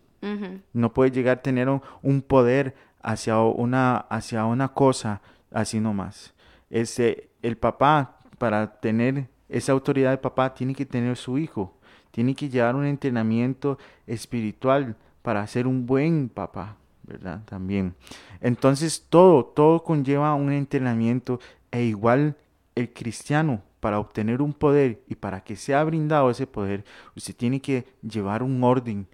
No 0.74 0.94
puede 0.94 1.10
llegar 1.10 1.40
a 1.40 1.42
tener 1.42 1.68
un, 1.70 2.22
poder 2.22 2.76
hacia 3.02 3.40
una, 3.40 3.98
hacia 3.98 4.46
una 4.46 4.68
cosa 4.68 5.22
así 5.52 5.80
nomás. 5.80 6.34
El 6.72 7.58
papá, 7.58 8.22
para 8.38 8.80
tener 8.80 9.28
esa 9.50 9.74
autoridad 9.74 10.12
de 10.12 10.18
papá, 10.18 10.54
tiene 10.54 10.74
que 10.74 10.86
tener 10.86 11.18
su 11.18 11.38
hijo, 11.38 11.78
tiene 12.12 12.34
que 12.34 12.50
llevar 12.50 12.76
un 12.76 12.86
entrenamiento 12.86 13.78
espiritual 14.08 14.96
para 15.22 15.46
ser 15.48 15.68
un 15.68 15.86
buen 15.86 16.30
papá. 16.30 16.78
¿verdad? 17.04 17.42
También. 17.46 17.96
Entonces 18.40 19.06
todo, 19.10 19.46
todo 19.46 19.84
conlleva 19.84 20.34
un 20.36 20.52
entrenamiento 20.52 21.40
e 21.72 21.84
igual 21.84 22.38
el 22.76 22.94
cristiano 22.94 23.62
para 23.80 24.00
obtener 24.00 24.42
un 24.42 24.54
poder 24.54 25.02
y 25.08 25.16
para 25.16 25.44
que 25.44 25.56
sea 25.56 25.84
brindado 25.84 26.30
ese 26.30 26.48
poder, 26.48 26.86
usted 27.16 27.36
tiene 27.36 27.60
que 27.60 27.86
llevar 28.02 28.44
un 28.44 28.64
orden. 28.64 29.08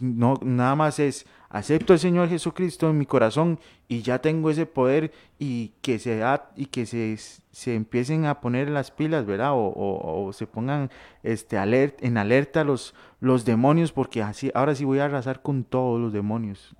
No, 0.00 0.38
nada 0.42 0.76
más 0.76 0.98
es 0.98 1.26
acepto 1.52 1.92
al 1.92 1.98
Señor 1.98 2.30
Jesucristo 2.30 2.88
en 2.88 2.96
mi 2.96 3.04
corazón 3.04 3.60
y 3.86 4.00
ya 4.00 4.20
tengo 4.20 4.50
ese 4.50 4.64
poder 4.64 5.12
y 5.38 5.72
que 5.82 5.98
se 5.98 6.16
da, 6.16 6.50
y 6.56 6.66
que 6.66 6.86
se, 6.86 7.14
se 7.18 7.74
empiecen 7.74 8.24
a 8.24 8.40
poner 8.40 8.70
las 8.70 8.90
pilas, 8.90 9.26
¿verdad? 9.26 9.52
O, 9.52 9.70
o, 9.76 10.32
se 10.32 10.46
pongan 10.46 10.90
este 11.22 11.58
alert, 11.58 12.02
en 12.02 12.16
alerta 12.16 12.64
los, 12.64 12.94
los 13.20 13.44
demonios, 13.44 13.92
porque 13.92 14.22
así 14.22 14.50
ahora 14.54 14.74
sí 14.74 14.86
voy 14.86 15.00
a 15.00 15.04
arrasar 15.04 15.42
con 15.42 15.64
todos 15.64 16.00
los 16.00 16.12
demonios. 16.12 16.74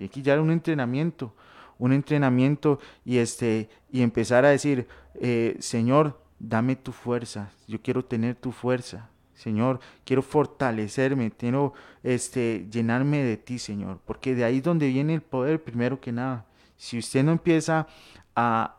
Hay 0.00 0.08
que 0.08 0.22
llevar 0.22 0.40
un 0.40 0.52
entrenamiento, 0.52 1.34
un 1.78 1.92
entrenamiento 1.92 2.78
y, 3.04 3.18
este, 3.18 3.68
y 3.90 4.02
empezar 4.02 4.44
a 4.44 4.50
decir, 4.50 4.86
eh, 5.14 5.56
Señor, 5.58 6.22
dame 6.38 6.76
tu 6.76 6.92
fuerza, 6.92 7.50
yo 7.66 7.82
quiero 7.82 8.04
tener 8.04 8.36
tu 8.36 8.52
fuerza. 8.52 9.10
Señor, 9.36 9.80
quiero 10.04 10.22
fortalecerme, 10.22 11.30
quiero 11.30 11.74
este, 12.02 12.66
llenarme 12.70 13.22
de 13.22 13.36
ti, 13.36 13.58
Señor, 13.58 14.00
porque 14.04 14.34
de 14.34 14.44
ahí 14.44 14.56
es 14.58 14.62
donde 14.62 14.88
viene 14.88 15.14
el 15.14 15.20
poder, 15.20 15.62
primero 15.62 16.00
que 16.00 16.10
nada. 16.10 16.46
Si 16.76 16.98
usted 16.98 17.22
no 17.22 17.32
empieza 17.32 17.86
a, 18.34 18.76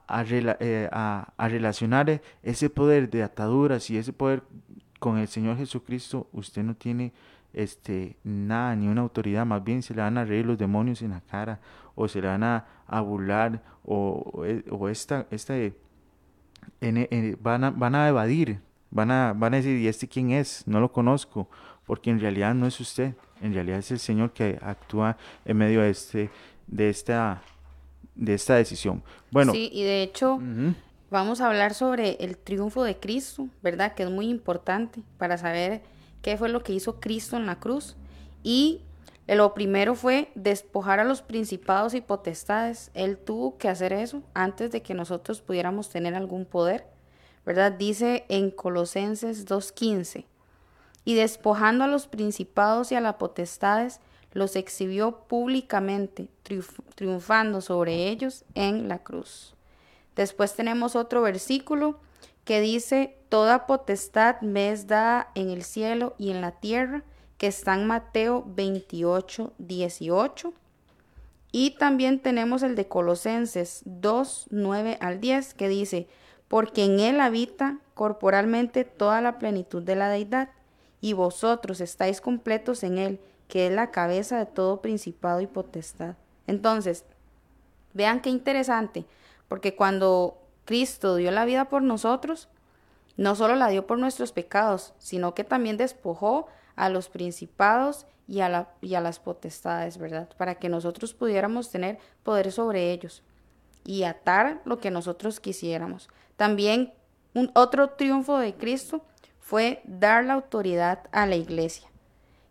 eh, 0.60 0.89
a, 0.91 1.34
a 1.38 1.47
relacionar 1.47 2.22
ese 2.43 2.70
poder 2.70 3.10
de 3.10 3.24
ataduras 3.24 3.89
y 3.89 3.97
ese 3.97 4.14
poder 4.14 4.43
con 4.99 5.18
el 5.18 5.28
Señor 5.28 5.58
Jesucristo, 5.58 6.28
usted 6.34 6.64
no 6.64 6.76
tiene 6.76 7.14
este, 7.53 8.18
nada, 8.24 8.76
ni 8.76 8.88
una 8.88 9.01
autoridad, 9.01 9.45
más 9.45 9.64
bien 9.64 9.82
se 9.82 9.93
le 9.93 10.01
van 10.01 10.18
a 10.18 10.26
reír 10.26 10.45
los 10.45 10.58
demonios 10.58 11.01
en 11.01 11.12
la 11.12 11.22
cara, 11.22 11.60
o 11.95 12.08
se 12.08 12.22
le 12.22 12.28
van 12.28 12.43
a, 12.43 12.66
burlar, 13.01 13.64
o, 13.84 14.43
o, 14.70 14.89
esta, 14.89 15.28
esta 15.32 15.55
van, 17.41 17.64
a, 17.64 17.72
van 17.72 17.95
a 17.95 18.10
evadir, 18.10 18.60
van 18.91 19.11
a, 19.11 19.33
van 19.33 19.53
a 19.53 19.57
decir, 19.57 19.77
¿y 19.77 19.88
este 19.88 20.07
quién 20.07 20.31
es? 20.31 20.63
No 20.67 20.79
lo 20.79 20.91
conozco, 20.91 21.49
porque 21.85 22.09
en 22.09 22.19
realidad 22.19 22.53
no 22.53 22.67
es 22.67 22.79
usted, 22.79 23.13
en 23.41 23.53
realidad 23.53 23.79
es 23.79 23.91
el 23.91 23.99
Señor 23.99 24.31
que 24.31 24.59
actúa 24.61 25.17
en 25.45 25.57
medio 25.57 25.81
de, 25.81 25.89
este, 25.89 26.29
de, 26.67 26.89
esta, 26.89 27.41
de 28.15 28.33
esta 28.33 28.55
decisión. 28.55 29.03
Bueno, 29.31 29.53
sí, 29.53 29.69
y 29.73 29.83
de 29.83 30.03
hecho... 30.03 30.39
Vamos 31.09 31.39
a 31.39 31.47
hablar 31.47 31.73
sobre 31.73 32.17
el 32.19 32.38
triunfo 32.38 32.83
de 32.83 32.97
Cristo, 32.97 33.47
¿verdad? 33.63 33.93
Que 33.93 34.03
es 34.03 34.09
muy 34.09 34.27
importante 34.27 35.01
para 35.17 35.38
saber 35.38 35.81
qué 36.21 36.35
fue 36.35 36.49
lo 36.49 36.63
que 36.63 36.73
hizo 36.73 36.99
Cristo 36.99 37.38
en 37.38 37.45
la 37.45 37.59
cruz. 37.59 37.95
Y 38.43 38.81
lo 39.25 39.53
primero 39.53 39.95
fue 39.95 40.31
despojar 40.35 40.99
a 40.99 41.05
los 41.05 41.21
principados 41.21 41.93
y 41.93 42.01
potestades. 42.01 42.91
Él 42.93 43.17
tuvo 43.17 43.57
que 43.57 43.69
hacer 43.69 43.93
eso 43.93 44.21
antes 44.33 44.69
de 44.71 44.81
que 44.81 44.93
nosotros 44.93 45.41
pudiéramos 45.41 45.89
tener 45.89 46.13
algún 46.13 46.43
poder. 46.43 46.88
¿Verdad? 47.48 47.72
Dice 47.72 48.26
en 48.28 48.52
Colosenses 48.52 49.48
2.15. 49.48 50.26
Y 51.06 51.16
despojando 51.16 51.86
a 51.86 51.88
los 51.88 52.06
principados 52.06 52.91
y 52.91 52.95
a 52.95 53.00
las 53.00 53.16
potestades, 53.16 54.02
los 54.34 54.58
exhibió 54.58 55.20
públicamente, 55.30 56.28
triunfando 56.95 57.62
sobre 57.62 58.10
ellos 58.10 58.43
en 58.54 58.89
la 58.89 59.00
cruz. 59.00 59.56
Después 60.18 60.56
tenemos 60.56 60.98
otro 60.98 61.22
versículo 61.22 62.02
que 62.43 62.60
dice, 62.60 63.16
Toda 63.30 63.66
potestad 63.66 64.41
me 64.41 64.72
es 64.72 64.88
dada 64.88 65.32
en 65.34 65.50
el 65.50 65.64
cielo 65.64 66.16
y 66.18 66.32
en 66.32 66.41
la 66.41 66.52
tierra, 66.52 67.04
que 67.38 67.48
está 67.48 67.76
en 67.76 67.88
Mateo 67.88 68.43
28, 68.45 69.54
18. 69.58 70.54
Y 71.54 71.72
también 71.78 72.20
tenemos 72.20 72.62
el 72.62 72.76
de 72.76 72.89
Colosenses 72.89 73.84
2, 73.86 74.48
9 74.50 74.98
al 75.00 75.22
10, 75.22 75.54
que 75.54 75.70
dice, 75.70 76.10
porque 76.48 76.86
en 76.86 77.00
él 77.00 77.20
habita 77.20 77.80
corporalmente 77.93 78.86
toda 78.86 79.22
la 79.22 79.39
plenitud 79.39 79.84
de 79.84 79.95
la 79.95 80.10
deidad, 80.10 80.50
y 81.00 81.14
vosotros 81.14 81.80
estáis 81.80 82.22
completos 82.22 82.84
en 82.84 82.98
él, 82.98 83.20
que 83.48 83.68
es 83.68 83.74
la 83.74 83.91
cabeza 83.91 84.38
de 84.39 84.45
todo 84.45 84.82
principado 84.82 85.41
y 85.41 85.48
potestad. 85.48 86.16
Entonces, 86.48 87.06
vean 87.93 88.22
qué 88.22 88.30
interesante, 88.30 89.06
porque 89.48 89.76
cuando 89.76 90.41
Cristo 90.66 91.16
dio 91.16 91.32
la 91.32 91.45
vida 91.45 91.70
por 91.70 91.82
nosotros, 91.84 92.50
no 93.16 93.36
solo 93.36 93.56
la 93.56 93.70
dio 93.70 93.88
por 93.88 93.98
nuestros 93.98 94.32
pecados, 94.32 94.93
sino 95.00 95.34
que 95.34 95.43
también 95.43 95.78
despojó 95.78 96.48
a 96.76 96.89
los 96.89 97.10
principados 97.10 98.06
y 98.28 98.41
a, 98.41 98.50
las 98.82 99.20
potestades, 99.20 99.98
¿verdad? 99.98 100.30
Para 100.38 100.56
que 100.56 100.70
nosotros 100.70 101.14
pudiéramos 101.14 101.72
tener 101.72 101.98
poder 102.24 102.52
sobre 102.52 102.91
ellos 102.91 103.24
y 103.86 104.04
atar 104.04 104.62
lo 104.66 104.80
que 104.80 104.91
nosotros 104.91 105.39
quisiéramos. 105.39 106.10
También 106.38 106.93
un 107.33 107.51
otro 107.53 107.89
triunfo 107.89 108.38
de 108.38 108.53
Cristo 108.53 109.03
fue 109.39 109.81
dar 109.85 110.23
la 110.23 110.33
autoridad 110.33 110.99
a 111.11 111.25
la 111.25 111.35
iglesia, 111.35 111.88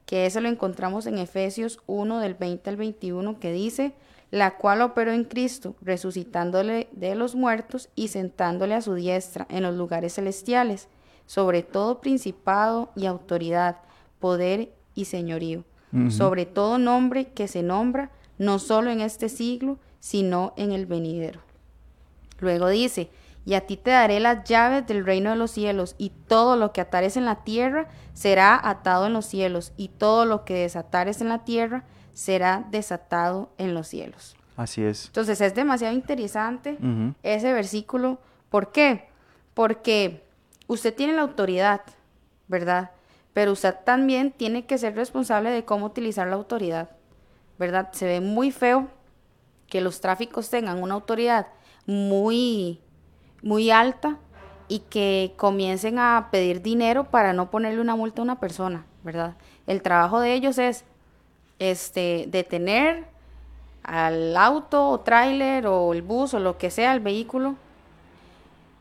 que 0.05 0.27
eso 0.27 0.41
lo 0.41 0.49
encontramos 0.49 1.07
en 1.07 1.19
Efesios 1.19 1.81
1 1.87 2.21
del 2.21 2.35
20 2.35 2.71
al 2.71 2.77
21 2.77 3.39
que 3.39 3.53
dice, 3.53 3.95
la 4.31 4.57
cual 4.57 4.83
operó 4.83 5.13
en 5.13 5.25
Cristo, 5.25 5.77
resucitándole 5.81 6.89
de 6.93 7.15
los 7.15 7.35
muertos 7.35 7.89
y 7.95 8.09
sentándole 8.09 8.75
a 8.75 8.83
su 8.83 8.95
diestra 8.95 9.47
en 9.51 9.63
los 9.63 9.75
lugares 9.75 10.15
celestiales, 10.15 10.89
sobre 11.27 11.63
todo 11.63 12.01
principado 12.01 12.91
y 12.97 13.07
autoridad, 13.07 13.79
poder 14.19 14.73
y 14.95 15.05
señorío, 15.05 15.65
sobre 16.11 16.45
todo 16.45 16.79
nombre 16.79 17.29
que 17.29 17.49
se 17.49 17.63
nombra, 17.63 18.11
no 18.39 18.59
solo 18.59 18.91
en 18.91 19.01
este 19.01 19.29
siglo, 19.29 19.79
sino 20.01 20.53
en 20.57 20.73
el 20.73 20.87
venidero. 20.87 21.41
Luego 22.39 22.69
dice, 22.69 23.09
y 23.47 23.55
a 23.55 23.67
ti 23.67 23.79
te 23.79 23.93
daré 23.93 24.21
las 24.21 24.45
llaves 24.45 24.87
del 24.87 25.07
reino 25.07 25.31
de 25.31 25.37
los 25.37 25.53
cielos, 25.53 25.95
y 25.97 26.11
todo 26.11 26.57
lo 26.57 26.75
que 26.75 26.83
atares 26.83 27.17
en 27.17 27.25
la 27.25 27.45
tierra 27.45 27.89
será 28.13 28.61
atado 28.63 29.07
en 29.07 29.15
los 29.15 29.25
cielos, 29.25 29.73
y 29.79 29.89
todo 29.89 30.27
lo 30.27 30.45
que 30.45 30.55
desatares 30.55 31.23
en 31.23 31.31
la 31.31 31.45
tierra 31.45 31.85
será 32.13 32.67
desatado 32.71 33.51
en 33.57 33.73
los 33.73 33.89
cielos. 33.89 34.37
Así 34.57 34.83
es. 34.83 35.07
Entonces 35.07 35.41
es 35.41 35.55
demasiado 35.55 35.95
interesante 35.95 36.79
ese 37.23 37.53
versículo. 37.53 38.19
¿Por 38.49 38.73
qué? 38.73 39.09
Porque 39.55 40.25
usted 40.67 40.95
tiene 40.95 41.13
la 41.13 41.23
autoridad, 41.23 41.83
¿verdad? 42.49 42.91
Pero 43.33 43.53
usted 43.53 43.75
también 43.85 44.33
tiene 44.33 44.65
que 44.65 44.79
ser 44.79 44.97
responsable 44.97 45.51
de 45.51 45.67
cómo 45.67 45.87
utilizar 45.87 46.27
la 46.27 46.37
autoridad, 46.37 46.89
¿verdad? 47.59 47.91
Se 47.93 48.07
ve 48.07 48.21
muy 48.23 48.51
feo 48.51 48.89
que 49.69 49.83
los 49.83 50.01
tráficos 50.01 50.49
tengan 50.49 50.83
una 50.83 50.95
autoridad 50.95 51.49
muy, 51.85 52.81
muy 53.43 53.71
alta 53.71 54.19
y 54.69 54.81
que 54.81 55.35
comiencen 55.37 55.99
a 55.99 56.29
pedir 56.31 56.63
dinero 56.63 57.05
para 57.05 57.33
no 57.33 57.51
ponerle 57.51 57.81
una 57.81 57.97
multa 57.97 58.23
a 58.23 58.25
una 58.25 58.41
persona, 58.41 58.85
¿verdad? 59.05 59.37
El 59.67 59.83
trabajo 59.83 60.21
de 60.21 60.35
ellos 60.35 60.59
es 60.59 60.85
este, 61.59 62.27
detener 62.29 63.05
al 63.83 64.37
auto 64.37 64.89
o 64.89 65.01
tráiler 65.01 65.67
o 65.67 65.93
el 65.93 66.03
bus 66.03 66.35
o 66.35 66.41
lo 66.41 66.59
que 66.59 66.71
sea, 66.71 66.93
el 66.93 67.01
vehículo, 67.01 67.55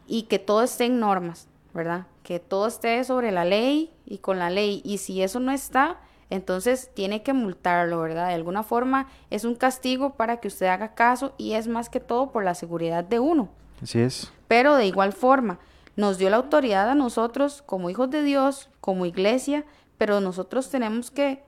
y 0.08 0.24
que 0.24 0.40
todo 0.40 0.64
esté 0.64 0.86
en 0.86 1.00
normas, 1.00 1.48
¿verdad? 1.74 2.08
Que 2.24 2.40
todo 2.40 2.68
esté 2.68 3.04
sobre 3.04 3.32
la 3.32 3.46
ley 3.46 3.92
y 4.06 4.18
con 4.20 4.40
la 4.40 4.50
ley. 4.50 4.82
Y 4.84 4.98
si 4.98 5.22
eso 5.22 5.40
no 5.40 5.52
está, 5.52 5.98
entonces 6.30 6.90
tiene 6.94 7.22
que 7.22 7.34
multarlo, 7.34 8.02
¿verdad? 8.02 8.28
De 8.30 8.34
alguna 8.34 8.64
forma 8.64 9.08
es 9.30 9.46
un 9.46 9.56
castigo 9.56 10.12
para 10.12 10.38
que 10.38 10.48
usted 10.48 10.68
haga 10.68 10.96
caso 10.96 11.34
y 11.38 11.54
es 11.54 11.68
más 11.68 11.90
que 11.90 12.00
todo 12.00 12.32
por 12.32 12.44
la 12.44 12.56
seguridad 12.56 13.04
de 13.04 13.20
uno. 13.20 13.50
Así 13.82 14.00
es. 14.00 14.32
Pero 14.48 14.76
de 14.76 14.86
igual 14.86 15.14
forma, 15.14 15.60
nos 15.96 16.18
dio 16.18 16.30
la 16.30 16.38
autoridad 16.38 16.90
a 16.90 16.96
nosotros 16.96 17.64
como 17.66 17.90
hijos 17.90 18.10
de 18.10 18.24
Dios, 18.24 18.70
como 18.82 19.06
iglesia, 19.06 19.66
pero 19.98 20.20
nosotros 20.20 20.70
tenemos 20.70 21.10
que 21.12 21.44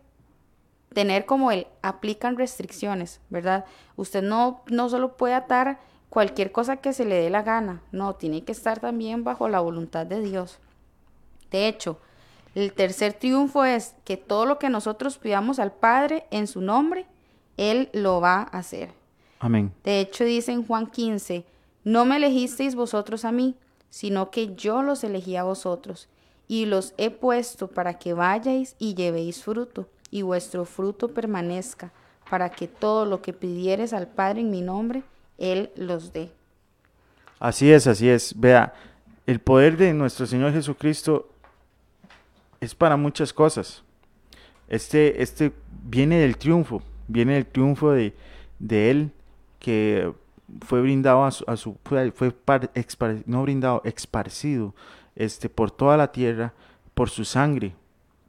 tener 0.94 1.26
como 1.26 1.52
el 1.52 1.68
aplican 1.82 2.38
restricciones, 2.38 3.20
¿verdad? 3.30 3.66
Usted 3.98 4.24
no, 4.24 4.62
no 4.68 4.90
solo 4.90 5.18
puede 5.18 5.34
atar 5.34 5.80
cualquier 6.10 6.52
cosa 6.52 6.78
que 6.78 6.94
se 6.94 7.06
le 7.06 7.16
dé 7.16 7.30
la 7.30 7.44
gana, 7.44 7.82
no, 7.92 8.16
tiene 8.16 8.44
que 8.44 8.52
estar 8.52 8.80
también 8.80 9.24
bajo 9.24 9.50
la 9.50 9.60
voluntad 9.60 10.06
de 10.06 10.22
Dios. 10.22 10.60
De 11.52 11.68
hecho, 11.68 12.00
el 12.56 12.74
tercer 12.74 13.14
triunfo 13.14 13.66
es 13.66 13.96
que 14.04 14.18
todo 14.18 14.46
lo 14.46 14.58
que 14.58 14.70
nosotros 14.70 15.18
pidamos 15.18 15.60
al 15.60 15.72
Padre 15.74 16.26
en 16.32 16.48
su 16.48 16.62
nombre, 16.62 17.06
Él 17.58 17.90
lo 17.94 18.22
va 18.22 18.40
a 18.52 18.58
hacer. 18.58 18.94
Amén. 19.40 19.72
De 19.84 20.00
hecho, 20.00 20.24
dice 20.24 20.52
en 20.54 20.66
Juan 20.66 20.88
15, 20.88 21.46
no 21.88 22.04
me 22.04 22.18
elegisteis 22.18 22.76
vosotros 22.76 23.24
a 23.24 23.32
mí, 23.32 23.56
sino 23.90 24.30
que 24.30 24.54
yo 24.56 24.84
los 24.84 25.06
elegí 25.06 25.38
a 25.38 25.44
vosotros, 25.44 26.10
y 26.46 26.66
los 26.66 26.94
he 26.98 27.12
puesto 27.12 27.70
para 27.70 27.98
que 27.98 28.14
vayáis 28.14 28.76
y 28.78 28.94
llevéis 28.94 29.42
fruto, 29.42 29.88
y 30.12 30.22
vuestro 30.22 30.66
fruto 30.66 31.08
permanezca, 31.08 31.94
para 32.30 32.50
que 32.50 32.68
todo 32.68 33.06
lo 33.06 33.22
que 33.22 33.32
pidieres 33.32 33.94
al 33.94 34.08
Padre 34.08 34.42
en 34.42 34.52
mi 34.52 34.60
nombre, 34.60 35.04
Él 35.38 35.72
los 35.78 36.12
dé. 36.12 36.30
Así 37.40 37.72
es, 37.72 37.88
así 37.88 38.10
es. 38.10 38.38
Vea, 38.38 38.74
el 39.26 39.40
poder 39.40 39.78
de 39.78 39.94
nuestro 39.94 40.26
Señor 40.26 40.52
Jesucristo 40.52 41.30
es 42.60 42.76
para 42.76 42.98
muchas 42.98 43.32
cosas. 43.32 43.82
Este, 44.68 45.24
este 45.24 45.54
viene 45.86 46.20
del 46.20 46.36
triunfo, 46.36 46.82
viene 47.08 47.36
del 47.36 47.46
triunfo 47.46 47.92
de, 47.92 48.14
de 48.60 48.92
Él 48.92 49.12
que 49.60 50.12
fue 50.62 50.82
brindado 50.82 51.26
a 51.26 51.32
su, 51.32 51.44
a 51.48 51.58
su 51.58 51.78
fue, 51.84 52.14
no 53.26 53.42
brindado, 53.44 53.82
esparcido 53.84 54.74
este, 55.16 55.50
por 55.50 55.72
toda 55.72 55.98
la 55.98 56.12
tierra, 56.12 56.54
por 56.94 57.10
su 57.10 57.26
sangre, 57.26 57.76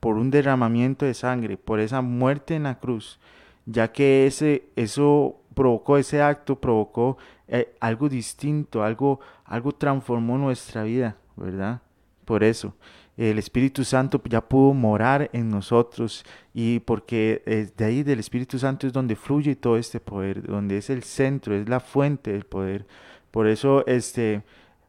por 0.00 0.16
un 0.16 0.30
derramamiento 0.30 1.06
de 1.06 1.14
sangre, 1.14 1.56
por 1.56 1.80
esa 1.80 2.00
muerte 2.00 2.54
en 2.54 2.64
la 2.64 2.78
cruz, 2.78 3.18
ya 3.66 3.92
que 3.92 4.26
ese, 4.26 4.64
eso 4.76 5.36
provocó, 5.54 5.98
ese 5.98 6.22
acto 6.22 6.60
provocó 6.60 7.18
eh, 7.46 7.74
algo 7.80 8.08
distinto, 8.08 8.82
algo, 8.82 9.20
algo 9.44 9.72
transformó 9.72 10.38
nuestra 10.38 10.82
vida, 10.82 11.16
¿verdad? 11.36 11.80
Por 12.28 12.44
eso 12.44 12.74
el 13.16 13.38
Espíritu 13.38 13.84
Santo 13.84 14.20
ya 14.28 14.42
pudo 14.42 14.74
morar 14.74 15.30
en 15.32 15.48
nosotros 15.48 16.26
y 16.52 16.80
porque 16.80 17.72
de 17.74 17.84
ahí 17.86 18.02
del 18.02 18.18
Espíritu 18.18 18.58
Santo 18.58 18.86
es 18.86 18.92
donde 18.92 19.16
fluye 19.16 19.56
todo 19.56 19.78
este 19.78 19.98
poder, 19.98 20.46
donde 20.46 20.76
es 20.76 20.90
el 20.90 21.04
centro, 21.04 21.54
es 21.54 21.66
la 21.70 21.80
fuente 21.80 22.32
del 22.32 22.44
poder. 22.44 22.86
Por 23.30 23.46
eso 23.46 23.82
este, 23.86 24.42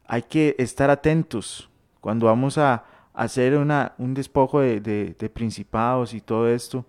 hay 0.05 0.23
que 0.23 0.53
estar 0.59 0.89
atentos 0.89 1.69
cuando 2.01 2.25
vamos 2.25 2.57
a 2.57 2.83
hacer 3.13 3.55
una, 3.55 3.93
un 3.99 4.13
despojo 4.13 4.59
de, 4.59 4.81
de, 4.81 5.15
de 5.17 5.29
principados 5.29 6.13
y 6.13 6.19
todo 6.19 6.49
esto. 6.49 6.85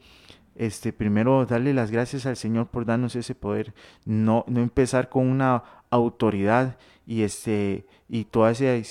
Este, 0.57 0.92
primero 0.92 1.46
darle 1.46 1.72
las 1.72 1.92
gracias 1.92 2.26
al 2.26 2.36
Señor 2.36 2.66
por 2.66 2.84
darnos 2.84 3.14
ese 3.14 3.36
poder, 3.36 3.72
no, 4.05 4.44
no 4.48 4.61
empezar 4.61 5.09
con 5.09 5.28
una 5.28 5.62
autoridad 5.90 6.76
y 7.07 7.22
este 7.22 7.86
y 8.13 8.25
toda 8.25 8.51
ese 8.51 8.83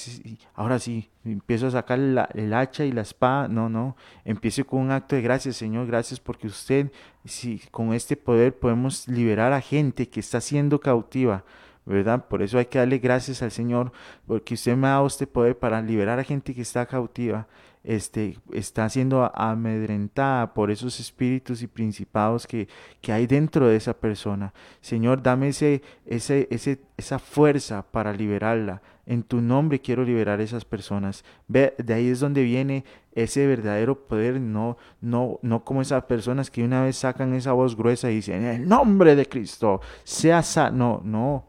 ahora 0.56 0.80
sí 0.80 1.10
empiezo 1.26 1.68
a 1.68 1.72
sacar 1.72 2.00
la, 2.00 2.30
el 2.34 2.54
hacha 2.54 2.86
y 2.86 2.94
la 2.94 3.02
espada 3.02 3.50
no 3.50 3.68
no 3.68 3.98
empiece 4.24 4.64
con 4.64 4.80
un 4.80 4.92
acto 4.92 5.18
de 5.18 5.22
gracias 5.22 5.58
señor 5.58 5.88
gracias 5.88 6.22
porque 6.22 6.48
usted 6.48 6.90
si 7.26 7.60
con 7.70 7.94
este 7.94 8.16
poder 8.16 8.58
podemos 8.58 9.10
liberar 9.10 9.52
a 9.52 9.60
gente 9.60 10.08
que 10.08 10.22
está 10.22 10.40
siendo 10.40 10.80
cautiva 10.80 11.44
verdad 11.86 12.28
por 12.30 12.42
eso 12.42 12.58
hay 12.58 12.68
que 12.68 12.80
darle 12.80 13.00
gracias 13.00 13.42
al 13.42 13.52
señor 13.52 13.92
porque 14.26 14.54
usted 14.54 14.78
me 14.78 14.88
ha 14.88 14.92
dado 14.92 15.08
este 15.08 15.28
poder 15.28 15.60
para 15.60 15.82
liberar 15.82 16.18
a 16.18 16.24
gente 16.24 16.56
que 16.56 16.62
está 16.62 16.86
cautiva 16.86 17.46
este, 17.84 18.38
está 18.52 18.90
siendo 18.90 19.32
amedrentada 19.34 20.54
por 20.54 20.70
esos 20.70 21.00
espíritus 21.00 21.62
y 21.62 21.68
principados 21.68 22.46
que, 22.46 22.68
que 23.02 23.12
hay 23.12 23.26
dentro 23.26 23.68
de 23.68 23.78
esa 23.78 23.94
persona. 23.94 24.54
Señor, 24.82 25.24
dame 25.24 25.50
ese, 25.50 25.82
ese, 26.06 26.48
ese, 26.52 26.82
esa 26.98 27.20
fuerza 27.20 27.84
para 27.90 28.14
liberarla. 28.14 28.82
En 29.10 29.24
tu 29.24 29.42
nombre 29.42 29.82
quiero 29.82 30.06
liberar 30.06 30.40
a 30.40 30.44
esas 30.44 30.64
personas. 30.64 31.26
Ve, 31.48 31.74
de 31.78 31.94
ahí 31.94 32.08
es 32.08 32.22
donde 32.22 32.44
viene 32.44 32.86
ese 33.12 33.46
verdadero 33.46 34.08
poder, 34.08 34.40
no, 34.40 34.78
no, 35.02 35.40
no 35.42 35.66
como 35.66 35.82
esas 35.82 36.06
personas 36.06 36.50
que 36.50 36.64
una 36.64 36.84
vez 36.84 36.96
sacan 36.96 37.34
esa 37.34 37.52
voz 37.52 37.76
gruesa 37.76 38.10
y 38.10 38.16
dicen, 38.16 38.46
en 38.46 38.62
el 38.62 38.70
nombre 38.70 39.16
de 39.16 39.26
Cristo, 39.26 39.82
sea 40.04 40.42
sa 40.44 40.70
no, 40.70 41.02
no, 41.04 41.48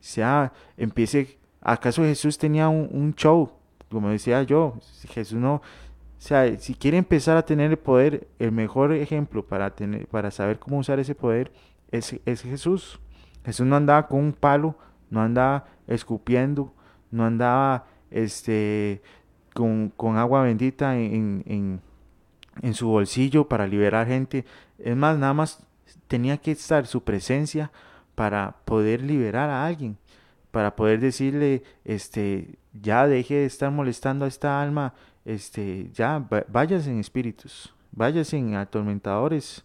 sea, 0.00 0.52
empiece, 0.76 1.38
¿acaso 1.60 2.02
Jesús 2.02 2.38
tenía 2.38 2.68
un, 2.68 2.88
un 2.92 3.14
show? 3.14 3.50
como 3.90 4.10
decía 4.10 4.42
yo, 4.42 4.74
Jesús 5.08 5.38
no, 5.38 5.54
o 5.56 5.62
sea, 6.18 6.58
si 6.58 6.74
quiere 6.74 6.98
empezar 6.98 7.36
a 7.36 7.44
tener 7.44 7.70
el 7.70 7.78
poder, 7.78 8.26
el 8.38 8.52
mejor 8.52 8.92
ejemplo 8.92 9.44
para, 9.44 9.70
tener, 9.70 10.06
para 10.06 10.30
saber 10.30 10.58
cómo 10.58 10.78
usar 10.78 10.98
ese 10.98 11.14
poder 11.14 11.52
es, 11.90 12.16
es 12.24 12.42
Jesús. 12.42 12.98
Jesús 13.44 13.66
no 13.66 13.76
andaba 13.76 14.08
con 14.08 14.20
un 14.20 14.32
palo, 14.32 14.76
no 15.10 15.20
andaba 15.20 15.66
escupiendo, 15.86 16.72
no 17.10 17.24
andaba 17.24 17.86
este, 18.10 19.02
con, 19.54 19.90
con 19.96 20.16
agua 20.16 20.42
bendita 20.42 20.98
en, 20.98 21.42
en, 21.46 21.80
en, 22.62 22.74
su 22.74 22.88
bolsillo 22.88 23.48
para 23.48 23.66
liberar 23.66 24.06
gente. 24.06 24.44
Es 24.78 24.96
más, 24.96 25.18
nada 25.18 25.34
más 25.34 25.66
tenía 26.08 26.36
que 26.36 26.52
estar 26.52 26.86
su 26.86 27.02
presencia 27.02 27.70
para 28.14 28.56
poder 28.64 29.02
liberar 29.02 29.50
a 29.50 29.66
alguien, 29.66 29.96
para 30.50 30.76
poder 30.76 31.00
decirle, 31.00 31.62
este, 31.84 32.58
ya 32.72 33.06
deje 33.06 33.34
de 33.34 33.46
estar 33.46 33.70
molestando 33.70 34.24
a 34.24 34.28
esta 34.28 34.62
alma, 34.62 34.94
este, 35.24 35.90
ya 35.92 36.26
vayas 36.48 36.86
en 36.86 36.98
espíritus, 36.98 37.74
vayas 37.92 38.32
en 38.32 38.54
atormentadores. 38.54 39.64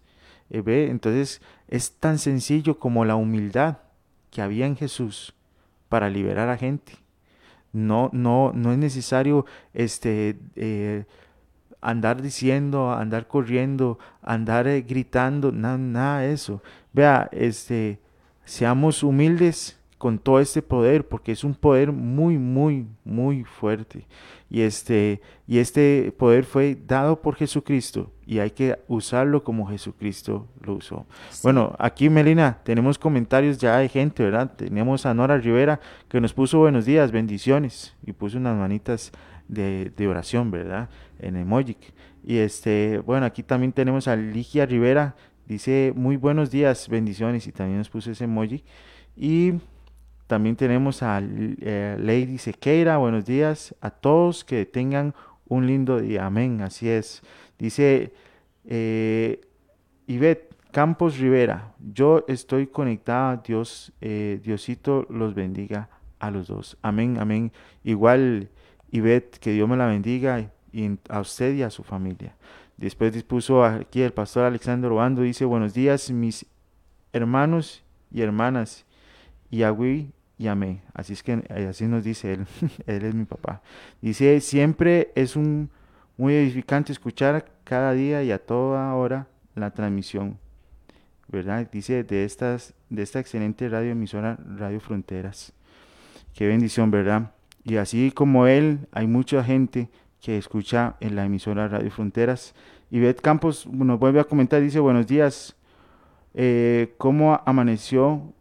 Eh, 0.49 0.61
ve, 0.61 0.89
entonces 0.89 1.41
es 1.67 1.93
tan 1.93 2.17
sencillo 2.17 2.77
como 2.77 3.05
la 3.05 3.15
humildad 3.15 3.77
que 4.31 4.41
había 4.41 4.65
en 4.65 4.75
Jesús 4.75 5.33
para 5.87 6.09
liberar 6.09 6.49
a 6.49 6.57
gente. 6.57 7.00
No, 7.73 8.09
no, 8.13 8.51
no 8.53 8.71
es 8.71 8.77
necesario 8.77 9.45
este, 9.73 10.37
eh, 10.55 11.05
andar 11.81 12.21
diciendo, 12.21 12.91
andar 12.91 13.27
corriendo, 13.27 13.97
andar 14.21 14.67
eh, 14.67 14.81
gritando, 14.81 15.51
nada, 15.51 15.77
nada 15.77 16.19
de 16.21 16.33
eso. 16.33 16.61
Vea, 16.93 17.29
este, 17.31 17.99
seamos 18.45 19.03
humildes 19.03 19.79
con 19.97 20.17
todo 20.17 20.39
este 20.39 20.61
poder, 20.61 21.07
porque 21.07 21.31
es 21.31 21.43
un 21.43 21.53
poder 21.53 21.91
muy, 21.91 22.37
muy, 22.37 22.87
muy 23.03 23.43
fuerte. 23.43 24.07
Y 24.49 24.61
este, 24.61 25.21
y 25.47 25.59
este 25.59 26.13
poder 26.17 26.43
fue 26.43 26.77
dado 26.87 27.21
por 27.21 27.35
Jesucristo 27.35 28.11
y 28.31 28.39
hay 28.39 28.51
que 28.51 28.79
usarlo 28.87 29.43
como 29.43 29.67
Jesucristo 29.67 30.47
lo 30.61 30.75
usó. 30.75 31.05
Bueno, 31.43 31.75
aquí 31.77 32.09
Melina, 32.09 32.59
tenemos 32.63 32.97
comentarios 32.97 33.57
ya 33.57 33.75
de 33.79 33.89
gente, 33.89 34.23
¿verdad? 34.23 34.53
Tenemos 34.55 35.05
a 35.05 35.13
Nora 35.13 35.37
Rivera 35.37 35.81
que 36.07 36.21
nos 36.21 36.33
puso 36.33 36.59
buenos 36.59 36.85
días, 36.85 37.11
bendiciones 37.11 37.93
y 38.05 38.13
puso 38.13 38.37
unas 38.37 38.55
manitas 38.55 39.11
de, 39.49 39.91
de 39.97 40.07
oración, 40.07 40.49
¿verdad? 40.49 40.87
En 41.19 41.35
emoji. 41.35 41.75
Y 42.23 42.37
este, 42.37 42.99
bueno, 42.99 43.25
aquí 43.25 43.43
también 43.43 43.73
tenemos 43.73 44.07
a 44.07 44.15
Ligia 44.15 44.65
Rivera, 44.65 45.17
dice 45.45 45.91
muy 45.93 46.15
buenos 46.15 46.51
días, 46.51 46.87
bendiciones 46.87 47.47
y 47.47 47.51
también 47.51 47.79
nos 47.79 47.89
puso 47.89 48.11
ese 48.11 48.23
emoji. 48.23 48.63
Y 49.17 49.55
también 50.27 50.55
tenemos 50.55 51.03
a 51.03 51.21
eh, 51.21 51.97
Lady 51.99 52.37
Sequeira, 52.37 52.95
buenos 52.95 53.25
días 53.25 53.75
a 53.81 53.89
todos, 53.89 54.45
que 54.45 54.65
tengan 54.65 55.15
un 55.49 55.67
lindo 55.67 55.99
día, 55.99 56.27
amén, 56.27 56.61
así 56.61 56.87
es. 56.87 57.21
Dice 57.59 58.13
eh, 58.65 59.41
Ivette 60.07 60.55
Campos 60.71 61.17
Rivera, 61.17 61.73
yo 61.79 62.23
estoy 62.27 62.67
conectada, 62.67 63.41
Dios, 63.45 63.91
eh, 64.01 64.39
Diosito 64.43 65.05
los 65.09 65.35
bendiga 65.35 65.89
a 66.19 66.31
los 66.31 66.47
dos, 66.47 66.77
amén, 66.81 67.17
amén. 67.19 67.51
Igual 67.83 68.49
Ivette, 68.91 69.37
que 69.39 69.51
Dios 69.51 69.67
me 69.67 69.75
la 69.75 69.87
bendiga 69.87 70.49
y 70.71 70.97
a 71.09 71.19
usted 71.19 71.53
y 71.55 71.63
a 71.63 71.69
su 71.69 71.83
familia. 71.83 72.35
Después 72.77 73.13
dispuso 73.13 73.63
aquí 73.63 74.01
el 74.01 74.13
pastor 74.13 74.45
Alexander 74.45 74.91
Obando, 74.91 75.21
dice, 75.21 75.45
buenos 75.45 75.73
días 75.73 76.09
mis 76.09 76.45
hermanos 77.13 77.83
y 78.11 78.21
hermanas, 78.21 78.85
y 79.49 79.63
a 79.63 79.75
y 80.37 80.47
amé. 80.47 80.81
Así 80.93 81.13
es 81.13 81.21
que 81.21 81.43
eh, 81.49 81.67
así 81.69 81.85
nos 81.85 82.03
dice 82.03 82.33
él, 82.33 82.47
él 82.87 83.05
es 83.05 83.13
mi 83.13 83.25
papá. 83.25 83.61
Dice, 84.01 84.39
siempre 84.41 85.11
es 85.15 85.35
un 85.35 85.69
muy 86.21 86.35
edificante 86.35 86.91
escuchar 86.91 87.51
cada 87.63 87.93
día 87.93 88.21
y 88.21 88.31
a 88.31 88.37
toda 88.37 88.93
hora 88.93 89.25
la 89.55 89.71
transmisión, 89.71 90.37
¿verdad? 91.27 91.67
Dice 91.71 92.03
de 92.03 92.25
estas 92.25 92.75
de 92.91 93.01
esta 93.01 93.19
excelente 93.19 93.67
radio 93.67 93.93
emisora 93.93 94.37
Radio 94.45 94.79
Fronteras. 94.79 95.51
Qué 96.35 96.45
bendición, 96.45 96.91
¿verdad? 96.91 97.31
Y 97.63 97.77
así 97.77 98.11
como 98.11 98.45
él, 98.45 98.87
hay 98.91 99.07
mucha 99.07 99.43
gente 99.43 99.89
que 100.21 100.37
escucha 100.37 100.95
en 100.99 101.15
la 101.15 101.25
emisora 101.25 101.67
Radio 101.67 101.89
Fronteras. 101.89 102.53
Y 102.91 102.99
Beth 102.99 103.19
Campos 103.21 103.65
nos 103.65 103.97
vuelve 103.97 104.19
a 104.19 104.25
comentar, 104.25 104.61
dice, 104.61 104.79
buenos 104.79 105.07
días, 105.07 105.55
eh, 106.35 106.93
¿cómo 106.99 107.41
amaneció? 107.47 108.31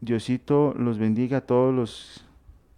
Diosito 0.00 0.74
los 0.76 0.98
bendiga 0.98 1.36
a 1.36 1.40
todos 1.42 1.72
los, 1.72 2.26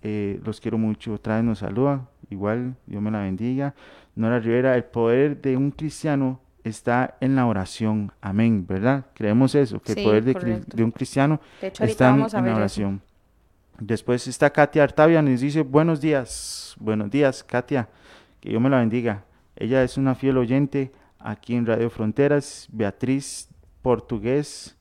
eh, 0.02 0.38
los 0.44 0.60
quiero 0.60 0.76
mucho. 0.76 1.14
Otra 1.14 1.36
vez 1.36 1.44
nos 1.44 1.60
saluda, 1.60 2.06
igual, 2.28 2.76
Dios 2.86 3.00
me 3.00 3.10
la 3.10 3.20
bendiga. 3.20 3.74
Nora 4.16 4.40
Rivera, 4.40 4.74
el 4.76 4.84
poder 4.84 5.40
de 5.42 5.56
un 5.56 5.70
cristiano 5.70 6.40
está 6.64 7.16
en 7.20 7.36
la 7.36 7.46
oración. 7.46 8.10
Amén, 8.20 8.66
¿verdad? 8.66 9.06
Creemos 9.14 9.54
eso, 9.54 9.80
que 9.80 9.92
el 9.92 10.02
poder 10.02 10.24
de, 10.24 10.82
un 10.82 10.90
cristiano 10.90 11.40
De 11.60 11.68
hecho, 11.68 11.84
ahorita 11.84 11.92
está 11.92 12.38
en, 12.38 12.44
la 12.44 12.50
eso. 12.50 12.56
oración. 12.56 13.02
Después 13.78 14.26
está 14.26 14.50
Katia 14.50 14.82
Artavia, 14.82 15.20
nos 15.20 15.40
dice 15.40 15.60
buenos 15.60 16.00
días, 16.00 16.74
buenos 16.80 17.10
días 17.10 17.44
Katia, 17.44 17.88
que 18.40 18.48
Dios 18.48 18.60
me 18.60 18.70
la 18.70 18.78
bendiga. 18.78 19.24
Ella 19.54 19.82
es 19.82 19.98
una 19.98 20.14
fiel 20.14 20.38
oyente 20.38 20.92
aquí 21.18 21.54
en 21.54 21.66
Radio 21.66 21.90
Fronteras. 21.90 22.68
Beatriz 22.72 23.50
Portugués 23.82 24.76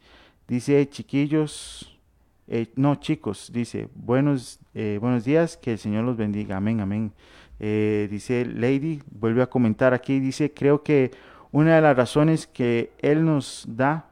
dice 0.47 0.87
chiquillos, 0.89 1.99
eh, 2.47 2.71
no 2.75 2.95
chicos, 2.95 3.51
dice 3.53 3.89
buenos, 3.95 4.59
eh, 4.73 4.97
buenos 5.01 5.25
días, 5.25 5.57
que 5.57 5.73
el 5.73 5.77
Señor 5.77 6.05
los 6.05 6.15
bendiga, 6.15 6.55
amén, 6.55 6.79
amén. 6.79 7.11
Eh, 7.59 8.07
dice 8.11 8.45
Lady, 8.45 9.01
vuelve 9.11 9.41
a 9.41 9.47
comentar 9.47 9.93
aquí, 9.93 10.19
dice 10.19 10.53
creo 10.53 10.83
que 10.83 11.11
una 11.51 11.75
de 11.75 11.81
las 11.81 11.95
razones 11.95 12.47
que 12.47 12.91
Él 12.99 13.25
nos 13.25 13.65
da 13.67 14.09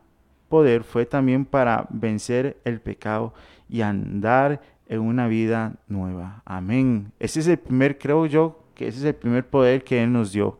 poder 0.47 0.83
fue 0.83 1.05
también 1.05 1.45
para 1.45 1.87
vencer 1.89 2.57
el 2.63 2.79
pecado 2.79 3.33
y 3.67 3.81
andar 3.81 4.61
en 4.87 5.01
una 5.01 5.27
vida 5.27 5.75
nueva. 5.87 6.41
Amén. 6.45 7.11
Ese 7.19 7.39
es 7.39 7.47
el 7.47 7.57
primer, 7.57 7.97
creo 7.97 8.25
yo, 8.27 8.63
que 8.75 8.87
ese 8.87 8.99
es 8.99 9.05
el 9.05 9.15
primer 9.15 9.45
poder 9.45 9.83
que 9.83 10.03
Él 10.03 10.13
nos 10.13 10.31
dio. 10.31 10.57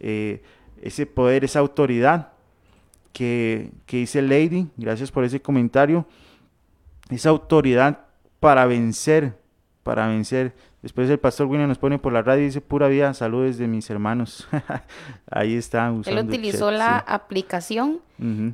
Eh, 0.00 0.42
ese 0.82 1.06
poder, 1.06 1.44
esa 1.44 1.60
autoridad 1.60 2.32
que, 3.12 3.70
que 3.86 3.98
dice 3.98 4.22
Lady, 4.22 4.68
gracias 4.76 5.10
por 5.12 5.24
ese 5.24 5.40
comentario, 5.40 6.06
esa 7.10 7.28
autoridad 7.28 8.06
para 8.40 8.66
vencer, 8.66 9.38
para 9.82 10.08
vencer. 10.08 10.54
Después 10.84 11.08
el 11.08 11.18
pastor 11.18 11.46
William 11.46 11.66
nos 11.66 11.78
pone 11.78 11.98
por 11.98 12.12
la 12.12 12.20
radio 12.20 12.42
y 12.42 12.44
dice, 12.44 12.60
pura 12.60 12.88
vida, 12.88 13.14
saludos 13.14 13.56
de 13.56 13.66
mis 13.66 13.88
hermanos. 13.88 14.46
Ahí 15.30 15.54
está. 15.54 15.86
Él 15.88 15.94
usando 15.94 16.20
el 16.20 16.26
utilizó 16.28 16.68
chat, 16.68 16.78
la 16.78 16.98
sí. 16.98 17.04
aplicación 17.06 18.00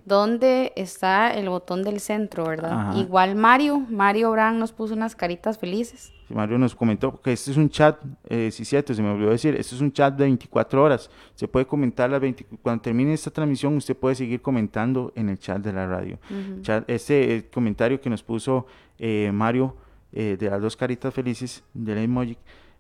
donde 0.04 0.72
está 0.76 1.34
el 1.34 1.48
botón 1.48 1.82
del 1.82 1.98
centro, 1.98 2.44
¿verdad? 2.46 2.70
Ajá. 2.72 2.98
Igual 2.98 3.34
Mario, 3.34 3.80
Mario 3.80 4.30
Brand 4.30 4.60
nos 4.60 4.70
puso 4.70 4.94
unas 4.94 5.16
caritas 5.16 5.58
felices. 5.58 6.12
Mario 6.28 6.56
nos 6.56 6.76
comentó 6.76 7.20
que 7.20 7.32
este 7.32 7.50
es 7.50 7.56
un 7.56 7.68
chat, 7.68 7.98
eh, 8.28 8.50
sí 8.52 8.64
cierto, 8.64 8.94
se 8.94 9.02
me 9.02 9.10
olvidó 9.10 9.30
decir, 9.30 9.56
este 9.56 9.74
es 9.74 9.80
un 9.80 9.90
chat 9.90 10.14
de 10.14 10.22
24 10.22 10.84
horas. 10.84 11.10
Se 11.34 11.48
puede 11.48 11.66
comentar 11.66 12.08
las 12.08 12.20
20, 12.20 12.46
cuando 12.62 12.80
termine 12.80 13.12
esta 13.12 13.32
transmisión, 13.32 13.76
usted 13.76 13.96
puede 13.96 14.14
seguir 14.14 14.40
comentando 14.40 15.12
en 15.16 15.30
el 15.30 15.38
chat 15.40 15.58
de 15.60 15.72
la 15.72 15.88
radio. 15.88 16.20
Chat- 16.62 16.84
este 16.86 17.48
comentario 17.52 18.00
que 18.00 18.08
nos 18.08 18.22
puso 18.22 18.66
eh, 19.00 19.32
Mario 19.34 19.74
eh, 20.12 20.36
de 20.38 20.50
las 20.50 20.60
dos 20.60 20.76
caritas 20.76 21.12
felices 21.14 21.62
del 21.74 21.98
emoji, 21.98 22.36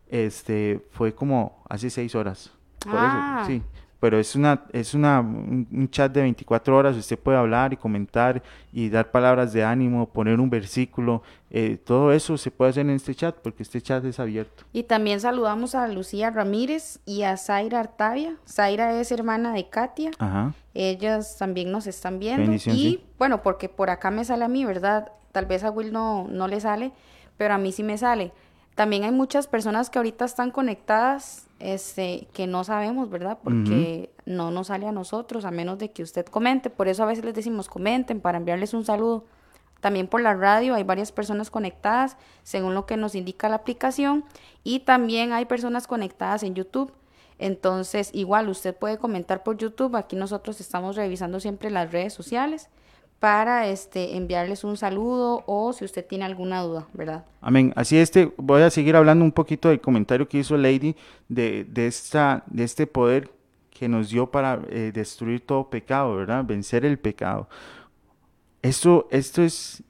este, 0.08 0.84
fue 0.90 1.14
como 1.14 1.62
hace 1.68 1.90
seis 1.90 2.14
horas. 2.14 2.50
Por 2.80 2.92
Ah. 2.96 3.40
eso, 3.42 3.50
sí. 3.50 3.62
Pero 4.00 4.18
es 4.18 4.34
una, 4.34 4.64
es 4.72 4.94
una, 4.94 5.20
un, 5.20 5.88
chat 5.90 6.10
de 6.10 6.22
24 6.22 6.74
horas, 6.74 6.96
usted 6.96 7.18
puede 7.18 7.36
hablar 7.36 7.74
y 7.74 7.76
comentar 7.76 8.42
y 8.72 8.88
dar 8.88 9.10
palabras 9.10 9.52
de 9.52 9.62
ánimo, 9.62 10.08
poner 10.08 10.40
un 10.40 10.48
versículo, 10.48 11.22
eh, 11.50 11.76
todo 11.84 12.10
eso 12.10 12.38
se 12.38 12.50
puede 12.50 12.70
hacer 12.70 12.86
en 12.86 12.92
este 12.96 13.14
chat 13.14 13.36
porque 13.36 13.62
este 13.62 13.82
chat 13.82 14.02
es 14.06 14.18
abierto. 14.18 14.64
Y 14.72 14.84
también 14.84 15.20
saludamos 15.20 15.74
a 15.74 15.86
Lucía 15.86 16.30
Ramírez 16.30 17.00
y 17.04 17.24
a 17.24 17.36
Zaira 17.36 17.80
Artavia. 17.80 18.36
Zaira 18.48 18.98
es 18.98 19.12
hermana 19.12 19.52
de 19.52 19.68
Katia. 19.68 20.12
Ajá. 20.18 20.54
Ellas 20.72 21.36
también 21.38 21.70
nos 21.70 21.86
están 21.86 22.18
viendo. 22.18 22.40
Bendición, 22.40 22.74
y 22.76 22.78
sí. 22.78 23.04
bueno, 23.18 23.42
porque 23.42 23.68
por 23.68 23.90
acá 23.90 24.10
me 24.10 24.24
sale 24.24 24.46
a 24.46 24.48
mí, 24.48 24.64
¿verdad? 24.64 25.12
Tal 25.32 25.44
vez 25.44 25.62
a 25.62 25.70
Will 25.70 25.92
no, 25.92 26.26
no 26.26 26.48
le 26.48 26.58
sale, 26.60 26.92
pero 27.40 27.54
a 27.54 27.58
mí 27.58 27.72
sí 27.72 27.82
me 27.82 27.96
sale. 27.96 28.32
También 28.74 29.04
hay 29.04 29.12
muchas 29.12 29.46
personas 29.46 29.88
que 29.88 29.98
ahorita 29.98 30.26
están 30.26 30.50
conectadas, 30.50 31.46
este, 31.58 32.28
que 32.34 32.46
no 32.46 32.64
sabemos, 32.64 33.08
¿verdad? 33.08 33.38
Porque 33.42 34.10
no 34.26 34.50
nos 34.50 34.66
sale 34.66 34.86
a 34.86 34.92
nosotros, 34.92 35.46
a 35.46 35.50
menos 35.50 35.78
de 35.78 35.90
que 35.90 36.02
usted 36.02 36.26
comente. 36.26 36.68
Por 36.68 36.86
eso 36.86 37.02
a 37.02 37.06
veces 37.06 37.24
les 37.24 37.32
decimos 37.32 37.70
comenten 37.70 38.20
para 38.20 38.36
enviarles 38.36 38.74
un 38.74 38.84
saludo. 38.84 39.24
También 39.80 40.06
por 40.06 40.20
la 40.20 40.34
radio 40.34 40.74
hay 40.74 40.82
varias 40.82 41.12
personas 41.12 41.50
conectadas, 41.50 42.18
según 42.42 42.74
lo 42.74 42.84
que 42.84 42.98
nos 42.98 43.14
indica 43.14 43.48
la 43.48 43.56
aplicación. 43.56 44.26
Y 44.62 44.80
también 44.80 45.32
hay 45.32 45.46
personas 45.46 45.86
conectadas 45.86 46.42
en 46.42 46.54
YouTube. 46.54 46.92
Entonces, 47.38 48.10
igual 48.12 48.50
usted 48.50 48.76
puede 48.76 48.98
comentar 48.98 49.42
por 49.44 49.56
YouTube. 49.56 49.96
Aquí 49.96 50.14
nosotros 50.14 50.60
estamos 50.60 50.94
revisando 50.94 51.40
siempre 51.40 51.70
las 51.70 51.90
redes 51.90 52.12
sociales 52.12 52.68
para 53.20 53.68
este 53.68 54.16
enviarles 54.16 54.64
un 54.64 54.78
saludo 54.78 55.44
o 55.46 55.74
si 55.74 55.84
usted 55.84 56.04
tiene 56.06 56.24
alguna 56.24 56.62
duda, 56.62 56.88
¿verdad? 56.94 57.26
Amén. 57.42 57.72
Así 57.76 57.98
este, 57.98 58.32
voy 58.38 58.62
a 58.62 58.70
seguir 58.70 58.96
hablando 58.96 59.24
un 59.24 59.30
poquito 59.30 59.68
del 59.68 59.80
comentario 59.80 60.26
que 60.26 60.38
hizo 60.38 60.56
Lady 60.56 60.96
de, 61.28 61.64
de, 61.64 61.86
esta, 61.86 62.42
de 62.46 62.64
este 62.64 62.86
poder 62.86 63.30
que 63.68 63.88
nos 63.88 64.08
dio 64.08 64.30
para 64.30 64.62
eh, 64.70 64.90
destruir 64.92 65.46
todo 65.46 65.68
pecado, 65.68 66.16
¿verdad? 66.16 66.44
Vencer 66.44 66.86
el 66.86 66.98
pecado. 66.98 67.48
Esto, 68.62 69.06
esto 69.10 69.42
es 69.42 69.82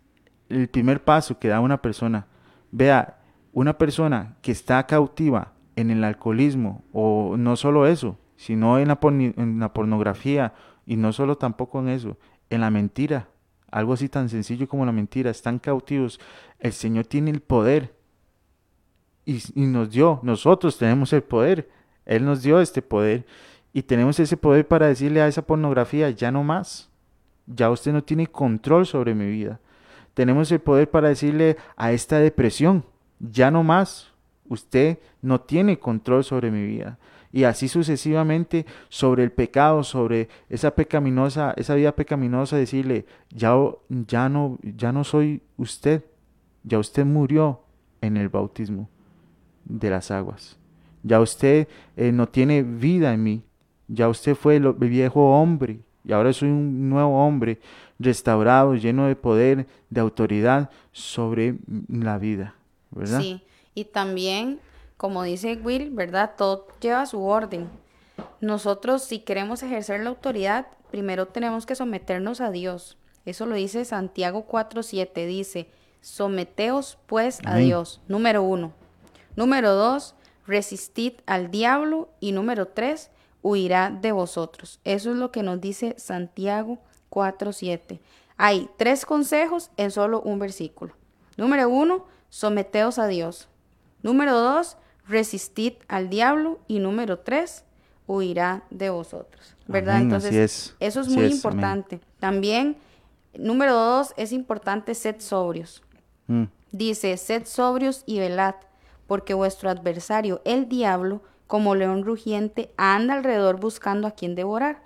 el 0.48 0.68
primer 0.68 1.02
paso 1.02 1.38
que 1.38 1.48
da 1.48 1.60
una 1.60 1.80
persona. 1.80 2.26
Vea, 2.72 3.20
una 3.52 3.78
persona 3.78 4.36
que 4.42 4.52
está 4.52 4.84
cautiva 4.86 5.52
en 5.76 5.90
el 5.90 6.02
alcoholismo, 6.02 6.82
o 6.92 7.36
no 7.36 7.56
solo 7.56 7.86
eso, 7.86 8.18
sino 8.36 8.78
en 8.78 8.88
la, 8.88 8.98
en 9.02 9.60
la 9.60 9.72
pornografía, 9.72 10.52
y 10.86 10.96
no 10.96 11.12
solo 11.12 11.36
tampoco 11.36 11.78
en 11.78 11.88
eso, 11.88 12.16
en 12.50 12.60
la 12.60 12.70
mentira, 12.70 13.28
algo 13.70 13.92
así 13.92 14.08
tan 14.08 14.28
sencillo 14.28 14.68
como 14.68 14.84
la 14.84 14.92
mentira, 14.92 15.30
están 15.30 15.58
cautivos. 15.58 16.20
El 16.58 16.72
Señor 16.72 17.06
tiene 17.06 17.30
el 17.30 17.40
poder 17.40 17.94
y, 19.24 19.42
y 19.54 19.66
nos 19.66 19.90
dio, 19.90 20.20
nosotros 20.22 20.76
tenemos 20.76 21.12
el 21.12 21.22
poder, 21.22 21.70
Él 22.04 22.24
nos 22.24 22.42
dio 22.42 22.60
este 22.60 22.82
poder 22.82 23.26
y 23.72 23.82
tenemos 23.82 24.18
ese 24.18 24.36
poder 24.36 24.66
para 24.66 24.88
decirle 24.88 25.22
a 25.22 25.28
esa 25.28 25.42
pornografía, 25.42 26.10
ya 26.10 26.32
no 26.32 26.42
más, 26.42 26.90
ya 27.46 27.70
usted 27.70 27.92
no 27.92 28.02
tiene 28.02 28.26
control 28.26 28.86
sobre 28.86 29.14
mi 29.14 29.30
vida. 29.30 29.60
Tenemos 30.14 30.50
el 30.50 30.60
poder 30.60 30.90
para 30.90 31.08
decirle 31.08 31.56
a 31.76 31.92
esta 31.92 32.18
depresión, 32.18 32.84
ya 33.20 33.50
no 33.50 33.62
más, 33.62 34.12
usted 34.48 34.98
no 35.22 35.40
tiene 35.40 35.78
control 35.78 36.24
sobre 36.24 36.50
mi 36.50 36.66
vida. 36.66 36.98
Y 37.32 37.44
así 37.44 37.68
sucesivamente 37.68 38.66
sobre 38.88 39.22
el 39.22 39.30
pecado, 39.30 39.84
sobre 39.84 40.28
esa 40.48 40.74
pecaminosa, 40.74 41.54
esa 41.56 41.74
vida 41.74 41.94
pecaminosa, 41.94 42.56
decirle, 42.56 43.06
ya, 43.30 43.54
ya 43.88 44.28
no, 44.28 44.58
ya 44.62 44.90
no 44.92 45.04
soy 45.04 45.42
usted, 45.56 46.04
ya 46.64 46.78
usted 46.78 47.04
murió 47.04 47.60
en 48.00 48.16
el 48.16 48.28
bautismo 48.28 48.88
de 49.64 49.90
las 49.90 50.10
aguas. 50.10 50.58
Ya 51.02 51.20
usted 51.20 51.68
eh, 51.96 52.12
no 52.12 52.28
tiene 52.28 52.62
vida 52.62 53.14
en 53.14 53.22
mí. 53.22 53.42
Ya 53.86 54.08
usted 54.08 54.34
fue 54.34 54.56
el 54.56 54.72
viejo 54.72 55.40
hombre 55.40 55.80
y 56.04 56.12
ahora 56.12 56.32
soy 56.32 56.48
un 56.48 56.88
nuevo 56.88 57.24
hombre 57.24 57.60
restaurado, 57.98 58.74
lleno 58.74 59.06
de 59.06 59.16
poder, 59.16 59.66
de 59.90 60.00
autoridad 60.00 60.70
sobre 60.92 61.56
la 61.88 62.18
vida. 62.18 62.54
Sí, 63.04 63.42
y 63.74 63.84
también, 63.84 64.58
como 65.00 65.22
dice 65.22 65.58
Will, 65.64 65.88
¿verdad? 65.88 66.32
Todo 66.36 66.66
lleva 66.78 67.06
su 67.06 67.24
orden. 67.24 67.70
Nosotros, 68.42 69.02
si 69.02 69.20
queremos 69.20 69.62
ejercer 69.62 70.02
la 70.02 70.10
autoridad, 70.10 70.66
primero 70.90 71.24
tenemos 71.24 71.64
que 71.64 71.74
someternos 71.74 72.42
a 72.42 72.50
Dios. 72.50 72.98
Eso 73.24 73.46
lo 73.46 73.54
dice 73.54 73.86
Santiago 73.86 74.46
4.7. 74.46 75.26
Dice, 75.26 75.70
someteos 76.02 76.98
pues 77.06 77.40
a 77.46 77.52
Amén. 77.52 77.64
Dios. 77.64 78.02
Número 78.08 78.42
uno. 78.42 78.74
Número 79.36 79.72
dos, 79.72 80.16
resistid 80.46 81.14
al 81.24 81.50
diablo. 81.50 82.10
Y 82.20 82.32
número 82.32 82.68
tres, 82.68 83.10
huirá 83.40 83.88
de 83.88 84.12
vosotros. 84.12 84.80
Eso 84.84 85.12
es 85.12 85.16
lo 85.16 85.32
que 85.32 85.42
nos 85.42 85.62
dice 85.62 85.94
Santiago 85.96 86.78
4.7. 87.08 88.00
Hay 88.36 88.68
tres 88.76 89.06
consejos 89.06 89.70
en 89.78 89.92
solo 89.92 90.20
un 90.20 90.38
versículo. 90.38 90.92
Número 91.38 91.70
uno, 91.70 92.04
someteos 92.28 92.98
a 92.98 93.06
Dios. 93.06 93.48
Número 94.02 94.38
dos, 94.38 94.76
resistid 95.10 95.74
al 95.88 96.08
diablo. 96.08 96.60
Y 96.68 96.78
número 96.78 97.18
tres, 97.18 97.64
huirá 98.06 98.64
de 98.70 98.90
vosotros. 98.90 99.54
¿Verdad? 99.66 99.96
Amén, 99.96 100.06
Entonces, 100.08 100.34
es, 100.34 100.76
eso 100.80 101.00
es 101.00 101.06
así 101.06 101.16
muy 101.16 101.24
es, 101.24 101.30
amén. 101.30 101.36
importante. 101.36 102.00
También, 102.18 102.76
número 103.34 103.74
dos, 103.74 104.14
es 104.16 104.32
importante 104.32 104.94
sed 104.94 105.16
sobrios. 105.18 105.82
Mm, 106.26 106.44
Dice, 106.72 107.16
sed 107.16 107.46
sobrios 107.46 108.04
y 108.06 108.20
velad, 108.20 108.54
porque 109.08 109.34
vuestro 109.34 109.70
adversario, 109.70 110.40
el 110.44 110.68
diablo, 110.68 111.20
como 111.48 111.74
león 111.74 112.04
rugiente, 112.04 112.72
anda 112.76 113.14
alrededor 113.14 113.58
buscando 113.58 114.06
a 114.06 114.12
quien 114.12 114.36
devorar, 114.36 114.82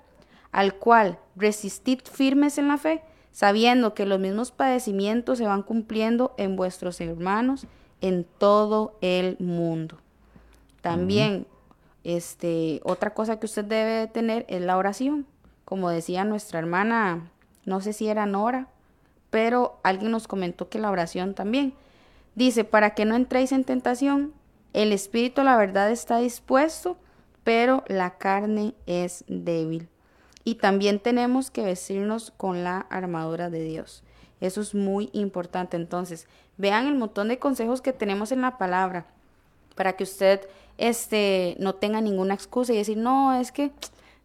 al 0.51 0.73
cual 0.75 1.19
resistid 1.35 1.99
firmes 2.11 2.57
en 2.57 2.67
la 2.67 2.77
fe, 2.79 3.03
sabiendo 3.31 3.93
que 3.93 4.07
los 4.07 4.19
mismos 4.19 4.51
padecimientos 4.51 5.37
se 5.37 5.45
van 5.45 5.61
cumpliendo 5.61 6.33
en 6.37 6.55
vuestros 6.55 6.99
hermanos 7.01 7.67
en 8.01 8.25
todo 8.39 8.97
el 9.01 9.37
mundo. 9.39 9.97
También, 10.85 11.47
este, 12.03 12.79
otra 12.83 13.15
cosa 13.15 13.39
que 13.39 13.47
usted 13.47 13.65
debe 13.65 14.05
tener 14.05 14.45
es 14.49 14.61
la 14.61 14.77
oración. 14.77 15.25
Como 15.65 15.89
decía 15.89 16.25
nuestra 16.25 16.59
hermana, 16.59 17.31
no 17.65 17.81
sé 17.81 17.91
si 17.91 18.07
era 18.07 18.27
Nora, 18.27 18.67
pero 19.31 19.79
alguien 19.81 20.11
nos 20.11 20.27
comentó 20.27 20.69
que 20.69 20.77
la 20.77 20.91
oración 20.91 21.33
también. 21.33 21.73
Dice, 22.35 22.65
para 22.65 22.91
que 22.91 23.03
no 23.03 23.15
entréis 23.15 23.51
en 23.51 23.63
tentación, 23.63 24.31
el 24.73 24.91
espíritu, 24.91 25.41
la 25.41 25.57
verdad, 25.57 25.89
está 25.89 26.19
dispuesto, 26.19 26.97
pero 27.43 27.83
la 27.87 28.19
carne 28.19 28.75
es 28.85 29.25
débil. 29.27 29.89
Y 30.43 30.55
también 30.55 30.99
tenemos 30.99 31.49
que 31.49 31.63
vestirnos 31.63 32.29
con 32.37 32.63
la 32.63 32.81
armadura 32.91 33.49
de 33.49 33.63
Dios. 33.63 34.03
Eso 34.39 34.61
es 34.61 34.75
muy 34.75 35.09
importante. 35.13 35.77
Entonces, 35.77 36.27
vean 36.57 36.85
el 36.85 36.93
montón 36.93 37.29
de 37.29 37.39
consejos 37.39 37.81
que 37.81 37.91
tenemos 37.91 38.31
en 38.31 38.41
la 38.41 38.59
palabra 38.59 39.07
para 39.75 39.93
que 39.93 40.03
usted 40.03 40.47
este, 40.77 41.55
no 41.59 41.75
tenga 41.75 42.01
ninguna 42.01 42.33
excusa 42.33 42.73
y 42.73 42.77
decir, 42.77 42.97
no, 42.97 43.33
es 43.33 43.51
que 43.51 43.71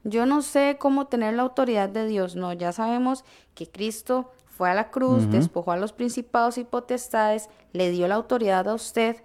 yo 0.05 0.27
no 0.27 0.43
sé 0.43 0.77
cómo 0.79 1.07
tener 1.07 1.35
la 1.35 1.43
autoridad 1.43 1.89
de 1.89 2.07
Dios. 2.07 2.37
No, 2.37 2.53
ya 2.53 2.73
sabemos 2.73 3.25
que 3.55 3.67
Cristo 3.67 4.31
fue 4.47 4.71
a 4.71 4.75
la 4.75 4.91
cruz, 4.91 5.31
despojó 5.31 5.73
a 5.73 5.77
los 5.77 5.93
principados 5.93 6.59
y 6.59 6.65
potestades, 6.65 7.49
le 7.73 7.91
dio 7.91 8.09
la 8.09 8.17
autoridad 8.17 8.69
a 8.69 8.75
usted, 8.75 9.17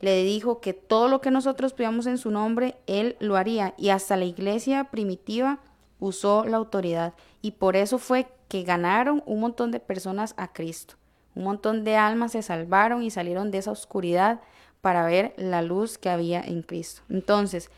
le 0.00 0.22
dijo 0.24 0.60
que 0.60 0.72
todo 0.72 1.08
lo 1.08 1.20
que 1.20 1.30
nosotros 1.30 1.74
pidamos 1.74 2.06
en 2.06 2.16
su 2.16 2.30
nombre, 2.30 2.76
Él 2.86 3.16
lo 3.20 3.36
haría. 3.36 3.74
Y 3.76 3.90
hasta 3.90 4.16
la 4.16 4.24
iglesia 4.24 4.84
primitiva 4.84 5.60
usó 5.98 6.44
la 6.46 6.56
autoridad. 6.56 7.12
Y 7.42 7.52
por 7.52 7.76
eso 7.76 7.98
fue 7.98 8.26
que 8.48 8.62
ganaron 8.62 9.22
un 9.26 9.40
montón 9.40 9.70
de 9.70 9.80
personas 9.80 10.34
a 10.38 10.52
Cristo. 10.52 10.94
Un 11.34 11.44
montón 11.44 11.84
de 11.84 11.96
almas 11.96 12.32
se 12.32 12.42
salvaron 12.42 13.02
y 13.02 13.10
salieron 13.10 13.50
de 13.50 13.58
esa 13.58 13.70
oscuridad 13.70 14.40
para 14.80 15.04
ver 15.04 15.34
la 15.36 15.62
luz 15.62 15.98
que 15.98 16.10
había 16.10 16.40
en 16.40 16.62
Cristo. 16.62 17.02
Entonces, 17.08 17.70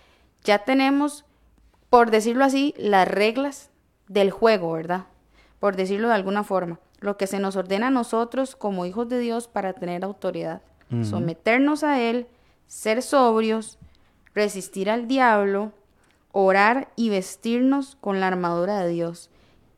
ya 0.45 0.65
tenemos, 0.65 1.25
por 1.91 2.11
decirlo 2.11 2.45
así, 2.45 2.75
las 2.77 3.09
reglas 3.09 3.71
del 4.09 4.31
juego, 4.31 4.73
¿verdad? 4.73 5.07
Por 5.59 5.77
decirlo 5.77 6.09
de 6.09 6.15
alguna 6.15 6.45
forma, 6.45 6.81
lo 7.01 7.17
que 7.17 7.27
se 7.27 7.39
nos 7.39 7.57
ordena 7.57 7.89
a 7.89 7.91
nosotros 7.91 8.57
como 8.57 8.87
hijos 8.87 9.09
de 9.09 9.19
Dios 9.19 9.49
para 9.49 9.73
tener 9.73 10.05
autoridad. 10.05 10.63
Someternos 11.03 11.85
a 11.85 12.03
Él, 12.03 12.27
ser 12.67 13.01
sobrios, 13.01 13.79
resistir 14.35 14.91
al 14.91 15.09
diablo, 15.09 15.73
orar 16.33 16.89
y 16.97 17.09
vestirnos 17.09 17.97
con 17.99 18.21
la 18.21 18.27
armadura 18.27 18.81
de 18.81 18.91
Dios 18.91 19.31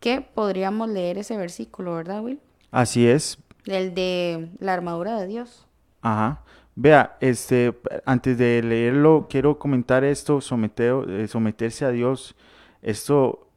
que 0.04 0.20
podríamos 0.20 0.90
leer 0.90 1.16
ese 1.16 1.34
versículo, 1.38 1.94
¿verdad, 1.94 2.22
Will? 2.22 2.38
Así 2.70 3.06
es. 3.06 3.38
El 3.64 3.94
de 3.94 4.50
la 4.58 4.74
armadura 4.74 5.18
de 5.18 5.26
Dios. 5.26 5.66
Ajá. 6.02 6.42
Vea, 6.76 7.16
este, 7.20 7.72
antes 8.04 8.36
de 8.36 8.60
leerlo, 8.62 9.26
quiero 9.30 9.58
comentar 9.58 10.02
esto, 10.02 10.38
eh, 10.38 11.28
someterse 11.28 11.84
a 11.84 11.90
Dios. 11.90 12.34
Esto 12.82 13.48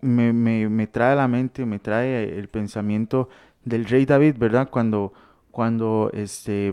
me, 0.00 0.32
me, 0.32 0.68
me, 0.68 0.86
trae 0.86 1.12
a 1.12 1.16
la 1.16 1.28
mente, 1.28 1.66
me 1.66 1.78
trae 1.78 2.38
el 2.38 2.48
pensamiento 2.48 3.28
del 3.64 3.84
rey 3.84 4.06
David, 4.06 4.36
¿verdad? 4.38 4.70
Cuando, 4.70 5.12
cuando, 5.50 6.10
este, 6.14 6.72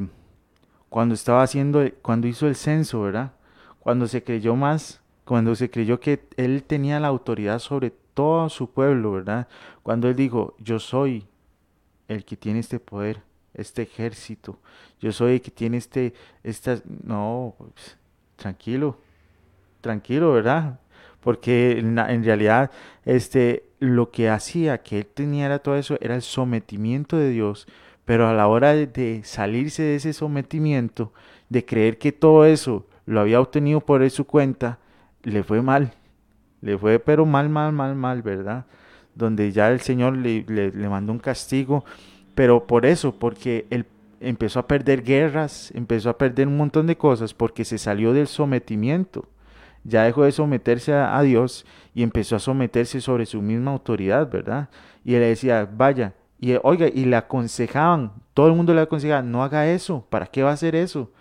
cuando 0.88 1.14
estaba 1.14 1.44
haciendo, 1.44 1.84
cuando 2.02 2.28
hizo 2.28 2.48
el 2.48 2.56
censo, 2.56 3.02
¿verdad? 3.02 3.34
Cuando 3.80 4.08
se 4.08 4.24
creyó 4.24 4.56
más, 4.56 5.02
cuando 5.26 5.56
se 5.56 5.70
creyó 5.70 6.00
que 6.00 6.28
él 6.38 6.64
tenía 6.64 7.00
la 7.02 7.10
autoridad 7.10 7.60
sobre 7.60 7.92
todo 8.14 8.50
su 8.50 8.72
pueblo, 8.72 9.12
¿verdad? 9.12 9.48
Cuando 9.84 10.08
él 10.08 10.16
dijo, 10.16 10.56
yo 10.60 10.80
soy 10.80 11.28
el 12.08 12.26
que 12.26 12.38
tiene 12.38 12.60
este 12.60 12.80
poder, 12.80 13.22
este 13.54 13.84
ejército, 13.84 14.60
yo 15.00 15.12
soy 15.12 15.34
el 15.34 15.42
que 15.42 15.52
tiene 15.52 15.78
este, 15.78 16.14
estas, 16.44 16.84
no, 17.04 17.56
pues, 17.58 17.98
tranquilo, 18.36 18.98
tranquilo, 19.82 20.34
¿verdad? 20.34 20.80
Porque 21.22 21.80
en, 21.80 22.24
realidad, 22.24 22.72
este, 23.06 23.64
lo 23.80 24.12
que 24.12 24.30
hacía 24.30 24.82
que 24.82 25.00
él 25.00 25.06
tenía 25.06 25.60
todo 25.60 25.76
eso 25.76 25.98
era 26.02 26.16
el 26.16 26.22
sometimiento 26.22 27.18
de 27.18 27.30
Dios, 27.30 27.68
pero 28.06 28.28
a 28.28 28.34
la 28.34 28.48
hora 28.48 28.74
de 28.74 29.22
salirse 29.24 29.84
de 29.84 29.96
ese 29.96 30.14
sometimiento, 30.14 31.14
de 31.50 31.66
creer 31.66 31.98
que 31.98 32.12
todo 32.12 32.46
eso 32.46 32.86
lo 33.06 33.20
había 33.20 33.42
obtenido 33.42 33.82
por 33.82 34.08
su 34.10 34.26
cuenta, 34.26 34.80
le 35.24 35.44
fue 35.44 35.62
mal, 35.62 35.94
le 36.62 36.78
fue 36.78 37.00
pero 37.00 37.26
mal, 37.26 37.50
mal, 37.50 37.74
mal, 37.74 37.96
mal, 37.96 38.22
¿verdad? 38.22 38.66
Donde 39.16 39.52
ya 39.52 39.70
el 39.70 39.82
Señor 39.82 40.16
le, 40.16 40.44
le, 40.48 40.90
mandó 40.90 41.12
un 41.12 41.20
castigo, 41.20 41.84
pero 42.40 42.66
por 42.66 42.86
eso, 42.86 43.12
porque 43.12 43.68
él 43.70 43.86
empezó 44.22 44.62
a 44.62 44.66
perder 44.66 45.04
guerras, 45.04 45.74
empezó 45.76 46.10
a 46.10 46.18
perder 46.18 46.48
un 46.48 46.56
montón 46.56 46.88
de 46.88 46.96
cosas, 46.96 47.34
porque 47.34 47.66
se 47.66 47.78
salió 47.78 48.14
del 48.14 48.28
sometimiento. 48.28 49.26
Ya 49.84 50.04
dejó 50.04 50.24
de 50.24 50.32
someterse 50.32 50.94
a, 50.94 51.22
Dios 51.22 51.66
y 51.94 52.02
empezó 52.02 52.38
a 52.38 52.40
someterse 52.40 53.02
sobre 53.02 53.26
su 53.26 53.42
misma 53.42 53.72
autoridad, 53.72 54.32
¿verdad? 54.32 54.70
Y 55.04 55.16
él 55.16 55.20
le 55.20 55.28
decía, 55.28 55.70
vaya, 55.70 56.14
y 56.40 56.56
oiga, 56.64 56.88
y 56.88 57.04
le 57.04 57.18
aconsejaban, 57.18 58.14
todo 58.34 58.48
el 58.48 58.54
mundo 58.54 58.74
le 58.74 58.80
aconsejaba, 58.80 59.22
no 59.22 59.44
haga 59.44 59.68
eso, 59.68 60.08
¿para 60.10 60.26
qué 60.26 60.42
va 60.42 60.52
a 60.52 60.54
hacer 60.54 60.76
eso? 60.76 61.12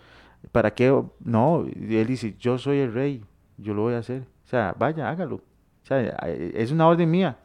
¿Para 0.53 0.73
qué? 0.73 1.03
No, 1.19 1.65
y 1.67 1.97
él 1.97 2.07
dice, 2.07 2.33
yo 2.39 2.57
soy 2.57 2.77
el 2.77 2.93
rey, 2.93 3.25
yo 3.57 3.73
lo 3.73 3.81
voy 3.81 3.95
a 3.95 3.97
hacer. 3.97 4.21
O 4.45 4.47
sea, 4.47 4.73
vaya, 4.79 5.09
hágalo. 5.09 5.35
O 5.35 5.41
sea, 5.83 5.99
es 5.99 6.71
una 6.71 6.87
orden 6.87 7.11
mía. 7.11 7.37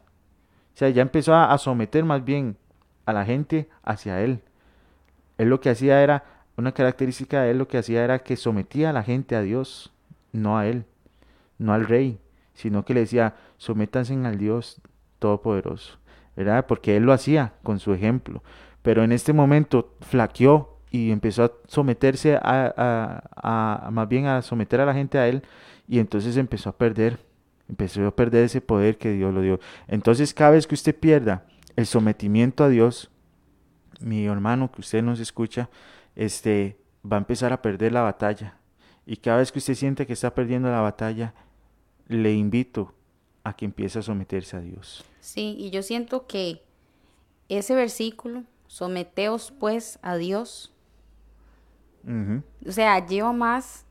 O 0.73 0.77
sea, 0.77 0.87
ya 0.87 1.01
empezó 1.01 1.35
a, 1.35 1.57
someter 1.57 2.05
más 2.05 2.23
bien 2.23 2.55
a 3.05 3.13
la 3.13 3.25
gente 3.25 3.69
hacia 3.83 4.21
él. 4.21 4.41
Él 5.37 5.49
lo 5.49 5.59
que 5.59 5.69
hacía 5.69 6.01
era, 6.01 6.23
una 6.57 6.71
característica 6.71 7.41
de 7.41 7.51
él 7.51 7.57
lo 7.57 7.67
que 7.67 7.77
hacía 7.77 8.03
era 8.03 8.19
que 8.19 8.37
sometía 8.37 8.89
a 8.89 8.93
la 8.93 9.03
gente 9.03 9.35
a 9.35 9.41
Dios, 9.41 9.93
no 10.31 10.57
a 10.57 10.67
él, 10.67 10.85
no 11.57 11.73
al 11.73 11.85
rey, 11.85 12.19
sino 12.53 12.85
que 12.85 12.93
le 12.93 13.01
decía, 13.01 13.35
sométanse 13.57 14.13
al 14.13 14.37
Dios 14.37 14.81
Todopoderoso, 15.19 15.97
¿verdad? 16.35 16.65
Porque 16.67 16.97
él 16.97 17.03
lo 17.03 17.13
hacía 17.13 17.53
con 17.63 17.79
su 17.79 17.93
ejemplo. 17.93 18.43
Pero 18.81 19.03
en 19.03 19.11
este 19.11 19.33
momento 19.33 19.95
flaqueó 20.01 20.77
y 20.91 21.11
empezó 21.11 21.43
a 21.45 21.51
someterse 21.67 22.37
a, 22.41 23.23
a, 23.35 23.89
más 23.91 24.07
bien 24.07 24.27
a 24.27 24.41
someter 24.41 24.81
a 24.81 24.85
la 24.85 24.93
gente 24.93 25.17
a 25.17 25.27
él 25.27 25.43
y 25.87 25.99
entonces 25.99 26.37
empezó 26.37 26.69
a 26.69 26.77
perder, 26.77 27.19
empezó 27.67 28.05
a 28.05 28.15
perder 28.15 28.45
ese 28.45 28.61
poder 28.61 28.97
que 28.97 29.11
Dios 29.11 29.33
lo 29.33 29.41
dio. 29.41 29.59
Entonces 29.87 30.33
cada 30.33 30.51
vez 30.51 30.67
que 30.67 30.75
usted 30.75 30.95
pierda 30.95 31.43
el 31.75 31.85
sometimiento 31.85 32.63
a 32.63 32.69
Dios, 32.69 33.09
mi 33.99 34.25
hermano 34.25 34.71
que 34.71 34.81
usted 34.81 35.01
nos 35.01 35.19
escucha, 35.19 35.69
este 36.15 36.77
va 37.09 37.17
a 37.17 37.19
empezar 37.19 37.53
a 37.53 37.61
perder 37.61 37.91
la 37.91 38.01
batalla. 38.01 38.57
Y 39.05 39.17
cada 39.17 39.37
vez 39.37 39.51
que 39.51 39.59
usted 39.59 39.75
siente 39.75 40.07
que 40.07 40.13
está 40.13 40.33
perdiendo 40.33 40.69
la 40.69 40.81
batalla, 40.81 41.33
le 42.07 42.33
invito 42.33 42.93
a 43.43 43.55
que 43.55 43.65
empiece 43.65 43.99
a 43.99 44.01
someterse 44.01 44.57
a 44.57 44.61
Dios. 44.61 45.03
Sí, 45.19 45.55
y 45.59 45.69
yo 45.69 45.83
siento 45.83 46.25
que 46.27 46.63
ese 47.49 47.75
versículo, 47.75 48.43
someteos 48.67 49.51
pues 49.51 49.99
a 50.01 50.17
Dios, 50.17 50.71
o 52.07 52.71
sea, 52.71 53.03
lleva 53.05 53.33
más, 53.33 53.85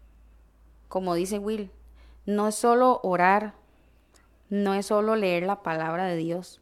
como 0.89 1.15
dice 1.15 1.39
Will, 1.39 1.71
no 2.27 2.49
es 2.49 2.55
solo 2.55 3.01
orar, 3.03 3.55
no 4.51 4.75
es 4.75 4.87
solo 4.87 5.17
leer 5.17 5.43
la 5.45 5.63
palabra 5.63 6.07
de 6.07 6.17
Dios. 6.17 6.61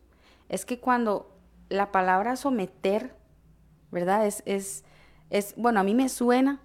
Es 0.52 0.66
que 0.66 0.78
cuando 0.78 1.34
la 1.70 1.90
palabra 1.92 2.36
someter, 2.36 3.16
¿verdad? 3.90 4.26
Es, 4.26 4.42
es, 4.44 4.84
es 5.30 5.54
bueno, 5.56 5.80
a 5.80 5.82
mí 5.82 5.94
me 5.94 6.10
suena 6.10 6.60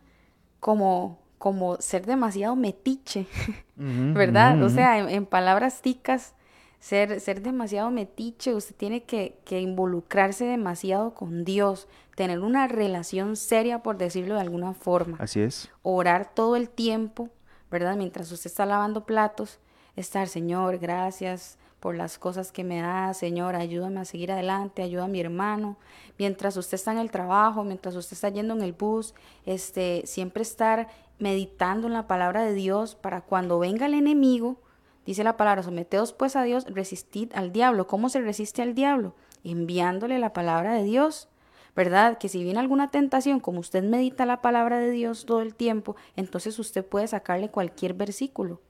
como, 0.60 1.22
como 1.38 1.78
ser 1.78 2.06
demasiado 2.06 2.58
metiche, 2.58 3.28
¿verdad? 3.78 4.62
O 4.62 4.70
sea, 4.70 5.00
en, 5.00 5.26
palabras 5.26 5.82
ticas, 5.82 6.36
ser, 6.80 7.22
ser 7.22 7.42
demasiado 7.42 7.90
metiche, 7.90 8.54
usted 8.54 8.76
tiene 8.76 9.04
que, 9.04 9.40
que 9.46 9.62
involucrarse 9.62 10.44
demasiado 10.44 11.14
con 11.14 11.46
Dios, 11.46 11.88
tener 12.18 12.40
una 12.40 12.68
relación 12.68 13.38
seria, 13.38 13.84
por 13.84 13.98
decirlo 13.98 14.36
de 14.36 14.42
alguna 14.42 14.74
forma. 14.74 15.16
Así 15.22 15.40
es. 15.40 15.70
Orar 15.82 16.34
todo 16.34 16.58
el 16.58 16.70
tiempo, 16.70 17.30
¿verdad? 17.72 17.96
Mientras 17.96 18.30
usted 18.34 18.50
está 18.50 18.66
lavando 18.66 19.06
platos, 19.06 19.62
estar, 19.96 20.28
Señor, 20.28 20.78
gracias 20.78 21.58
por 21.80 21.96
las 21.96 22.18
cosas 22.18 22.52
que 22.52 22.64
me 22.64 22.82
da, 22.82 23.14
Señor, 23.14 23.56
ayúdame 23.56 24.00
a 24.00 24.06
seguir 24.06 24.32
adelante, 24.32 24.82
ayuda 24.82 25.06
a 25.06 25.08
mi 25.08 25.20
hermano. 25.20 25.78
Mientras 26.18 26.58
usted 26.58 26.76
está 26.76 26.92
en 26.92 26.98
el 26.98 27.12
trabajo, 27.12 27.64
mientras 27.64 27.96
usted 27.96 28.14
está 28.14 28.30
yendo 28.30 28.56
en 28.56 28.62
el 28.62 28.74
bus, 28.74 29.14
este, 29.46 30.02
siempre 30.06 30.42
estar 30.42 30.88
meditando 31.20 31.88
en 31.88 31.94
la 31.94 32.08
palabra 32.08 32.44
de 32.44 32.54
Dios 32.54 32.96
para 32.96 33.22
cuando 33.22 33.60
venga 33.60 33.86
el 33.86 33.94
enemigo, 33.94 34.58
dice 35.06 35.24
la 35.24 35.38
palabra, 35.38 35.64
someteos 35.64 36.14
pues 36.14 36.36
a 36.36 36.44
Dios, 36.44 36.66
resistid 36.66 37.32
al 37.34 37.52
diablo. 37.52 37.88
¿Cómo 37.88 38.10
se 38.10 38.22
resiste 38.22 38.62
al 38.62 38.74
diablo? 38.74 39.16
Enviándole 39.44 40.20
la 40.20 40.34
palabra 40.34 40.74
de 40.74 40.84
Dios. 40.84 41.30
¿verdad? 41.76 42.18
Que 42.18 42.28
si 42.28 42.44
viene 42.44 42.60
alguna 42.60 42.90
tentación, 42.90 43.40
como 43.40 43.60
usted 43.60 43.84
medita 43.84 44.26
la 44.26 44.42
palabra 44.42 44.80
de 44.80 44.90
Dios 44.90 45.28
todo 45.28 45.42
el 45.42 45.54
tiempo, 45.54 45.96
entonces 46.16 46.58
usted 46.58 46.84
puede 46.84 47.08
sacarle 47.08 47.52
cualquier 47.52 47.94
versículo, 47.94 48.62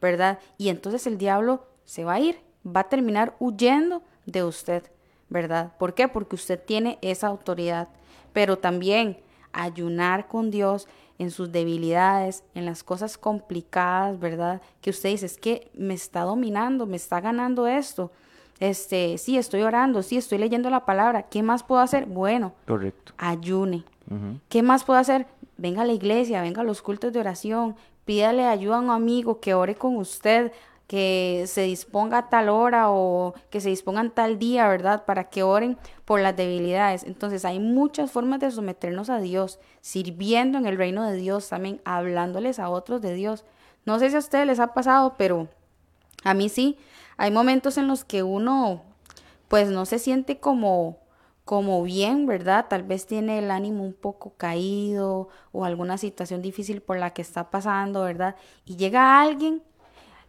¿verdad? 0.00 0.38
Y 0.58 0.68
entonces 0.68 1.08
el 1.08 1.18
diablo 1.18 1.66
se 1.84 2.04
va 2.04 2.14
a 2.14 2.20
ir, 2.20 2.38
va 2.66 2.80
a 2.80 2.88
terminar 2.88 3.34
huyendo 3.38 4.02
de 4.26 4.44
usted, 4.44 4.84
¿verdad? 5.28 5.72
¿Por 5.78 5.94
qué? 5.94 6.08
Porque 6.08 6.36
usted 6.36 6.60
tiene 6.62 6.98
esa 7.02 7.26
autoridad. 7.28 7.88
Pero 8.32 8.58
también 8.58 9.18
ayunar 9.52 10.28
con 10.28 10.50
Dios 10.50 10.88
en 11.18 11.30
sus 11.30 11.52
debilidades, 11.52 12.42
en 12.54 12.64
las 12.64 12.82
cosas 12.82 13.18
complicadas, 13.18 14.18
¿verdad? 14.18 14.60
Que 14.80 14.90
usted 14.90 15.10
dice, 15.10 15.26
es 15.26 15.36
que 15.38 15.70
me 15.74 15.94
está 15.94 16.22
dominando, 16.22 16.86
me 16.86 16.96
está 16.96 17.20
ganando 17.20 17.66
esto. 17.66 18.10
Este, 18.60 19.18
sí, 19.18 19.36
estoy 19.36 19.62
orando, 19.62 20.02
sí, 20.02 20.16
estoy 20.16 20.38
leyendo 20.38 20.70
la 20.70 20.84
palabra. 20.84 21.24
¿Qué 21.24 21.42
más 21.42 21.62
puedo 21.62 21.80
hacer? 21.80 22.06
Bueno, 22.06 22.52
Correcto. 22.66 23.12
ayune. 23.18 23.84
¿Qué 24.48 24.62
más 24.62 24.84
puedo 24.84 24.98
hacer? 24.98 25.26
Venga 25.56 25.82
a 25.82 25.84
la 25.84 25.92
iglesia, 25.92 26.42
venga 26.42 26.60
a 26.62 26.64
los 26.64 26.82
cultos 26.82 27.12
de 27.12 27.20
oración, 27.20 27.76
pídale 28.04 28.46
ayuda 28.46 28.76
a 28.76 28.80
un 28.80 28.90
amigo 28.90 29.40
que 29.40 29.54
ore 29.54 29.74
con 29.74 29.96
usted, 29.96 30.52
que 30.92 31.44
se 31.46 31.62
disponga 31.62 32.18
a 32.18 32.28
tal 32.28 32.50
hora 32.50 32.90
o 32.90 33.32
que 33.48 33.62
se 33.62 33.70
dispongan 33.70 34.10
tal 34.10 34.38
día, 34.38 34.68
¿verdad? 34.68 35.06
Para 35.06 35.30
que 35.30 35.42
oren 35.42 35.78
por 36.04 36.20
las 36.20 36.36
debilidades. 36.36 37.04
Entonces 37.04 37.46
hay 37.46 37.60
muchas 37.60 38.10
formas 38.10 38.40
de 38.40 38.50
someternos 38.50 39.08
a 39.08 39.18
Dios, 39.18 39.58
sirviendo 39.80 40.58
en 40.58 40.66
el 40.66 40.76
reino 40.76 41.08
de 41.08 41.16
Dios, 41.16 41.48
también 41.48 41.80
hablándoles 41.86 42.58
a 42.58 42.68
otros 42.68 43.00
de 43.00 43.14
Dios. 43.14 43.46
No 43.86 43.98
sé 43.98 44.10
si 44.10 44.16
a 44.16 44.18
ustedes 44.18 44.46
les 44.46 44.60
ha 44.60 44.74
pasado, 44.74 45.14
pero 45.16 45.48
a 46.24 46.34
mí 46.34 46.50
sí. 46.50 46.76
Hay 47.16 47.30
momentos 47.30 47.78
en 47.78 47.88
los 47.88 48.04
que 48.04 48.22
uno 48.22 48.82
pues 49.48 49.70
no 49.70 49.86
se 49.86 49.98
siente 49.98 50.40
como 50.40 50.98
como 51.46 51.82
bien, 51.82 52.26
¿verdad? 52.26 52.66
Tal 52.68 52.82
vez 52.82 53.06
tiene 53.06 53.38
el 53.38 53.50
ánimo 53.50 53.82
un 53.82 53.94
poco 53.94 54.34
caído 54.36 55.28
o 55.52 55.64
alguna 55.64 55.96
situación 55.96 56.42
difícil 56.42 56.82
por 56.82 56.98
la 56.98 57.14
que 57.14 57.22
está 57.22 57.50
pasando, 57.50 58.02
¿verdad? 58.02 58.36
Y 58.66 58.76
llega 58.76 59.20
alguien 59.20 59.62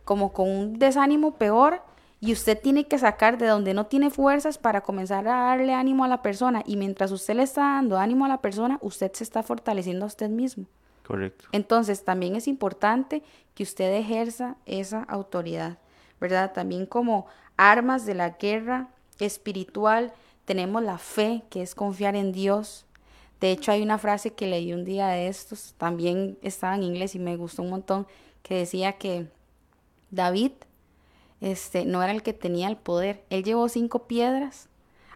como 0.05 0.33
con 0.33 0.49
un 0.49 0.79
desánimo 0.79 1.35
peor 1.35 1.81
y 2.19 2.31
usted 2.31 2.57
tiene 2.57 2.87
que 2.87 2.97
sacar 2.97 3.37
de 3.37 3.47
donde 3.47 3.73
no 3.73 3.87
tiene 3.87 4.09
fuerzas 4.09 4.57
para 4.57 4.81
comenzar 4.81 5.27
a 5.27 5.47
darle 5.47 5.73
ánimo 5.73 6.05
a 6.05 6.07
la 6.07 6.21
persona 6.21 6.63
y 6.65 6.77
mientras 6.77 7.11
usted 7.11 7.35
le 7.35 7.43
está 7.43 7.61
dando 7.61 7.97
ánimo 7.97 8.23
a 8.23 8.29
la 8.29 8.41
persona, 8.41 8.79
usted 8.81 9.11
se 9.11 9.25
está 9.25 9.43
fortaleciendo 9.43 10.05
a 10.05 10.07
usted 10.07 10.29
mismo. 10.29 10.65
Correcto. 11.05 11.45
Entonces, 11.51 12.05
también 12.05 12.35
es 12.35 12.47
importante 12.47 13.23
que 13.53 13.63
usted 13.63 13.93
ejerza 13.93 14.55
esa 14.65 15.03
autoridad, 15.03 15.79
¿verdad? 16.21 16.53
También 16.53 16.85
como 16.85 17.27
armas 17.57 18.05
de 18.05 18.15
la 18.15 18.29
guerra 18.29 18.87
espiritual 19.19 20.13
tenemos 20.45 20.81
la 20.81 20.97
fe, 20.97 21.43
que 21.49 21.61
es 21.61 21.75
confiar 21.75 22.15
en 22.15 22.31
Dios. 22.31 22.85
De 23.41 23.51
hecho, 23.51 23.71
hay 23.71 23.81
una 23.81 23.97
frase 23.97 24.31
que 24.31 24.47
leí 24.47 24.73
un 24.73 24.85
día 24.85 25.07
de 25.07 25.27
estos, 25.27 25.75
también 25.77 26.37
estaba 26.41 26.75
en 26.75 26.83
inglés 26.83 27.15
y 27.15 27.19
me 27.19 27.35
gustó 27.35 27.63
un 27.63 27.69
montón, 27.69 28.07
que 28.41 28.55
decía 28.55 28.93
que 28.93 29.27
David 30.13 30.51
este, 31.41 31.85
no 31.85 32.01
era 32.03 32.13
el 32.13 32.23
que 32.23 32.33
tenía 32.33 32.67
el 32.69 32.77
poder. 32.77 33.23
Él 33.29 33.43
llevó 33.43 33.67
cinco 33.67 34.07
piedras 34.07 34.69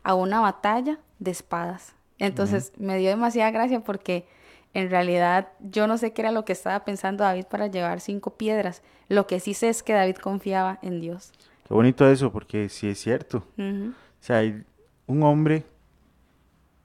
a 0.03 0.13
una 0.13 0.39
batalla 0.39 0.99
de 1.19 1.31
espadas. 1.31 1.93
Entonces 2.19 2.73
me 2.77 2.97
dio 2.97 3.09
demasiada 3.09 3.51
gracia 3.51 3.81
porque 3.83 4.27
en 4.73 4.89
realidad 4.89 5.49
yo 5.59 5.87
no 5.87 5.97
sé 5.97 6.13
qué 6.13 6.23
era 6.23 6.31
lo 6.31 6.45
que 6.45 6.53
estaba 6.53 6.83
pensando 6.83 7.23
David 7.23 7.45
para 7.45 7.67
llevar 7.67 8.01
cinco 8.01 8.31
piedras. 8.37 8.81
Lo 9.07 9.27
que 9.27 9.39
sí 9.39 9.53
sé 9.53 9.69
es 9.69 9.83
que 9.83 9.93
David 9.93 10.15
confiaba 10.15 10.79
en 10.81 10.99
Dios. 10.99 11.31
Qué 11.67 11.73
bonito 11.73 12.09
eso, 12.09 12.31
porque 12.31 12.69
sí 12.69 12.87
es 12.87 12.99
cierto. 12.99 13.43
O 13.57 13.93
sea, 14.19 14.37
hay 14.37 14.63
un 15.05 15.23
hombre, 15.23 15.63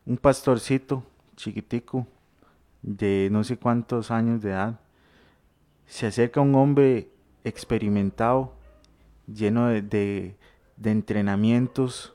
un 0.04 0.18
pastorcito 0.18 1.02
chiquitico, 1.36 2.06
de 2.82 3.28
no 3.30 3.42
sé 3.44 3.56
cuántos 3.56 4.10
años 4.10 4.42
de 4.42 4.50
edad, 4.50 4.80
se 5.86 6.06
acerca 6.06 6.40
a 6.40 6.42
un 6.42 6.54
hombre 6.54 7.08
experimentado, 7.44 8.54
lleno 9.32 9.68
de, 9.68 9.82
de- 9.82 10.36
de 10.76 10.90
entrenamientos, 10.90 12.14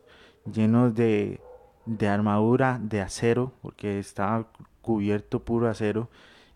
lleno 0.52 0.90
de, 0.92 1.40
de 1.86 2.08
armadura 2.08 2.80
de 2.82 3.02
acero, 3.02 3.54
porque 3.62 4.00
estaba 4.00 4.48
cubierto 4.82 5.40
puro 5.44 5.70
acero, 5.70 6.10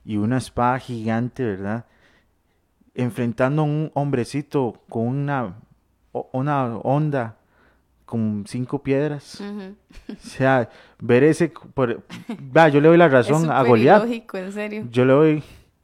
y 0.04 0.18
una 0.18 0.38
espada 0.38 0.80
gigante, 0.80 1.44
¿verdad? 1.46 1.86
Enfrentando 2.96 3.62
a 3.62 3.66
un 3.66 3.92
hombrecito 3.94 4.82
con 4.90 5.08
una, 5.08 5.56
una 6.34 6.76
onda 6.78 7.38
con 8.06 8.44
cinco 8.48 8.84
piedras. 8.84 9.40
O 9.42 10.16
sea, 10.20 10.70
ver 11.00 11.24
ese... 11.24 11.48
Por, 11.74 12.04
yo 12.74 12.82
le 12.82 12.88
doy 12.90 12.98
la 12.98 13.06
Es 13.08 13.12
razón 13.14 13.50
a 13.50 13.64
Goliat. 13.64 14.04
ilógico, 14.04 14.38
en 14.38 14.52
serio. 14.52 14.88
Yo 14.92 15.06
le 15.06 15.14
doy, 15.14 15.44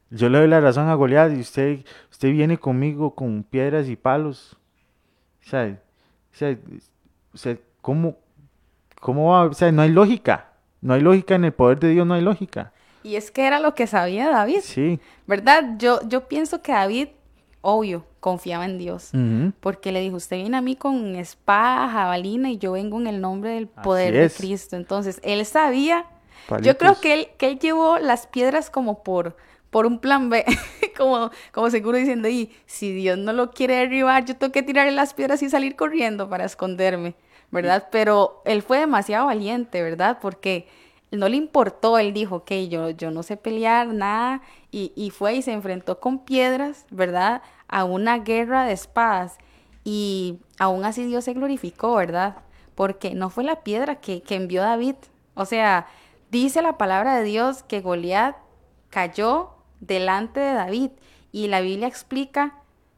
yo 0.09 0.29
le 0.29 0.39
doy 0.39 0.47
la 0.47 0.61
razón 0.61 0.87
a 0.89 0.95
Goliat 0.95 1.31
y 1.35 1.39
usted, 1.39 1.79
usted 2.11 2.31
viene 2.31 2.57
conmigo 2.57 3.13
con 3.15 3.43
piedras 3.43 3.87
y 3.89 3.95
palos. 3.95 4.57
O 5.45 5.49
sea, 5.49 5.77
o 6.33 6.35
sea, 6.35 6.57
o 7.33 7.37
sea, 7.37 7.57
¿cómo, 7.81 8.17
cómo 8.99 9.31
va? 9.31 9.43
O 9.45 9.53
sea, 9.53 9.71
no 9.71 9.81
hay 9.81 9.89
lógica. 9.91 10.51
No 10.81 10.93
hay 10.93 11.01
lógica 11.01 11.35
en 11.35 11.45
el 11.45 11.53
poder 11.53 11.79
de 11.79 11.89
Dios, 11.89 12.05
no 12.05 12.13
hay 12.13 12.21
lógica. 12.21 12.71
Y 13.03 13.15
es 13.15 13.31
que 13.31 13.47
era 13.47 13.59
lo 13.59 13.73
que 13.73 13.87
sabía 13.87 14.29
David, 14.29 14.59
Sí. 14.61 14.99
¿verdad? 15.25 15.75
Yo, 15.77 15.99
yo 16.07 16.27
pienso 16.27 16.61
que 16.61 16.71
David, 16.71 17.07
obvio, 17.61 18.05
confiaba 18.19 18.65
en 18.65 18.77
Dios. 18.77 19.11
Porque 19.59 19.91
le 19.91 20.01
dijo, 20.01 20.17
usted 20.17 20.37
viene 20.37 20.57
a 20.57 20.61
mí 20.61 20.75
con 20.75 21.15
espada, 21.15 21.89
jabalina 21.89 22.51
y 22.51 22.57
yo 22.57 22.73
vengo 22.73 22.99
en 22.99 23.07
el 23.07 23.21
nombre 23.21 23.51
del 23.51 23.67
poder 23.67 24.13
de. 24.13 24.29
Cristo. 24.29 24.75
Entonces, 24.75 25.19
él 25.23 25.45
sabía, 25.45 26.05
yo 26.61 26.77
creo 26.77 26.99
que 26.99 27.13
él, 27.13 27.27
que 27.37 27.47
él 27.47 27.59
llevó 27.59 27.97
las 27.97 28.27
piedras 28.27 28.69
como 28.69 29.03
por, 29.03 29.37
por 29.69 29.85
un 29.85 29.99
plan 29.99 30.29
B, 30.29 30.45
como, 30.97 31.31
como 31.51 31.69
seguro 31.69 31.97
diciendo, 31.97 32.27
y 32.27 32.51
si 32.65 32.93
Dios 32.93 33.17
no 33.17 33.33
lo 33.33 33.51
quiere 33.51 33.75
derribar, 33.75 34.25
yo 34.25 34.35
tengo 34.35 34.51
que 34.51 34.63
tirarle 34.63 34.91
las 34.91 35.13
piedras 35.13 35.41
y 35.43 35.49
salir 35.49 35.75
corriendo 35.75 36.29
para 36.29 36.45
esconderme, 36.45 37.15
¿verdad? 37.51 37.89
Pero 37.91 38.41
él 38.45 38.61
fue 38.61 38.79
demasiado 38.79 39.27
valiente, 39.27 39.81
¿verdad? 39.81 40.19
Porque 40.21 40.67
no 41.11 41.29
le 41.29 41.37
importó, 41.37 41.97
él 41.97 42.13
dijo, 42.13 42.37
ok, 42.37 42.51
yo, 42.69 42.89
yo 42.89 43.11
no 43.11 43.23
sé 43.23 43.37
pelear, 43.37 43.87
nada, 43.87 44.41
y, 44.71 44.91
y 44.95 45.09
fue 45.09 45.35
y 45.35 45.41
se 45.41 45.53
enfrentó 45.53 45.99
con 45.99 46.19
piedras, 46.19 46.85
¿verdad? 46.89 47.41
A 47.67 47.83
una 47.85 48.19
guerra 48.19 48.65
de 48.65 48.73
espadas. 48.73 49.37
Y 49.83 50.39
aún 50.59 50.83
así 50.83 51.05
Dios 51.05 51.23
se 51.23 51.33
glorificó, 51.33 51.95
¿verdad? 51.95 52.37
Porque 52.75 53.13
no 53.13 53.29
fue 53.29 53.43
la 53.43 53.63
piedra 53.63 54.01
que, 54.01 54.21
que 54.21 54.35
envió 54.35 54.61
David. 54.61 54.95
O 55.33 55.45
sea, 55.45 55.87
dice 56.29 56.61
la 56.61 56.77
palabra 56.77 57.15
de 57.15 57.23
Dios 57.23 57.63
que 57.63 57.79
Goliat 57.79 58.35
cayó 58.89 59.56
delante 59.79 60.39
de 60.39 60.53
David. 60.53 60.91
Y 61.31 61.47
la 61.47 61.61
Biblia 61.61 61.87
explica, 61.87 62.55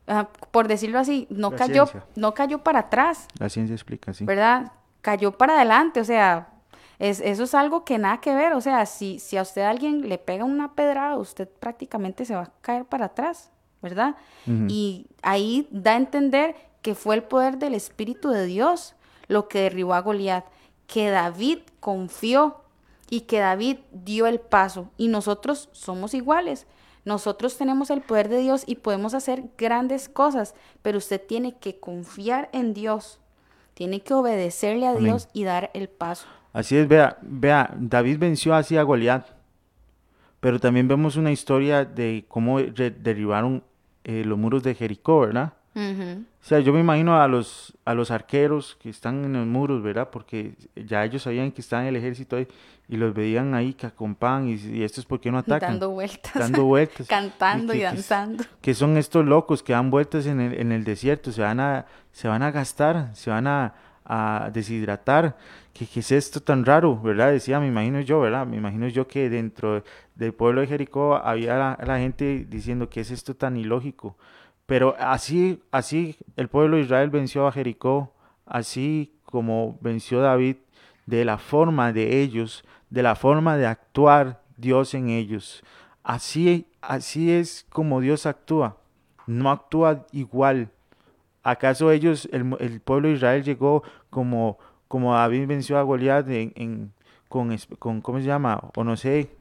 ah, 0.08 0.28
por 0.52 0.68
decirlo 0.68 1.00
así, 1.00 1.28
no 1.30 1.52
La 1.52 1.58
cayó, 1.58 1.86
ciencia. 1.88 2.10
no 2.16 2.34
cayó 2.34 2.64
para 2.64 2.80
atrás, 2.80 3.28
La 3.40 3.50
ciencia 3.50 3.74
explica, 3.74 4.14
sí. 4.14 4.26
¿verdad? 4.26 4.72
Cayó 5.02 5.32
para 5.38 5.56
adelante, 5.56 6.00
o 6.00 6.06
sea, 6.06 6.50
es, 7.00 7.22
eso 7.22 7.44
es 7.44 7.56
algo 7.56 7.86
que 7.86 7.98
nada 7.98 8.20
que 8.20 8.36
ver, 8.36 8.54
o 8.54 8.62
sea, 8.62 8.86
si, 8.86 9.20
si 9.20 9.38
a 9.38 9.42
usted 9.42 9.62
alguien 9.64 10.08
le 10.08 10.18
pega 10.18 10.44
una 10.44 10.74
pedrada, 10.76 11.18
usted 11.18 11.48
prácticamente 11.48 12.26
se 12.26 12.36
va 12.36 12.42
a 12.44 12.52
caer 12.62 12.86
para 12.86 13.06
atrás, 13.06 13.52
¿verdad? 13.82 14.16
Y 14.68 15.08
ahí 15.22 15.68
da 15.72 15.92
a 15.94 15.98
entender 15.98 16.56
que 16.82 16.96
fue 16.96 17.16
el 17.16 17.24
poder 17.24 17.58
del 17.58 17.74
Espíritu 17.76 18.30
de 18.30 18.46
Dios 18.46 18.96
lo 19.28 19.48
que 19.48 19.62
derribó 19.62 19.94
a 19.94 20.02
Goliat, 20.02 20.44
que 20.88 21.10
David 21.10 21.60
confió 21.80 22.58
y 23.10 23.22
que 23.22 23.40
David 23.40 23.78
dio 23.92 24.28
el 24.28 24.40
paso. 24.40 24.92
Y 24.98 25.08
nosotros 25.08 25.70
somos 25.72 26.14
iguales. 26.14 26.68
Nosotros 27.06 27.58
tenemos 27.58 27.90
el 27.90 28.02
poder 28.02 28.30
de 28.30 28.40
Dios 28.40 28.64
y 28.66 28.76
podemos 28.76 29.14
hacer 29.14 29.44
grandes 29.58 30.10
cosas, 30.10 30.54
pero 30.82 30.98
usted 30.98 31.22
tiene 31.26 31.58
que 31.58 31.80
confiar 31.80 32.50
en 32.52 32.74
Dios, 32.74 33.20
tiene 33.74 34.02
que 34.02 34.14
obedecerle 34.14 34.86
a 34.86 34.92
Amén. 34.92 35.06
Dios 35.06 35.30
y 35.34 35.44
dar 35.44 35.72
el 35.74 35.88
paso. 35.90 36.28
Así 36.52 36.76
es, 36.76 36.88
vea, 36.88 37.18
vea, 37.22 37.74
David 37.78 38.18
venció 38.20 38.54
así 38.54 38.76
a 38.76 38.84
Goliat, 38.84 39.26
pero 40.40 40.60
también 40.60 40.88
vemos 40.88 41.16
una 41.16 41.32
historia 41.32 41.86
de 41.86 42.26
cómo 42.28 42.60
derribaron 42.60 43.64
eh, 44.04 44.24
los 44.26 44.38
muros 44.38 44.64
de 44.64 44.76
Jericó, 44.76 45.22
¿verdad? 45.22 45.54
O 46.42 46.46
sea, 46.46 46.60
yo 46.60 46.74
me 46.74 46.80
imagino 46.80 47.22
a 47.22 47.28
los, 47.28 47.78
a 47.86 47.94
los 47.94 48.12
arqueros 48.12 48.78
que 48.82 48.90
están 48.90 49.24
en 49.26 49.34
los 49.34 49.46
muros, 49.48 49.82
¿verdad? 49.82 50.10
Porque 50.12 50.54
ya 50.76 51.04
ellos 51.06 51.24
sabían 51.24 51.52
que 51.52 51.62
estaban 51.62 51.86
en 51.86 51.96
el 51.96 51.96
ejército 51.98 52.36
ahí 52.36 52.48
y 52.88 52.98
los 52.98 53.14
veían 53.14 53.54
ahí 53.54 53.74
que 53.74 53.86
acompañan 53.88 54.50
y, 54.50 54.54
y 54.80 54.84
estos 54.84 55.06
por 55.06 55.20
qué 55.20 55.32
no 55.32 55.38
atacan. 55.38 55.72
Dando 55.74 55.90
vueltas, 55.92 56.34
Dando 56.34 56.64
vueltas. 56.66 57.08
cantando 57.10 57.74
y 57.74 57.78
que- 57.78 57.80
que- 57.82 57.86
danzando. 57.86 58.44
que 58.62 58.74
son 58.74 58.98
estos 58.98 59.26
locos 59.26 59.62
que 59.64 59.74
dan 59.74 59.92
vueltas 59.92 60.26
en 60.26 60.40
el, 60.42 60.54
en 60.60 60.72
el 60.72 60.84
desierto, 60.84 61.32
se 61.32 61.42
van 61.42 61.60
a, 61.60 61.86
se 62.12 62.28
van 62.28 62.42
a 62.42 62.52
gastar, 62.52 63.12
se 63.16 63.30
van 63.30 63.48
a, 63.48 63.74
a 64.06 64.50
deshidratar. 64.54 65.38
¿Qué, 65.74 65.86
qué 65.86 66.00
es 66.02 66.12
esto 66.12 66.42
tan 66.42 66.66
raro? 66.66 67.00
¿Verdad? 67.00 67.32
Decía, 67.32 67.60
me 67.60 67.68
imagino 67.68 68.02
yo, 68.02 68.20
¿verdad? 68.20 68.46
Me 68.48 68.58
imagino 68.58 68.88
yo 68.88 69.08
que 69.08 69.30
dentro 69.30 69.84
del 70.16 70.34
pueblo 70.34 70.62
de 70.62 70.68
Jericó 70.68 71.16
había 71.16 71.56
la, 71.58 71.78
la 71.86 72.00
gente 72.00 72.46
diciendo, 72.50 72.90
¿qué 72.90 73.02
es 73.02 73.12
esto 73.12 73.36
tan 73.36 73.56
ilógico? 73.56 74.18
Pero 74.70 74.96
así, 75.00 75.64
así 75.72 76.16
el 76.38 76.48
pueblo 76.48 76.78
de 76.78 76.84
Israel 76.84 77.10
venció 77.10 77.48
a 77.48 77.52
Jericó, 77.52 78.14
así 78.46 79.12
como 79.26 79.80
venció 79.82 80.22
David, 80.22 80.58
de 81.08 81.26
la 81.26 81.40
forma 81.40 81.92
de 81.92 82.22
ellos, 82.22 82.64
de 82.92 83.02
la 83.02 83.16
forma 83.16 83.58
de 83.58 83.66
actuar 83.66 84.44
Dios 84.58 84.94
en 84.94 85.10
ellos. 85.10 85.64
Así, 86.04 86.68
así 86.82 87.32
es 87.32 87.66
como 87.70 88.00
Dios 88.00 88.28
actúa. 88.28 88.78
No 89.26 89.50
actúa 89.50 90.06
igual. 90.12 90.70
¿Acaso 91.42 91.92
ellos, 91.92 92.30
el, 92.32 92.80
pueblo 92.82 93.08
de 93.08 93.16
Israel 93.16 93.44
llegó 93.44 93.82
como, 94.12 94.60
como 94.88 95.16
David 95.16 95.48
venció 95.48 95.80
a 95.80 95.82
Goliat 95.82 96.30
en, 96.30 96.54
en- 96.56 96.94
con, 97.28 97.58
con, 97.80 98.02
¿cómo 98.02 98.20
se 98.20 98.26
llama? 98.26 98.70
O 98.76 98.84
no 98.84 98.96
sé, 98.96 99.32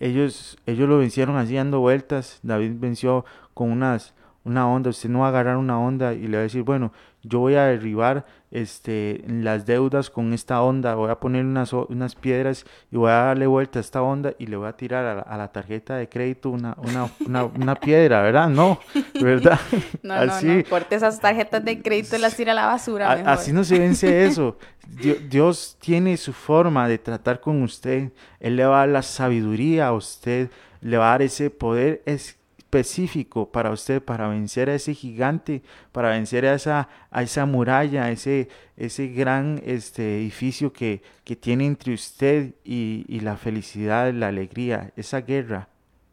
ellos, 0.00 0.58
ellos 0.66 0.88
lo 0.88 0.98
vencieron 0.98 1.36
así 1.36 1.54
dando 1.54 1.80
vueltas. 1.80 2.40
David 2.42 2.72
venció 2.76 3.24
con 3.54 3.70
unas, 3.70 4.14
una 4.44 4.68
onda. 4.68 4.90
Usted 4.90 5.08
no 5.08 5.20
va 5.20 5.26
a 5.26 5.28
agarrar 5.30 5.56
una 5.56 5.78
onda 5.78 6.12
y 6.12 6.28
le 6.28 6.36
va 6.36 6.40
a 6.40 6.42
decir, 6.44 6.62
bueno, 6.62 6.92
yo 7.22 7.38
voy 7.38 7.54
a 7.54 7.64
derribar 7.64 8.26
este, 8.50 9.24
las 9.26 9.66
deudas 9.66 10.10
con 10.10 10.32
esta 10.32 10.62
onda, 10.62 10.94
voy 10.94 11.10
a 11.10 11.18
poner 11.18 11.44
unas, 11.44 11.72
unas 11.72 12.14
piedras 12.14 12.64
y 12.92 12.96
voy 12.96 13.10
a 13.10 13.14
darle 13.14 13.46
vuelta 13.46 13.78
a 13.78 13.80
esta 13.80 14.02
onda 14.02 14.34
y 14.38 14.46
le 14.46 14.56
voy 14.56 14.68
a 14.68 14.74
tirar 14.74 15.24
a 15.26 15.36
la, 15.36 15.48
tarjeta 15.48 15.96
de 15.96 16.08
crédito 16.08 16.50
una, 16.50 16.76
una, 16.78 17.44
una, 17.44 17.74
piedra, 17.74 18.22
¿verdad? 18.22 18.48
No, 18.48 18.78
¿verdad? 19.20 19.58
No, 20.02 20.14
así, 20.14 20.46
no, 20.46 20.54
no, 20.56 20.64
corte 20.68 20.96
esas 20.96 21.18
tarjetas 21.18 21.64
de 21.64 21.80
crédito 21.82 22.16
y 22.16 22.18
las 22.18 22.36
tira 22.36 22.52
a 22.52 22.54
la 22.54 22.66
basura. 22.66 23.12
Así 23.26 23.52
no 23.52 23.64
se 23.64 23.78
vence 23.78 24.24
eso. 24.26 24.58
Dios, 24.86 25.18
Dios 25.28 25.76
tiene 25.80 26.16
su 26.16 26.32
forma 26.32 26.86
de 26.86 26.98
tratar 26.98 27.40
con 27.40 27.62
usted. 27.62 28.12
Él 28.38 28.56
le 28.56 28.66
va 28.66 28.76
a 28.76 28.78
dar 28.80 28.88
la 28.90 29.02
sabiduría 29.02 29.88
a 29.88 29.92
usted, 29.94 30.50
le 30.80 30.98
va 30.98 31.06
a 31.06 31.10
dar 31.10 31.22
ese 31.22 31.50
poder 31.50 32.02
es, 32.04 32.38
específico 32.74 33.52
para 33.52 33.70
usted, 33.70 34.02
para 34.02 34.26
vencer 34.26 34.68
a 34.68 34.74
ese 34.74 34.94
gigante, 34.94 35.62
para 35.92 36.10
vencer 36.10 36.44
a 36.44 36.54
esa, 36.54 36.88
a 37.10 37.22
esa 37.22 37.46
muralla, 37.46 38.10
ese, 38.10 38.48
ese 38.76 39.08
gran 39.08 39.60
este, 39.64 40.18
edificio 40.18 40.72
que, 40.72 41.00
que 41.22 41.36
tiene 41.36 41.66
entre 41.66 41.94
usted 41.94 42.54
y, 42.64 43.04
y 43.06 43.20
la 43.20 43.36
felicidad, 43.36 44.12
la 44.12 44.28
alegría, 44.28 44.92
esa 44.96 45.20
guerra. 45.20 45.68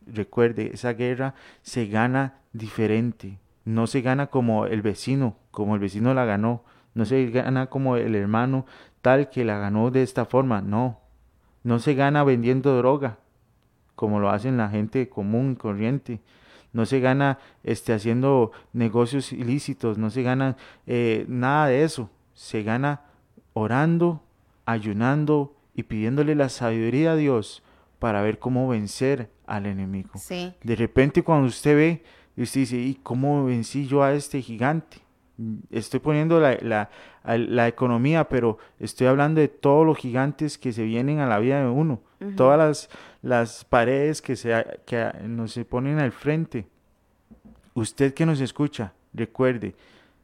Recuerde, 0.05 0.71
esa 0.73 0.93
guerra 0.93 1.33
se 1.63 1.87
gana 1.87 2.35
diferente. 2.53 3.39
No 3.65 3.87
se 3.87 4.01
gana 4.01 4.27
como 4.27 4.67
el 4.67 4.83
vecino, 4.83 5.37
como 5.49 5.73
el 5.73 5.81
vecino 5.81 6.13
la 6.13 6.25
ganó. 6.25 6.63
No 6.93 7.05
se 7.05 7.25
gana 7.31 7.67
como 7.67 7.95
el 7.95 8.15
hermano 8.15 8.67
tal 9.01 9.29
que 9.29 9.45
la 9.45 9.57
ganó 9.57 9.89
de 9.89 10.03
esta 10.03 10.25
forma. 10.25 10.61
No. 10.61 10.99
No 11.63 11.79
se 11.79 11.95
gana 11.95 12.23
vendiendo 12.23 12.77
droga, 12.77 13.17
como 13.95 14.19
lo 14.19 14.29
hacen 14.29 14.57
la 14.57 14.69
gente 14.69 15.09
común 15.09 15.53
y 15.53 15.55
corriente 15.55 16.21
no 16.73 16.85
se 16.85 16.99
gana 16.99 17.39
este, 17.63 17.93
haciendo 17.93 18.51
negocios 18.73 19.33
ilícitos, 19.33 19.97
no 19.97 20.09
se 20.09 20.23
gana 20.23 20.57
eh, 20.87 21.25
nada 21.27 21.67
de 21.67 21.83
eso, 21.83 22.09
se 22.33 22.63
gana 22.63 23.01
orando, 23.53 24.23
ayunando 24.65 25.55
y 25.75 25.83
pidiéndole 25.83 26.35
la 26.35 26.49
sabiduría 26.49 27.13
a 27.13 27.15
Dios 27.15 27.63
para 27.99 28.21
ver 28.21 28.39
cómo 28.39 28.67
vencer 28.67 29.29
al 29.45 29.65
enemigo. 29.65 30.11
De 30.63 30.75
repente 30.75 31.23
cuando 31.23 31.47
usted 31.47 31.75
ve, 31.75 32.03
usted 32.37 32.61
dice, 32.61 32.77
¿y 32.77 32.95
cómo 32.95 33.45
vencí 33.45 33.87
yo 33.87 34.03
a 34.03 34.13
este 34.13 34.41
gigante? 34.41 34.97
Estoy 35.71 35.99
poniendo 35.99 36.39
la, 36.39 36.57
la, 36.61 36.89
la 37.23 37.67
economía, 37.67 38.29
pero 38.29 38.59
estoy 38.79 39.07
hablando 39.07 39.41
de 39.41 39.47
todos 39.47 39.85
los 39.85 39.97
gigantes 39.97 40.57
que 40.57 40.71
se 40.71 40.83
vienen 40.83 41.19
a 41.19 41.27
la 41.27 41.39
vida 41.39 41.61
de 41.61 41.69
uno 41.69 42.01
todas 42.35 42.57
las, 42.57 42.89
las 43.21 43.65
paredes 43.65 44.21
que, 44.21 44.35
se, 44.35 44.65
que 44.85 45.11
nos 45.23 45.51
se 45.53 45.65
ponen 45.65 45.99
al 45.99 46.11
frente. 46.11 46.67
Usted 47.73 48.13
que 48.13 48.25
nos 48.25 48.41
escucha, 48.41 48.93
recuerde, 49.13 49.75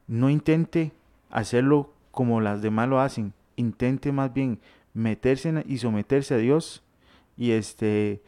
no 0.08 0.30
intente 0.30 0.92
hacerlo 1.30 1.94
como 2.12 2.42
las 2.42 2.62
demás 2.62 2.90
lo 2.90 3.00
hacen, 3.00 3.34
intente 3.56 4.12
más 4.12 4.34
bien 4.34 4.60
meterse 4.94 5.64
y 5.68 5.78
someterse 5.78 6.34
a 6.34 6.38
Dios 6.38 6.84
y 7.38 7.52
este 7.52 8.22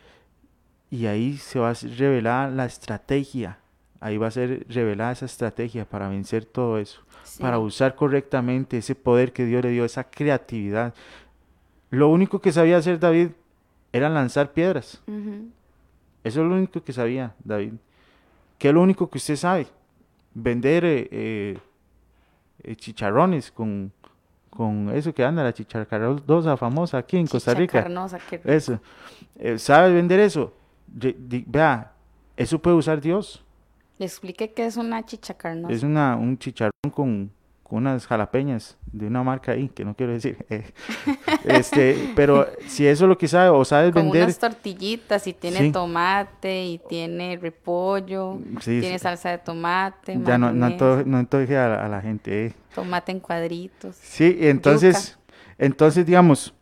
y 0.91 1.05
ahí 1.05 1.37
se 1.37 1.59
va 1.59 1.71
a 1.71 1.73
revelar 1.73 2.51
la 2.51 2.65
estrategia, 2.65 3.59
ahí 3.99 4.17
va 4.17 4.27
a 4.27 4.31
ser 4.31 4.65
revelada 4.69 5.11
esa 5.11 5.25
estrategia 5.25 5.85
para 5.85 6.09
vencer 6.09 6.45
todo 6.45 6.79
eso, 6.79 7.01
para 7.39 7.59
usar 7.59 7.95
correctamente 7.95 8.77
ese 8.77 8.95
poder 8.95 9.31
que 9.31 9.45
Dios 9.45 9.63
le 9.63 9.71
dio, 9.71 9.85
esa 9.85 10.05
creatividad. 10.05 10.93
Lo 11.91 12.09
único 12.09 12.39
que 12.39 12.51
sabía 12.51 12.77
hacer 12.77 12.99
David 12.99 13.29
era 13.91 14.09
lanzar 14.09 14.51
piedras. 14.53 15.01
Eso 16.23 16.41
es 16.41 16.47
lo 16.47 16.55
único 16.55 16.83
que 16.83 16.93
sabía 16.93 17.33
David. 17.43 17.73
¿Qué 18.57 18.67
es 18.67 18.73
lo 18.73 18.81
único 18.81 19.09
que 19.09 19.17
usted 19.17 19.35
sabe? 19.35 19.67
Vender 20.33 20.85
eh, 20.85 21.07
eh, 21.11 21.57
eh, 22.63 22.75
chicharrones 22.75 23.51
con, 23.51 23.91
con 24.49 24.89
eso 24.93 25.13
que 25.13 25.23
anda, 25.23 25.43
la 25.43 25.53
chicharronosa 25.53 26.57
famosa 26.57 26.97
aquí 26.97 27.17
en 27.17 27.27
Costa 27.27 27.53
Rica. 27.53 27.87
Eso. 28.43 28.79
¿Sabe 29.57 29.93
vender 29.93 30.19
eso? 30.19 30.53
vea, 30.87 31.93
eso 32.35 32.59
puede 32.59 32.75
usar 32.75 32.99
Dios. 32.99 33.43
Le 33.97 34.05
explique 34.05 34.53
qué 34.53 34.65
es 34.65 34.77
una 34.77 35.05
chichacarnosa. 35.05 35.73
Es 35.73 35.83
una, 35.83 36.15
un 36.15 36.37
chicharrón 36.37 36.91
con, 36.91 37.31
unas 37.75 38.07
jalapeñas 38.07 38.77
de 38.91 39.07
una 39.07 39.23
marca 39.23 39.51
ahí, 39.51 39.69
que 39.69 39.85
no 39.85 39.95
quiero 39.95 40.13
decir. 40.13 40.37
Eh, 40.49 40.63
este, 41.45 42.11
pero 42.15 42.47
si 42.67 42.85
eso 42.85 43.05
es 43.05 43.09
lo 43.09 43.17
que 43.17 43.27
sabe, 43.27 43.49
o 43.49 43.63
sabes 43.63 43.93
Con 43.93 44.03
vender. 44.03 44.23
unas 44.23 44.39
tortillitas 44.39 45.25
y 45.27 45.33
tiene 45.33 45.71
tomate 45.71 46.65
y 46.65 46.81
tiene 46.89 47.37
repollo, 47.37 48.39
tiene 48.63 48.97
salsa 48.99 49.31
de 49.31 49.37
tomate. 49.37 50.19
Ya 50.23 50.37
no, 50.37 50.51
no 50.51 50.65
a, 50.65 51.87
la, 51.87 52.01
gente. 52.01 52.47
Eh. 52.47 52.53
Tomate 52.73 53.11
en 53.11 53.19
cuadritos. 53.19 53.95
Sí, 54.01 54.37
entonces, 54.41 55.17
entonces 55.57 56.05
digamos, 56.05 56.53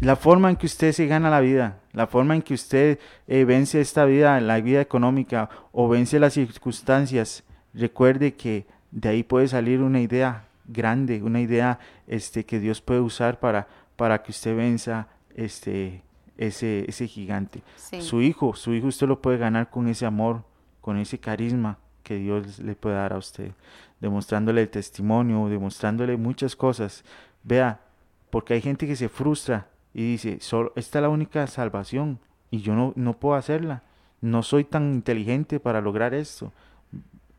la 0.00 0.16
forma 0.16 0.50
en 0.50 0.56
que 0.56 0.66
usted 0.66 0.92
se 0.92 1.06
gana 1.06 1.30
la 1.30 1.40
vida, 1.40 1.80
la 1.92 2.06
forma 2.06 2.34
en 2.34 2.42
que 2.42 2.54
usted 2.54 2.98
eh, 3.26 3.44
vence 3.44 3.80
esta 3.80 4.04
vida, 4.04 4.40
la 4.40 4.60
vida 4.60 4.80
económica 4.80 5.50
o 5.72 5.88
vence 5.88 6.20
las 6.20 6.34
circunstancias, 6.34 7.44
recuerde 7.74 8.34
que 8.34 8.66
de 8.90 9.08
ahí 9.08 9.22
puede 9.22 9.48
salir 9.48 9.80
una 9.80 10.00
idea 10.00 10.44
grande, 10.66 11.22
una 11.22 11.40
idea 11.40 11.78
este, 12.06 12.44
que 12.44 12.60
Dios 12.60 12.80
puede 12.80 13.00
usar 13.00 13.40
para, 13.40 13.66
para 13.96 14.22
que 14.22 14.30
usted 14.30 14.56
venza 14.56 15.08
este, 15.34 16.02
ese, 16.36 16.84
ese 16.88 17.06
gigante. 17.06 17.62
Su 18.00 18.22
hijo, 18.22 18.54
su 18.54 18.74
hijo 18.74 18.88
usted 18.88 19.08
lo 19.08 19.20
puede 19.20 19.38
ganar 19.38 19.70
con 19.70 19.88
ese 19.88 20.06
amor, 20.06 20.44
con 20.80 20.98
ese 20.98 21.18
carisma 21.18 21.78
que 22.02 22.16
Dios 22.16 22.58
le 22.60 22.74
puede 22.74 22.96
dar 22.96 23.12
a 23.12 23.18
usted, 23.18 23.52
demostrándole 24.00 24.62
el 24.62 24.68
testimonio, 24.68 25.48
demostrándole 25.48 26.16
muchas 26.16 26.56
cosas. 26.56 27.04
Vea, 27.42 27.80
porque 28.30 28.54
hay 28.54 28.60
gente 28.60 28.86
que 28.86 28.96
se 28.96 29.08
frustra 29.08 29.68
y 29.92 30.12
dice, 30.12 30.38
solo, 30.40 30.72
esta 30.76 30.98
es 30.98 31.02
la 31.02 31.08
única 31.08 31.46
salvación 31.46 32.18
y 32.50 32.60
yo 32.60 32.74
no, 32.74 32.92
no 32.96 33.14
puedo 33.14 33.34
hacerla. 33.34 33.82
No 34.20 34.42
soy 34.42 34.64
tan 34.64 34.94
inteligente 34.94 35.60
para 35.60 35.80
lograr 35.80 36.12
esto 36.12 36.52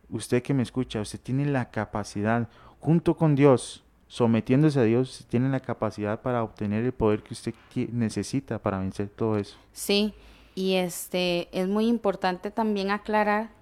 usted 0.10 0.41
que 0.41 0.53
me 0.53 0.64
escucha, 0.64 1.01
usted 1.01 1.20
tiene 1.20 1.45
la 1.45 1.70
capacidad, 1.72 2.49
junto 2.80 3.16
con 3.16 3.36
Dios, 3.36 3.84
sometiéndose 4.07 4.80
a 4.80 4.84
Dios, 4.84 5.26
tiene 5.30 5.49
la 5.49 5.60
capacidad 5.60 6.22
para 6.22 6.43
obtener 6.43 6.84
el 6.84 6.91
poder 6.91 7.24
que 7.24 7.34
usted 7.34 7.53
necesita 7.91 8.60
para 8.60 8.80
vencer 8.80 9.10
todo 9.10 9.38
eso. 9.38 9.57
Sí, 9.72 10.14
y 10.55 10.76
este 10.76 11.47
es 11.51 11.68
muy 11.68 11.88
importante 11.88 12.51
también 12.51 12.91
aclarar 12.91 13.57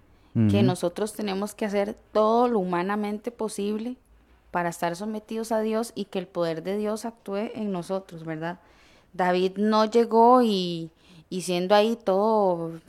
que 0.52 0.62
nosotros 0.62 1.14
tenemos 1.14 1.56
que 1.56 1.66
hacer 1.66 1.98
todo 2.12 2.48
lo 2.48 2.60
humanamente 2.60 3.32
posible 3.32 3.98
para 4.52 4.70
estar 4.70 4.96
sometidos 4.96 5.52
a 5.52 5.62
Dios 5.62 5.94
y 5.96 6.06
que 6.06 6.20
el 6.20 6.28
poder 6.28 6.62
de 6.62 6.78
Dios 6.78 7.06
actúe 7.06 7.50
en 7.56 7.72
nosotros, 7.72 8.24
¿verdad? 8.24 8.60
David 9.14 9.54
no 9.58 9.86
llegó 9.86 10.44
y, 10.44 10.92
y 11.30 11.42
siendo 11.42 11.74
ahí 11.74 11.96
todo 11.96 12.80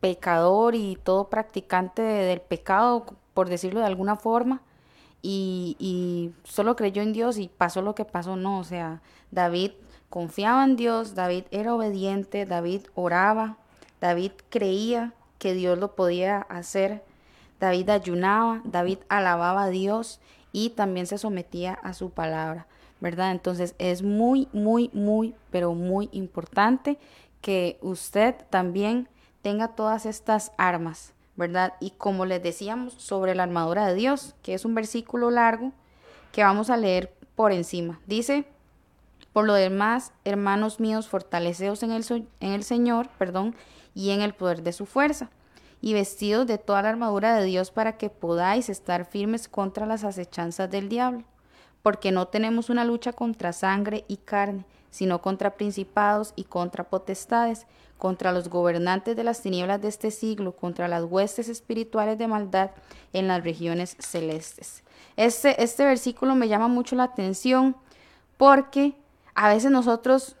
pecador 0.00 0.74
y 0.74 0.96
todo 1.02 1.28
practicante 1.28 2.02
del 2.02 2.40
pecado, 2.40 3.06
por 3.34 3.48
decirlo 3.48 3.80
de 3.80 3.86
alguna 3.86 4.16
forma, 4.16 4.62
y, 5.20 5.76
y, 5.80 6.32
solo 6.44 6.76
creyó 6.76 7.02
en 7.02 7.12
Dios 7.12 7.38
y 7.38 7.48
pasó 7.48 7.82
lo 7.82 7.94
que 7.94 8.04
pasó, 8.04 8.36
no, 8.36 8.60
o 8.60 8.64
sea, 8.64 9.02
David 9.32 9.72
confiaba 10.10 10.64
en 10.64 10.76
Dios, 10.76 11.14
David 11.14 11.44
era 11.50 11.74
obediente, 11.74 12.46
David 12.46 12.82
oraba, 12.94 13.56
David 14.00 14.32
creía 14.48 15.12
que 15.38 15.54
Dios 15.54 15.78
lo 15.78 15.94
podía 15.94 16.38
hacer, 16.42 17.02
David 17.60 17.90
ayunaba, 17.90 18.60
David 18.64 18.98
alababa 19.08 19.64
a 19.64 19.70
Dios 19.70 20.20
y 20.52 20.70
también 20.70 21.06
se 21.06 21.18
sometía 21.18 21.74
a 21.74 21.94
su 21.94 22.10
palabra, 22.10 22.66
¿verdad? 23.00 23.32
Entonces 23.32 23.74
es 23.78 24.02
muy, 24.02 24.48
muy, 24.52 24.90
muy, 24.92 25.34
pero 25.50 25.74
muy 25.74 26.08
importante 26.12 26.98
que 27.40 27.78
usted 27.80 28.34
también 28.50 29.08
tenga 29.42 29.68
todas 29.68 30.06
estas 30.06 30.52
armas, 30.56 31.14
¿verdad? 31.36 31.74
Y 31.80 31.90
como 31.90 32.26
les 32.26 32.42
decíamos 32.42 32.94
sobre 32.94 33.34
la 33.34 33.44
armadura 33.44 33.86
de 33.86 33.94
Dios, 33.94 34.34
que 34.42 34.54
es 34.54 34.64
un 34.64 34.74
versículo 34.74 35.30
largo 35.30 35.72
que 36.32 36.44
vamos 36.44 36.70
a 36.70 36.76
leer 36.76 37.14
por 37.34 37.52
encima. 37.52 38.00
Dice, 38.06 38.44
por 39.32 39.44
lo 39.44 39.54
demás, 39.54 40.12
hermanos 40.24 40.80
míos, 40.80 41.08
fortaleceos 41.08 41.82
en 41.82 41.92
el, 41.92 42.04
en 42.40 42.52
el 42.52 42.64
Señor, 42.64 43.08
perdón, 43.18 43.54
y 43.94 44.10
en 44.10 44.20
el 44.20 44.34
poder 44.34 44.62
de 44.62 44.72
su 44.72 44.86
fuerza, 44.86 45.30
y 45.80 45.94
vestidos 45.94 46.46
de 46.46 46.58
toda 46.58 46.82
la 46.82 46.88
armadura 46.88 47.36
de 47.36 47.44
Dios 47.44 47.70
para 47.70 47.96
que 47.96 48.10
podáis 48.10 48.68
estar 48.68 49.04
firmes 49.04 49.48
contra 49.48 49.86
las 49.86 50.04
acechanzas 50.04 50.70
del 50.70 50.88
diablo, 50.88 51.24
porque 51.82 52.10
no 52.10 52.26
tenemos 52.26 52.68
una 52.70 52.84
lucha 52.84 53.12
contra 53.12 53.52
sangre 53.52 54.04
y 54.08 54.16
carne, 54.16 54.64
sino 54.90 55.20
contra 55.20 55.56
principados 55.56 56.32
y 56.36 56.44
contra 56.44 56.84
potestades, 56.84 57.66
contra 57.98 58.32
los 58.32 58.48
gobernantes 58.48 59.16
de 59.16 59.24
las 59.24 59.42
tinieblas 59.42 59.82
de 59.82 59.88
este 59.88 60.10
siglo, 60.10 60.52
contra 60.52 60.88
las 60.88 61.04
huestes 61.04 61.48
espirituales 61.48 62.16
de 62.16 62.28
maldad 62.28 62.70
en 63.12 63.28
las 63.28 63.42
regiones 63.42 63.96
celestes. 63.98 64.84
Este, 65.16 65.62
este 65.62 65.84
versículo 65.84 66.34
me 66.34 66.48
llama 66.48 66.68
mucho 66.68 66.94
la 66.96 67.04
atención 67.04 67.76
porque 68.36 68.94
a 69.34 69.48
veces 69.48 69.70
nosotros 69.70 70.36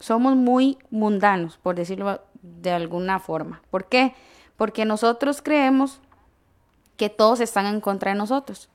somos 0.00 0.36
muy 0.36 0.78
mundanos, 0.90 1.58
por 1.58 1.76
decirlo 1.76 2.20
de 2.42 2.72
alguna 2.72 3.20
forma. 3.20 3.62
¿Por 3.70 3.86
qué? 3.86 4.14
Porque 4.56 4.84
nosotros 4.84 5.40
creemos 5.42 6.00
que 6.96 7.08
todos 7.08 7.40
están 7.40 7.66
en 7.66 7.80
contra 7.80 8.12
de 8.12 8.18
nosotros, 8.18 8.68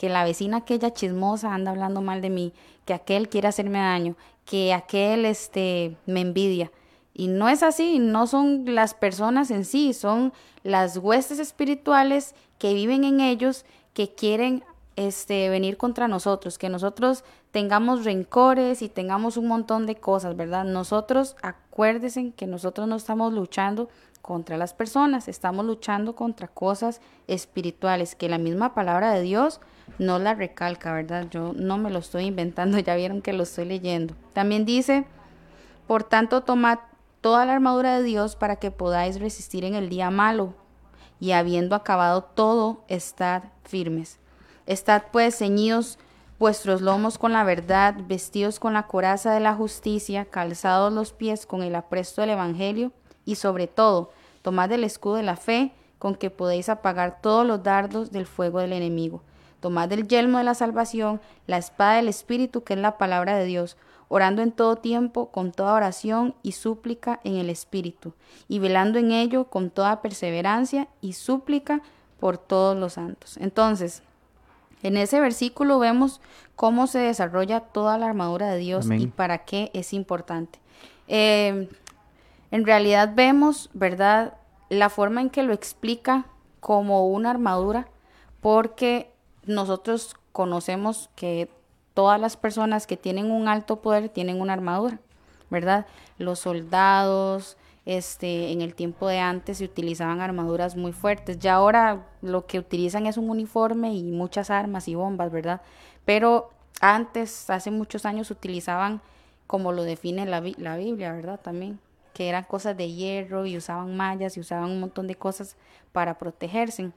que 0.00 0.08
la 0.08 0.24
vecina 0.24 0.56
aquella 0.56 0.94
chismosa 0.94 1.52
anda 1.52 1.72
hablando 1.72 2.00
mal 2.00 2.22
de 2.22 2.30
mí, 2.30 2.54
que 2.86 2.94
aquel 2.94 3.28
quiere 3.28 3.48
hacerme 3.48 3.80
daño, 3.80 4.16
que 4.46 4.72
aquel 4.72 5.26
este 5.26 5.94
me 6.06 6.22
envidia. 6.22 6.72
Y 7.12 7.28
no 7.28 7.50
es 7.50 7.62
así, 7.62 7.98
no 7.98 8.26
son 8.26 8.64
las 8.64 8.94
personas 8.94 9.50
en 9.50 9.66
sí, 9.66 9.92
son 9.92 10.32
las 10.62 10.96
huestes 10.96 11.38
espirituales 11.38 12.34
que 12.56 12.72
viven 12.72 13.04
en 13.04 13.20
ellos 13.20 13.66
que 13.92 14.14
quieren 14.14 14.64
este, 14.96 15.50
venir 15.50 15.76
contra 15.76 16.08
nosotros, 16.08 16.56
que 16.56 16.70
nosotros 16.70 17.22
tengamos 17.50 18.06
rencores 18.06 18.80
y 18.80 18.88
tengamos 18.88 19.36
un 19.36 19.48
montón 19.48 19.84
de 19.84 19.96
cosas, 19.96 20.34
¿verdad? 20.34 20.64
Nosotros, 20.64 21.36
acuérdense 21.42 22.32
que 22.34 22.46
nosotros 22.46 22.88
no 22.88 22.96
estamos 22.96 23.34
luchando 23.34 23.90
contra 24.22 24.56
las 24.56 24.72
personas, 24.72 25.28
estamos 25.28 25.66
luchando 25.66 26.14
contra 26.14 26.48
cosas 26.48 27.02
espirituales, 27.26 28.14
que 28.14 28.30
la 28.30 28.38
misma 28.38 28.72
palabra 28.72 29.12
de 29.12 29.20
Dios 29.20 29.60
no 29.98 30.18
la 30.18 30.34
recalca, 30.34 30.92
¿verdad? 30.92 31.26
Yo 31.30 31.52
no 31.54 31.78
me 31.78 31.90
lo 31.90 31.98
estoy 31.98 32.24
inventando, 32.24 32.78
ya 32.80 32.94
vieron 32.94 33.22
que 33.22 33.32
lo 33.32 33.42
estoy 33.42 33.64
leyendo. 33.64 34.14
También 34.32 34.64
dice, 34.64 35.04
por 35.86 36.04
tanto, 36.04 36.42
tomad 36.42 36.78
toda 37.20 37.44
la 37.44 37.54
armadura 37.54 37.98
de 37.98 38.02
Dios 38.02 38.36
para 38.36 38.56
que 38.56 38.70
podáis 38.70 39.20
resistir 39.20 39.64
en 39.64 39.74
el 39.74 39.88
día 39.88 40.10
malo, 40.10 40.54
y 41.18 41.32
habiendo 41.32 41.76
acabado 41.76 42.22
todo, 42.22 42.84
estad 42.88 43.42
firmes. 43.64 44.18
Estad 44.66 45.02
pues 45.12 45.36
ceñidos 45.36 45.98
vuestros 46.38 46.80
lomos 46.80 47.18
con 47.18 47.32
la 47.34 47.44
verdad, 47.44 47.94
vestidos 48.06 48.58
con 48.58 48.72
la 48.72 48.86
coraza 48.86 49.34
de 49.34 49.40
la 49.40 49.54
justicia, 49.54 50.24
calzados 50.24 50.90
los 50.92 51.12
pies 51.12 51.44
con 51.44 51.62
el 51.62 51.74
apresto 51.74 52.22
del 52.22 52.30
Evangelio, 52.30 52.92
y 53.26 53.34
sobre 53.34 53.66
todo, 53.66 54.10
tomad 54.40 54.72
el 54.72 54.84
escudo 54.84 55.16
de 55.16 55.22
la 55.22 55.36
fe, 55.36 55.74
con 55.98 56.14
que 56.14 56.30
podéis 56.30 56.70
apagar 56.70 57.20
todos 57.20 57.46
los 57.46 57.62
dardos 57.62 58.10
del 58.10 58.24
fuego 58.24 58.60
del 58.60 58.72
enemigo. 58.72 59.22
Tomad 59.60 59.92
el 59.92 60.08
yelmo 60.08 60.38
de 60.38 60.44
la 60.44 60.54
salvación, 60.54 61.20
la 61.46 61.58
espada 61.58 61.96
del 61.96 62.08
Espíritu, 62.08 62.64
que 62.64 62.74
es 62.74 62.80
la 62.80 62.98
palabra 62.98 63.36
de 63.36 63.44
Dios, 63.44 63.76
orando 64.08 64.42
en 64.42 64.52
todo 64.52 64.76
tiempo, 64.76 65.30
con 65.30 65.52
toda 65.52 65.74
oración 65.74 66.34
y 66.42 66.52
súplica 66.52 67.20
en 67.22 67.36
el 67.36 67.50
Espíritu, 67.50 68.14
y 68.48 68.58
velando 68.58 68.98
en 68.98 69.12
ello 69.12 69.44
con 69.44 69.70
toda 69.70 70.02
perseverancia 70.02 70.88
y 71.00 71.12
súplica 71.12 71.82
por 72.18 72.38
todos 72.38 72.76
los 72.76 72.94
santos. 72.94 73.36
Entonces, 73.36 74.02
en 74.82 74.96
ese 74.96 75.20
versículo 75.20 75.78
vemos 75.78 76.20
cómo 76.56 76.86
se 76.86 76.98
desarrolla 76.98 77.60
toda 77.60 77.98
la 77.98 78.06
armadura 78.06 78.50
de 78.50 78.58
Dios 78.58 78.88
y 78.90 79.06
para 79.06 79.44
qué 79.44 79.70
es 79.74 79.92
importante. 79.92 80.58
Eh, 81.06 81.68
en 82.50 82.66
realidad 82.66 83.12
vemos, 83.14 83.70
¿verdad?, 83.74 84.34
la 84.70 84.88
forma 84.88 85.20
en 85.20 85.30
que 85.30 85.42
lo 85.42 85.52
explica 85.52 86.26
como 86.60 87.08
una 87.08 87.30
armadura, 87.30 87.88
porque 88.40 89.12
nosotros 89.50 90.16
conocemos 90.32 91.10
que 91.16 91.50
todas 91.94 92.20
las 92.20 92.36
personas 92.36 92.86
que 92.86 92.96
tienen 92.96 93.30
un 93.30 93.48
alto 93.48 93.80
poder 93.82 94.08
tienen 94.08 94.40
una 94.40 94.52
armadura, 94.52 94.98
¿verdad? 95.50 95.86
Los 96.18 96.38
soldados, 96.38 97.56
este, 97.86 98.52
en 98.52 98.60
el 98.60 98.74
tiempo 98.74 99.08
de 99.08 99.18
antes 99.18 99.58
se 99.58 99.64
utilizaban 99.64 100.20
armaduras 100.20 100.76
muy 100.76 100.92
fuertes. 100.92 101.38
Ya 101.38 101.54
ahora 101.54 102.06
lo 102.22 102.46
que 102.46 102.58
utilizan 102.58 103.06
es 103.06 103.16
un 103.16 103.30
uniforme 103.30 103.92
y 103.94 104.02
muchas 104.04 104.50
armas 104.50 104.88
y 104.88 104.94
bombas, 104.94 105.30
¿verdad? 105.32 105.60
Pero 106.04 106.50
antes, 106.80 107.50
hace 107.50 107.70
muchos 107.70 108.06
años, 108.06 108.30
utilizaban, 108.30 109.00
como 109.46 109.72
lo 109.72 109.82
define 109.82 110.26
la, 110.26 110.42
la 110.58 110.76
Biblia, 110.76 111.12
¿verdad? 111.12 111.40
También, 111.40 111.80
que 112.14 112.28
eran 112.28 112.44
cosas 112.44 112.76
de 112.76 112.92
hierro 112.92 113.46
y 113.46 113.56
usaban 113.56 113.96
mallas 113.96 114.36
y 114.36 114.40
usaban 114.40 114.70
un 114.70 114.80
montón 114.80 115.06
de 115.06 115.16
cosas 115.16 115.56
para 115.92 116.18
protegerse. 116.18 116.92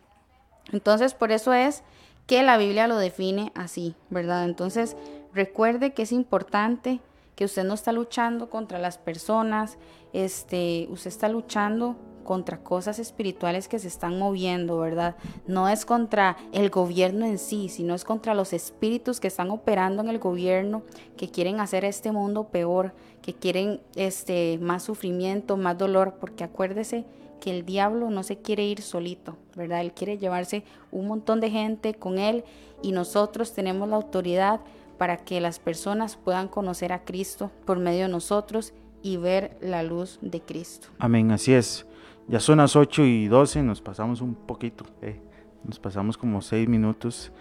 Entonces, 0.71 1.13
por 1.13 1.31
eso 1.31 1.53
es 1.53 1.83
que 2.25 2.43
la 2.43 2.57
Biblia 2.57 2.87
lo 2.87 2.97
define 2.97 3.51
así, 3.55 3.95
¿verdad? 4.09 4.45
Entonces, 4.45 4.95
recuerde 5.33 5.93
que 5.93 6.03
es 6.03 6.11
importante 6.11 7.01
que 7.35 7.45
usted 7.45 7.63
no 7.63 7.73
está 7.73 7.91
luchando 7.91 8.49
contra 8.49 8.79
las 8.79 8.97
personas, 8.97 9.77
este, 10.13 10.87
usted 10.91 11.09
está 11.09 11.29
luchando 11.29 11.95
contra 12.23 12.63
cosas 12.63 12.99
espirituales 12.99 13.67
que 13.67 13.79
se 13.79 13.87
están 13.87 14.17
moviendo, 14.17 14.79
¿verdad? 14.79 15.15
No 15.45 15.67
es 15.67 15.85
contra 15.85 16.37
el 16.53 16.69
gobierno 16.69 17.25
en 17.25 17.37
sí, 17.37 17.69
sino 17.69 17.93
es 17.93 18.05
contra 18.05 18.33
los 18.33 18.53
espíritus 18.53 19.19
que 19.19 19.27
están 19.27 19.51
operando 19.51 20.01
en 20.01 20.09
el 20.09 20.19
gobierno, 20.19 20.83
que 21.17 21.29
quieren 21.29 21.59
hacer 21.59 21.83
este 21.83 22.11
mundo 22.11 22.47
peor, 22.47 22.93
que 23.21 23.33
quieren 23.33 23.81
este 23.95 24.57
más 24.61 24.83
sufrimiento, 24.83 25.57
más 25.57 25.77
dolor, 25.77 26.15
porque 26.19 26.43
acuérdese 26.43 27.05
que 27.43 27.51
el 27.51 27.65
diablo 27.65 28.09
no 28.09 28.23
se 28.23 28.37
quiere 28.37 28.63
ir 28.63 28.81
solito, 28.81 29.35
¿verdad? 29.57 29.81
Él 29.81 29.91
quiere 29.91 30.17
llevarse 30.17 30.63
un 30.91 31.09
montón 31.09 31.41
de 31.41 31.49
gente 31.49 31.93
con 31.93 32.17
él 32.17 32.45
y 32.81 32.93
nosotros 32.93 33.53
tenemos 33.53 33.89
la 33.89 33.97
autoridad 33.97 34.61
para 34.97 35.17
que 35.17 35.41
las 35.41 35.59
personas 35.59 36.15
puedan 36.15 36.47
conocer 36.47 36.93
a 36.93 37.03
Cristo 37.03 37.51
por 37.65 37.79
medio 37.79 38.03
de 38.03 38.07
nosotros 38.07 38.73
y 39.01 39.17
ver 39.17 39.57
la 39.59 39.83
luz 39.83 40.19
de 40.21 40.39
Cristo. 40.39 40.87
Amén, 40.99 41.31
así 41.31 41.53
es. 41.53 41.85
Ya 42.29 42.39
son 42.39 42.59
las 42.59 42.77
8 42.77 43.03
y 43.03 43.27
12, 43.27 43.61
nos 43.61 43.81
pasamos 43.81 44.21
un 44.21 44.35
poquito, 44.35 44.85
eh. 45.01 45.19
nos 45.65 45.79
pasamos 45.79 46.17
como 46.17 46.41
6 46.41 46.69
minutos. 46.69 47.33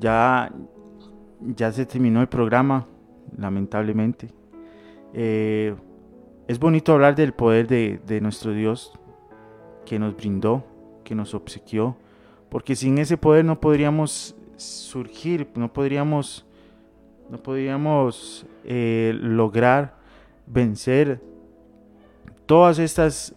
Ya, 0.00 0.52
ya 1.40 1.72
se 1.72 1.86
terminó 1.86 2.20
el 2.20 2.28
programa, 2.28 2.86
lamentablemente. 3.38 4.28
Eh, 5.14 5.74
es 6.46 6.58
bonito 6.58 6.92
hablar 6.92 7.14
del 7.14 7.32
poder 7.32 7.66
de, 7.66 8.02
de 8.06 8.20
nuestro 8.20 8.52
Dios 8.52 8.92
que 9.84 9.98
nos 9.98 10.16
brindó, 10.16 10.64
que 11.04 11.14
nos 11.14 11.34
obsequió, 11.34 11.96
porque 12.48 12.76
sin 12.76 12.98
ese 12.98 13.16
poder 13.16 13.44
no 13.44 13.60
podríamos 13.60 14.36
surgir, 14.56 15.48
no 15.56 15.72
podríamos 15.72 16.46
no 17.30 17.42
podríamos 17.42 18.46
eh, 18.64 19.12
lograr 19.16 19.96
vencer 20.46 21.20
todos 22.46 22.78
estos 22.78 23.34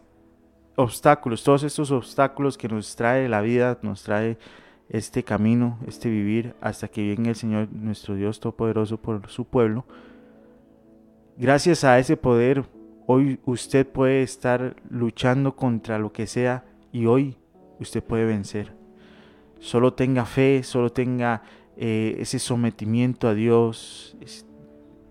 obstáculos, 0.75 1.43
todos 1.43 1.63
estos 1.63 1.91
obstáculos 1.91 2.57
que 2.57 2.67
nos 2.67 2.95
trae 2.95 3.29
la 3.29 3.41
vida, 3.41 3.79
nos 3.81 4.03
trae 4.03 4.37
este 4.89 5.23
camino, 5.23 5.79
este 5.87 6.09
vivir, 6.09 6.53
hasta 6.61 6.87
que 6.87 7.15
venga 7.15 7.29
el 7.29 7.35
Señor 7.35 7.69
nuestro 7.71 8.15
Dios 8.15 8.39
Todopoderoso 8.39 8.97
por 8.97 9.27
su 9.29 9.45
pueblo. 9.45 9.85
Gracias 11.37 11.83
a 11.83 11.97
ese 11.99 12.17
poder, 12.17 12.65
hoy 13.07 13.39
usted 13.45 13.87
puede 13.87 14.21
estar 14.21 14.75
luchando 14.89 15.55
contra 15.55 15.97
lo 15.97 16.11
que 16.11 16.27
sea 16.27 16.65
y 16.91 17.07
hoy 17.07 17.37
usted 17.79 18.03
puede 18.03 18.25
vencer. 18.25 18.75
Solo 19.59 19.93
tenga 19.93 20.25
fe, 20.25 20.61
solo 20.61 20.91
tenga 20.91 21.41
eh, 21.77 22.17
ese 22.19 22.37
sometimiento 22.37 23.27
a 23.27 23.33
Dios, 23.33 24.15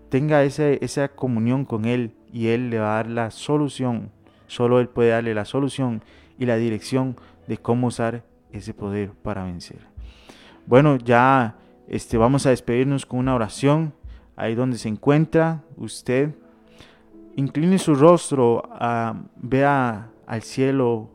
tenga 0.09 0.43
esa 0.43 1.09
comunión 1.09 1.65
con 1.65 1.85
Él 1.85 2.13
y 2.31 2.47
Él 2.47 2.69
le 2.69 2.79
va 2.79 2.93
a 2.93 3.03
dar 3.03 3.09
la 3.09 3.31
solución. 3.31 4.11
Solo 4.45 4.79
Él 4.79 4.87
puede 4.87 5.09
darle 5.09 5.33
la 5.33 5.43
solución 5.43 6.03
y 6.37 6.45
la 6.45 6.55
dirección 6.55 7.17
de 7.47 7.57
cómo 7.57 7.87
usar 7.87 8.23
ese 8.51 8.73
poder 8.73 9.11
para 9.11 9.43
vencer. 9.43 9.79
Bueno, 10.67 10.97
ya 10.97 11.57
este, 11.87 12.17
vamos 12.17 12.45
a 12.45 12.51
despedirnos 12.51 13.05
con 13.05 13.19
una 13.19 13.35
oración. 13.35 13.93
Ahí 14.35 14.53
donde 14.53 14.77
se 14.77 14.87
encuentra 14.87 15.63
usted, 15.77 16.35
incline 17.37 17.79
su 17.79 17.95
rostro, 17.95 18.63
a, 18.69 19.15
vea 19.37 20.11
al 20.25 20.41
cielo, 20.41 21.09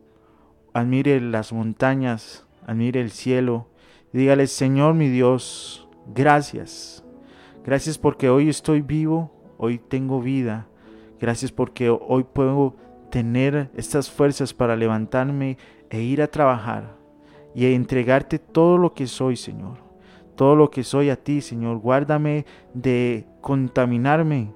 admire 0.72 1.20
las 1.20 1.52
montañas, 1.52 2.46
admire 2.66 3.02
el 3.02 3.10
cielo 3.10 3.68
Dígale, 4.12 4.46
Señor 4.46 4.92
mi 4.92 5.08
Dios, 5.08 5.88
gracias. 6.14 7.02
Gracias 7.64 7.96
porque 7.96 8.28
hoy 8.28 8.50
estoy 8.50 8.82
vivo, 8.82 9.32
hoy 9.56 9.78
tengo 9.78 10.20
vida. 10.20 10.66
Gracias 11.18 11.50
porque 11.50 11.88
hoy 11.88 12.24
puedo 12.24 12.76
tener 13.10 13.70
estas 13.74 14.10
fuerzas 14.10 14.52
para 14.52 14.76
levantarme 14.76 15.56
e 15.88 16.02
ir 16.02 16.20
a 16.20 16.26
trabajar 16.26 16.94
y 17.54 17.64
a 17.64 17.70
entregarte 17.70 18.38
todo 18.38 18.76
lo 18.76 18.92
que 18.92 19.06
soy, 19.06 19.36
Señor. 19.36 19.78
Todo 20.36 20.56
lo 20.56 20.70
que 20.70 20.84
soy 20.84 21.08
a 21.08 21.16
ti, 21.16 21.40
Señor. 21.40 21.78
Guárdame 21.78 22.44
de 22.74 23.26
contaminarme 23.40 24.52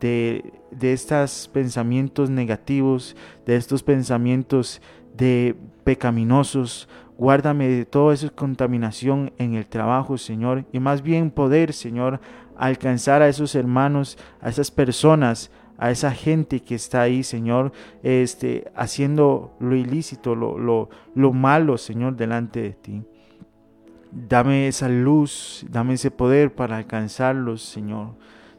de, 0.00 0.52
de 0.70 0.92
estos 0.92 1.48
pensamientos 1.52 2.30
negativos, 2.30 3.16
de 3.46 3.56
estos 3.56 3.82
pensamientos 3.82 4.80
de 5.16 5.56
pecaminosos. 5.84 6.88
Guárdame 7.16 7.68
de 7.68 7.84
toda 7.84 8.14
esa 8.14 8.30
contaminación 8.30 9.32
en 9.38 9.54
el 9.54 9.66
trabajo, 9.66 10.18
Señor, 10.18 10.66
y 10.72 10.78
más 10.78 11.02
bien 11.02 11.32
poder, 11.32 11.72
Señor, 11.72 12.20
alcanzar 12.56 13.22
a 13.22 13.28
esos 13.28 13.54
hermanos, 13.54 14.18
a 14.40 14.48
esas 14.50 14.70
personas, 14.70 15.50
a 15.78 15.90
esa 15.90 16.12
gente 16.12 16.60
que 16.60 16.74
está 16.74 17.02
ahí, 17.02 17.22
Señor, 17.22 17.72
este, 18.02 18.70
haciendo 18.76 19.56
lo 19.58 19.74
ilícito, 19.74 20.34
lo, 20.34 20.58
lo, 20.58 20.90
lo 21.14 21.32
malo, 21.32 21.78
Señor, 21.78 22.16
delante 22.16 22.62
de 22.62 22.70
ti. 22.70 23.02
Dame 24.10 24.68
esa 24.68 24.88
luz, 24.88 25.66
dame 25.68 25.94
ese 25.94 26.10
poder 26.10 26.54
para 26.54 26.76
alcanzarlos, 26.76 27.62
Señor. 27.62 28.14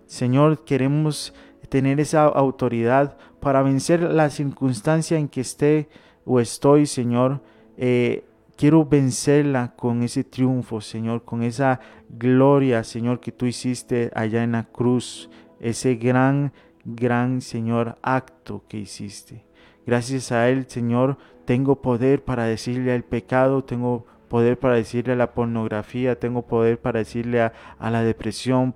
Señor, 0.10 0.66
queremos 0.66 1.36
tener 1.70 2.00
esa 2.00 2.26
autoridad 2.26 3.16
para 3.40 3.62
vencer 3.62 4.02
la 4.02 4.32
circunstancia 4.32 5.20
en 5.20 5.28
que 5.28 5.42
esté 5.42 5.88
o 6.26 6.40
estoy, 6.40 6.88
Señor. 6.88 7.42
Eh, 7.78 8.26
quiero 8.58 8.86
vencerla 8.86 9.76
con 9.76 10.02
ese 10.02 10.24
triunfo, 10.24 10.82
Señor, 10.82 11.26
con 11.26 11.44
esa 11.44 11.80
gloria, 12.10 12.84
Señor, 12.84 13.20
que 13.20 13.32
tú 13.32 13.46
hiciste 13.46 14.10
allá 14.16 14.44
en 14.44 14.54
la 14.54 14.64
cruz, 14.64 15.30
ese 15.60 15.94
gran, 15.94 16.54
gran, 16.84 17.42
Señor, 17.42 18.00
acto 18.02 18.64
que 18.68 18.80
hiciste. 18.80 19.46
Gracias 19.86 20.32
a 20.32 20.50
Él, 20.50 20.66
Señor, 20.68 21.20
tengo 21.46 21.84
poder 21.84 22.24
para 22.24 22.46
decirle 22.46 22.94
al 22.94 23.04
pecado, 23.04 23.64
tengo 23.64 24.08
poder 24.30 24.58
para 24.58 24.76
decirle 24.76 25.14
a 25.14 25.18
la 25.18 25.34
pornografía, 25.34 26.18
tengo 26.20 26.48
poder 26.48 26.80
para 26.80 27.00
decirle 27.00 27.42
a, 27.42 27.52
la 27.80 28.04
depresión, 28.04 28.74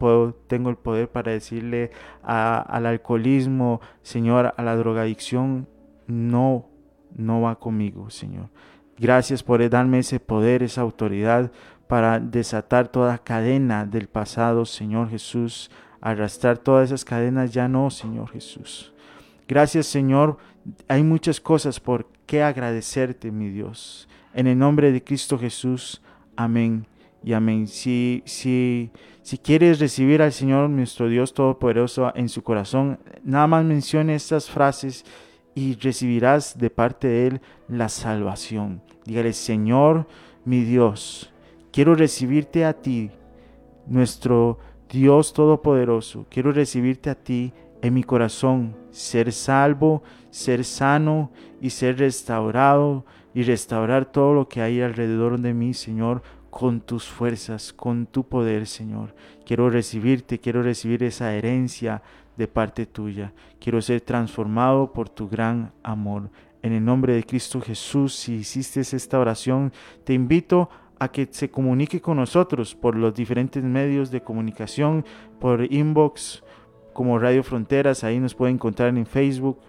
tengo 0.48 0.70
el 0.70 0.76
poder 0.76 1.08
para 1.10 1.32
decirle 1.32 1.92
al 2.24 2.86
alcoholismo, 2.86 3.80
Señor, 4.02 4.54
a 4.58 4.64
la 4.64 4.76
drogadicción. 4.76 5.68
No, 6.08 6.66
no 7.16 7.42
va 7.42 7.60
conmigo, 7.60 8.10
Señor. 8.10 8.50
Gracias 8.98 9.42
por 9.44 9.68
darme 9.70 10.00
ese 10.00 10.20
poder, 10.20 10.64
esa 10.64 10.82
autoridad 10.82 11.52
para 11.88 12.20
desatar 12.20 12.88
toda 12.88 13.18
cadena 13.18 13.86
del 13.86 14.08
pasado, 14.08 14.66
Señor 14.66 15.10
Jesús. 15.10 15.72
Arrastrar 16.02 16.58
todas 16.58 16.90
esas 16.90 17.06
cadenas 17.06 17.54
ya 17.54 17.68
no, 17.68 17.90
Señor 17.90 18.30
Jesús. 18.30 18.94
Gracias, 19.48 19.88
Señor. 19.88 20.38
Hay 20.88 21.04
muchas 21.04 21.40
cosas 21.40 21.80
por 21.80 22.08
qué 22.26 22.44
agradecerte, 22.44 23.32
mi 23.32 23.50
Dios. 23.50 24.08
En 24.34 24.48
el 24.48 24.58
nombre 24.58 24.92
de 24.92 25.04
Cristo 25.04 25.38
Jesús. 25.38 26.02
Amén 26.36 26.88
y 27.24 27.34
amén. 27.34 27.68
Si, 27.68 28.24
si, 28.26 28.90
si 29.22 29.38
quieres 29.38 29.80
recibir 29.80 30.22
al 30.22 30.32
Señor 30.32 30.70
nuestro 30.70 31.08
Dios 31.08 31.34
Todopoderoso 31.34 32.12
en 32.16 32.30
su 32.30 32.42
corazón, 32.42 33.00
nada 33.24 33.46
más 33.46 33.64
mencione 33.64 34.16
estas 34.16 34.50
frases 34.50 35.06
y 35.54 35.76
recibirás 35.76 36.58
de 36.58 36.70
parte 36.72 37.08
de 37.08 37.28
Él 37.28 37.42
la 37.68 37.90
salvación. 37.90 38.82
Dígale, 39.06 39.34
Señor, 39.34 40.08
mi 40.46 40.64
Dios, 40.64 41.32
quiero 41.72 41.94
recibirte 41.94 42.66
a 42.66 42.74
ti, 42.74 43.12
nuestro 43.86 44.58
Dios 44.90 45.34
Todopoderoso, 45.34 46.26
quiero 46.30 46.52
recibirte 46.52 47.10
a 47.10 47.16
ti 47.16 47.54
en 47.84 47.94
mi 47.94 48.04
corazón, 48.04 48.76
ser 48.92 49.32
salvo, 49.32 50.02
ser 50.32 50.64
sano 50.64 51.32
y 51.62 51.70
ser 51.70 52.00
restaurado 52.00 53.06
y 53.34 53.44
restaurar 53.44 54.12
todo 54.12 54.34
lo 54.34 54.48
que 54.48 54.62
hay 54.62 54.82
alrededor 54.82 55.40
de 55.40 55.54
mí, 55.54 55.74
Señor, 55.74 56.22
con 56.50 56.82
tus 56.82 57.08
fuerzas, 57.08 57.74
con 57.74 58.06
tu 58.06 58.28
poder, 58.28 58.68
Señor. 58.68 59.16
Quiero 59.46 59.70
recibirte, 59.70 60.40
quiero 60.40 60.62
recibir 60.62 61.04
esa 61.04 61.34
herencia 61.34 62.04
de 62.38 62.48
parte 62.48 62.86
tuya. 62.86 63.34
Quiero 63.60 63.82
ser 63.82 64.02
transformado 64.02 64.94
por 64.94 65.10
tu 65.10 65.28
gran 65.28 65.72
amor. 65.82 66.30
En 66.62 66.74
el 66.74 66.86
nombre 66.86 67.14
de 67.14 67.24
Cristo 67.24 67.60
Jesús, 67.60 68.16
si 68.16 68.36
hiciste 68.36 68.82
esta 68.82 69.20
oración, 69.20 69.74
te 70.04 70.14
invito 70.14 70.70
a 71.00 71.12
que 71.12 71.28
se 71.32 71.50
comunique 71.50 72.02
con 72.02 72.18
nosotros 72.18 72.76
por 72.76 72.96
los 72.96 73.14
diferentes 73.14 73.64
medios 73.64 74.12
de 74.12 74.22
comunicación, 74.22 75.04
por 75.40 75.72
inbox 75.74 76.44
como 76.94 77.18
Radio 77.20 77.44
Fronteras, 77.44 78.04
ahí 78.04 78.20
nos 78.20 78.36
puede 78.36 78.54
encontrar 78.54 78.96
en 78.96 79.06
Facebook, 79.06 79.60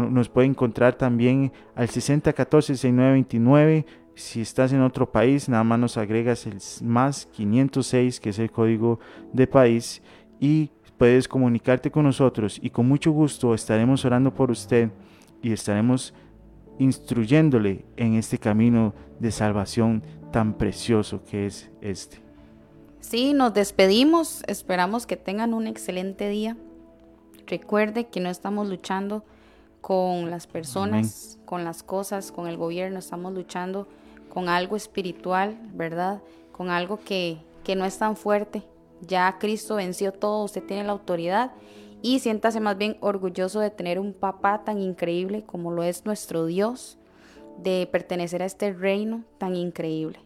nos 0.00 0.28
puede 0.28 0.46
encontrar 0.48 0.94
también 0.94 1.52
al 1.74 1.88
6014-6929. 1.88 3.84
Si 4.14 4.40
estás 4.40 4.72
en 4.72 4.82
otro 4.82 5.10
país, 5.10 5.48
nada 5.48 5.64
más 5.64 5.78
nos 5.78 5.96
agregas 5.96 6.46
el 6.46 6.58
más 6.82 7.26
506, 7.26 8.20
que 8.20 8.30
es 8.30 8.38
el 8.38 8.50
código 8.50 9.00
de 9.32 9.46
país, 9.46 10.02
y 10.40 10.70
puedes 10.98 11.26
comunicarte 11.26 11.90
con 11.90 12.04
nosotros 12.04 12.60
y 12.62 12.70
con 12.70 12.86
mucho 12.86 13.10
gusto 13.10 13.54
estaremos 13.54 14.04
orando 14.04 14.32
por 14.32 14.50
usted 14.50 14.90
y 15.42 15.52
estaremos 15.52 16.14
instruyéndole 16.78 17.84
en 17.96 18.14
este 18.14 18.38
camino 18.38 18.94
de 19.18 19.30
salvación 19.30 20.02
tan 20.30 20.54
precioso 20.54 21.24
que 21.24 21.46
es 21.46 21.70
este. 21.80 22.18
Sí, 23.00 23.34
nos 23.34 23.52
despedimos, 23.52 24.42
esperamos 24.46 25.06
que 25.06 25.16
tengan 25.16 25.54
un 25.54 25.66
excelente 25.66 26.28
día. 26.28 26.56
Recuerde 27.46 28.06
que 28.06 28.20
no 28.20 28.30
estamos 28.30 28.68
luchando 28.68 29.24
con 29.82 30.30
las 30.30 30.46
personas, 30.46 31.38
con 31.44 31.64
las 31.64 31.82
cosas, 31.82 32.32
con 32.32 32.46
el 32.46 32.56
gobierno, 32.56 33.00
estamos 33.00 33.34
luchando 33.34 33.88
con 34.30 34.48
algo 34.48 34.76
espiritual, 34.76 35.58
¿verdad? 35.74 36.22
Con 36.52 36.70
algo 36.70 37.00
que, 37.04 37.38
que 37.64 37.74
no 37.76 37.84
es 37.84 37.98
tan 37.98 38.16
fuerte, 38.16 38.62
ya 39.00 39.36
Cristo 39.38 39.74
venció 39.74 40.12
todo, 40.12 40.44
usted 40.44 40.64
tiene 40.64 40.84
la 40.84 40.92
autoridad 40.92 41.50
y 42.00 42.20
siéntase 42.20 42.60
más 42.60 42.78
bien 42.78 42.96
orgulloso 43.00 43.58
de 43.58 43.70
tener 43.70 43.98
un 43.98 44.14
papá 44.14 44.62
tan 44.64 44.80
increíble 44.80 45.42
como 45.44 45.72
lo 45.72 45.82
es 45.82 46.06
nuestro 46.06 46.46
Dios, 46.46 46.96
de 47.58 47.88
pertenecer 47.90 48.42
a 48.42 48.46
este 48.46 48.72
reino 48.72 49.24
tan 49.38 49.56
increíble. 49.56 50.20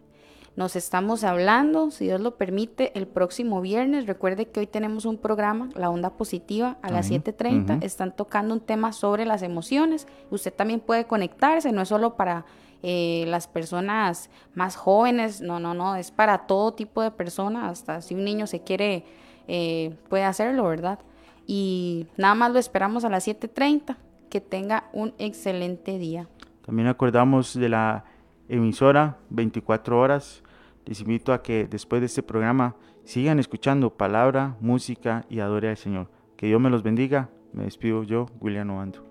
Nos 0.56 0.74
estamos 0.74 1.22
hablando, 1.22 1.90
si 1.90 2.06
Dios 2.06 2.18
lo 2.18 2.36
permite, 2.36 2.90
el 2.98 3.06
próximo 3.06 3.60
viernes. 3.60 4.06
Recuerde 4.06 4.46
que 4.46 4.60
hoy 4.60 4.66
tenemos 4.66 5.04
un 5.04 5.18
programa, 5.18 5.68
La 5.74 5.90
Onda 5.90 6.10
Positiva, 6.10 6.78
a 6.80 6.90
las 6.90 7.10
7.30. 7.10 7.82
Están 7.84 8.16
tocando 8.16 8.54
un 8.54 8.60
tema 8.60 8.92
sobre 8.92 9.26
las 9.26 9.42
emociones. 9.42 10.08
Usted 10.30 10.54
también 10.54 10.80
puede 10.80 11.04
conectarse, 11.04 11.72
no 11.72 11.82
es 11.82 11.88
solo 11.88 12.16
para 12.16 12.46
eh, 12.82 13.26
las 13.28 13.48
personas 13.48 14.30
más 14.54 14.76
jóvenes, 14.76 15.42
no, 15.42 15.60
no, 15.60 15.74
no, 15.74 15.94
es 15.94 16.10
para 16.10 16.46
todo 16.46 16.72
tipo 16.72 17.02
de 17.02 17.10
personas, 17.10 17.70
hasta 17.70 18.00
si 18.00 18.14
un 18.14 18.24
niño 18.24 18.46
se 18.46 18.60
quiere, 18.60 19.04
eh, 19.48 19.94
puede 20.08 20.24
hacerlo, 20.24 20.64
¿verdad? 20.64 20.98
Y 21.46 22.06
nada 22.16 22.34
más 22.34 22.52
lo 22.52 22.58
esperamos 22.58 23.04
a 23.04 23.10
las 23.10 23.28
7.30, 23.28 23.96
que 24.30 24.40
tenga 24.40 24.84
un 24.94 25.12
excelente 25.18 25.98
día. 25.98 26.28
También 26.64 26.88
acordamos 26.88 27.54
de 27.54 27.68
la 27.68 28.04
emisora 28.48 29.18
24 29.30 29.98
horas. 29.98 30.42
Les 30.86 31.00
invito 31.00 31.32
a 31.32 31.42
que 31.42 31.66
después 31.66 32.00
de 32.00 32.06
este 32.06 32.22
programa 32.22 32.76
sigan 33.04 33.40
escuchando 33.40 33.96
palabra, 33.96 34.56
música 34.60 35.26
y 35.28 35.40
adore 35.40 35.68
al 35.68 35.76
Señor. 35.76 36.08
Que 36.36 36.46
Dios 36.46 36.60
me 36.60 36.70
los 36.70 36.84
bendiga. 36.84 37.28
Me 37.52 37.64
despido 37.64 38.04
yo, 38.04 38.26
William 38.40 38.70
Ovando. 38.70 39.04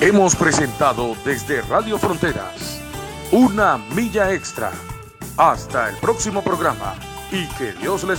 Hemos 0.00 0.34
presentado 0.34 1.14
desde 1.24 1.62
Radio 1.62 1.98
Fronteras 1.98 2.82
una 3.32 3.78
milla 3.94 4.32
extra. 4.34 4.72
Hasta 5.36 5.88
el 5.88 5.96
próximo 5.96 6.42
programa 6.42 6.94
y 7.30 7.46
que 7.56 7.72
Dios 7.72 8.02
les 8.02 8.08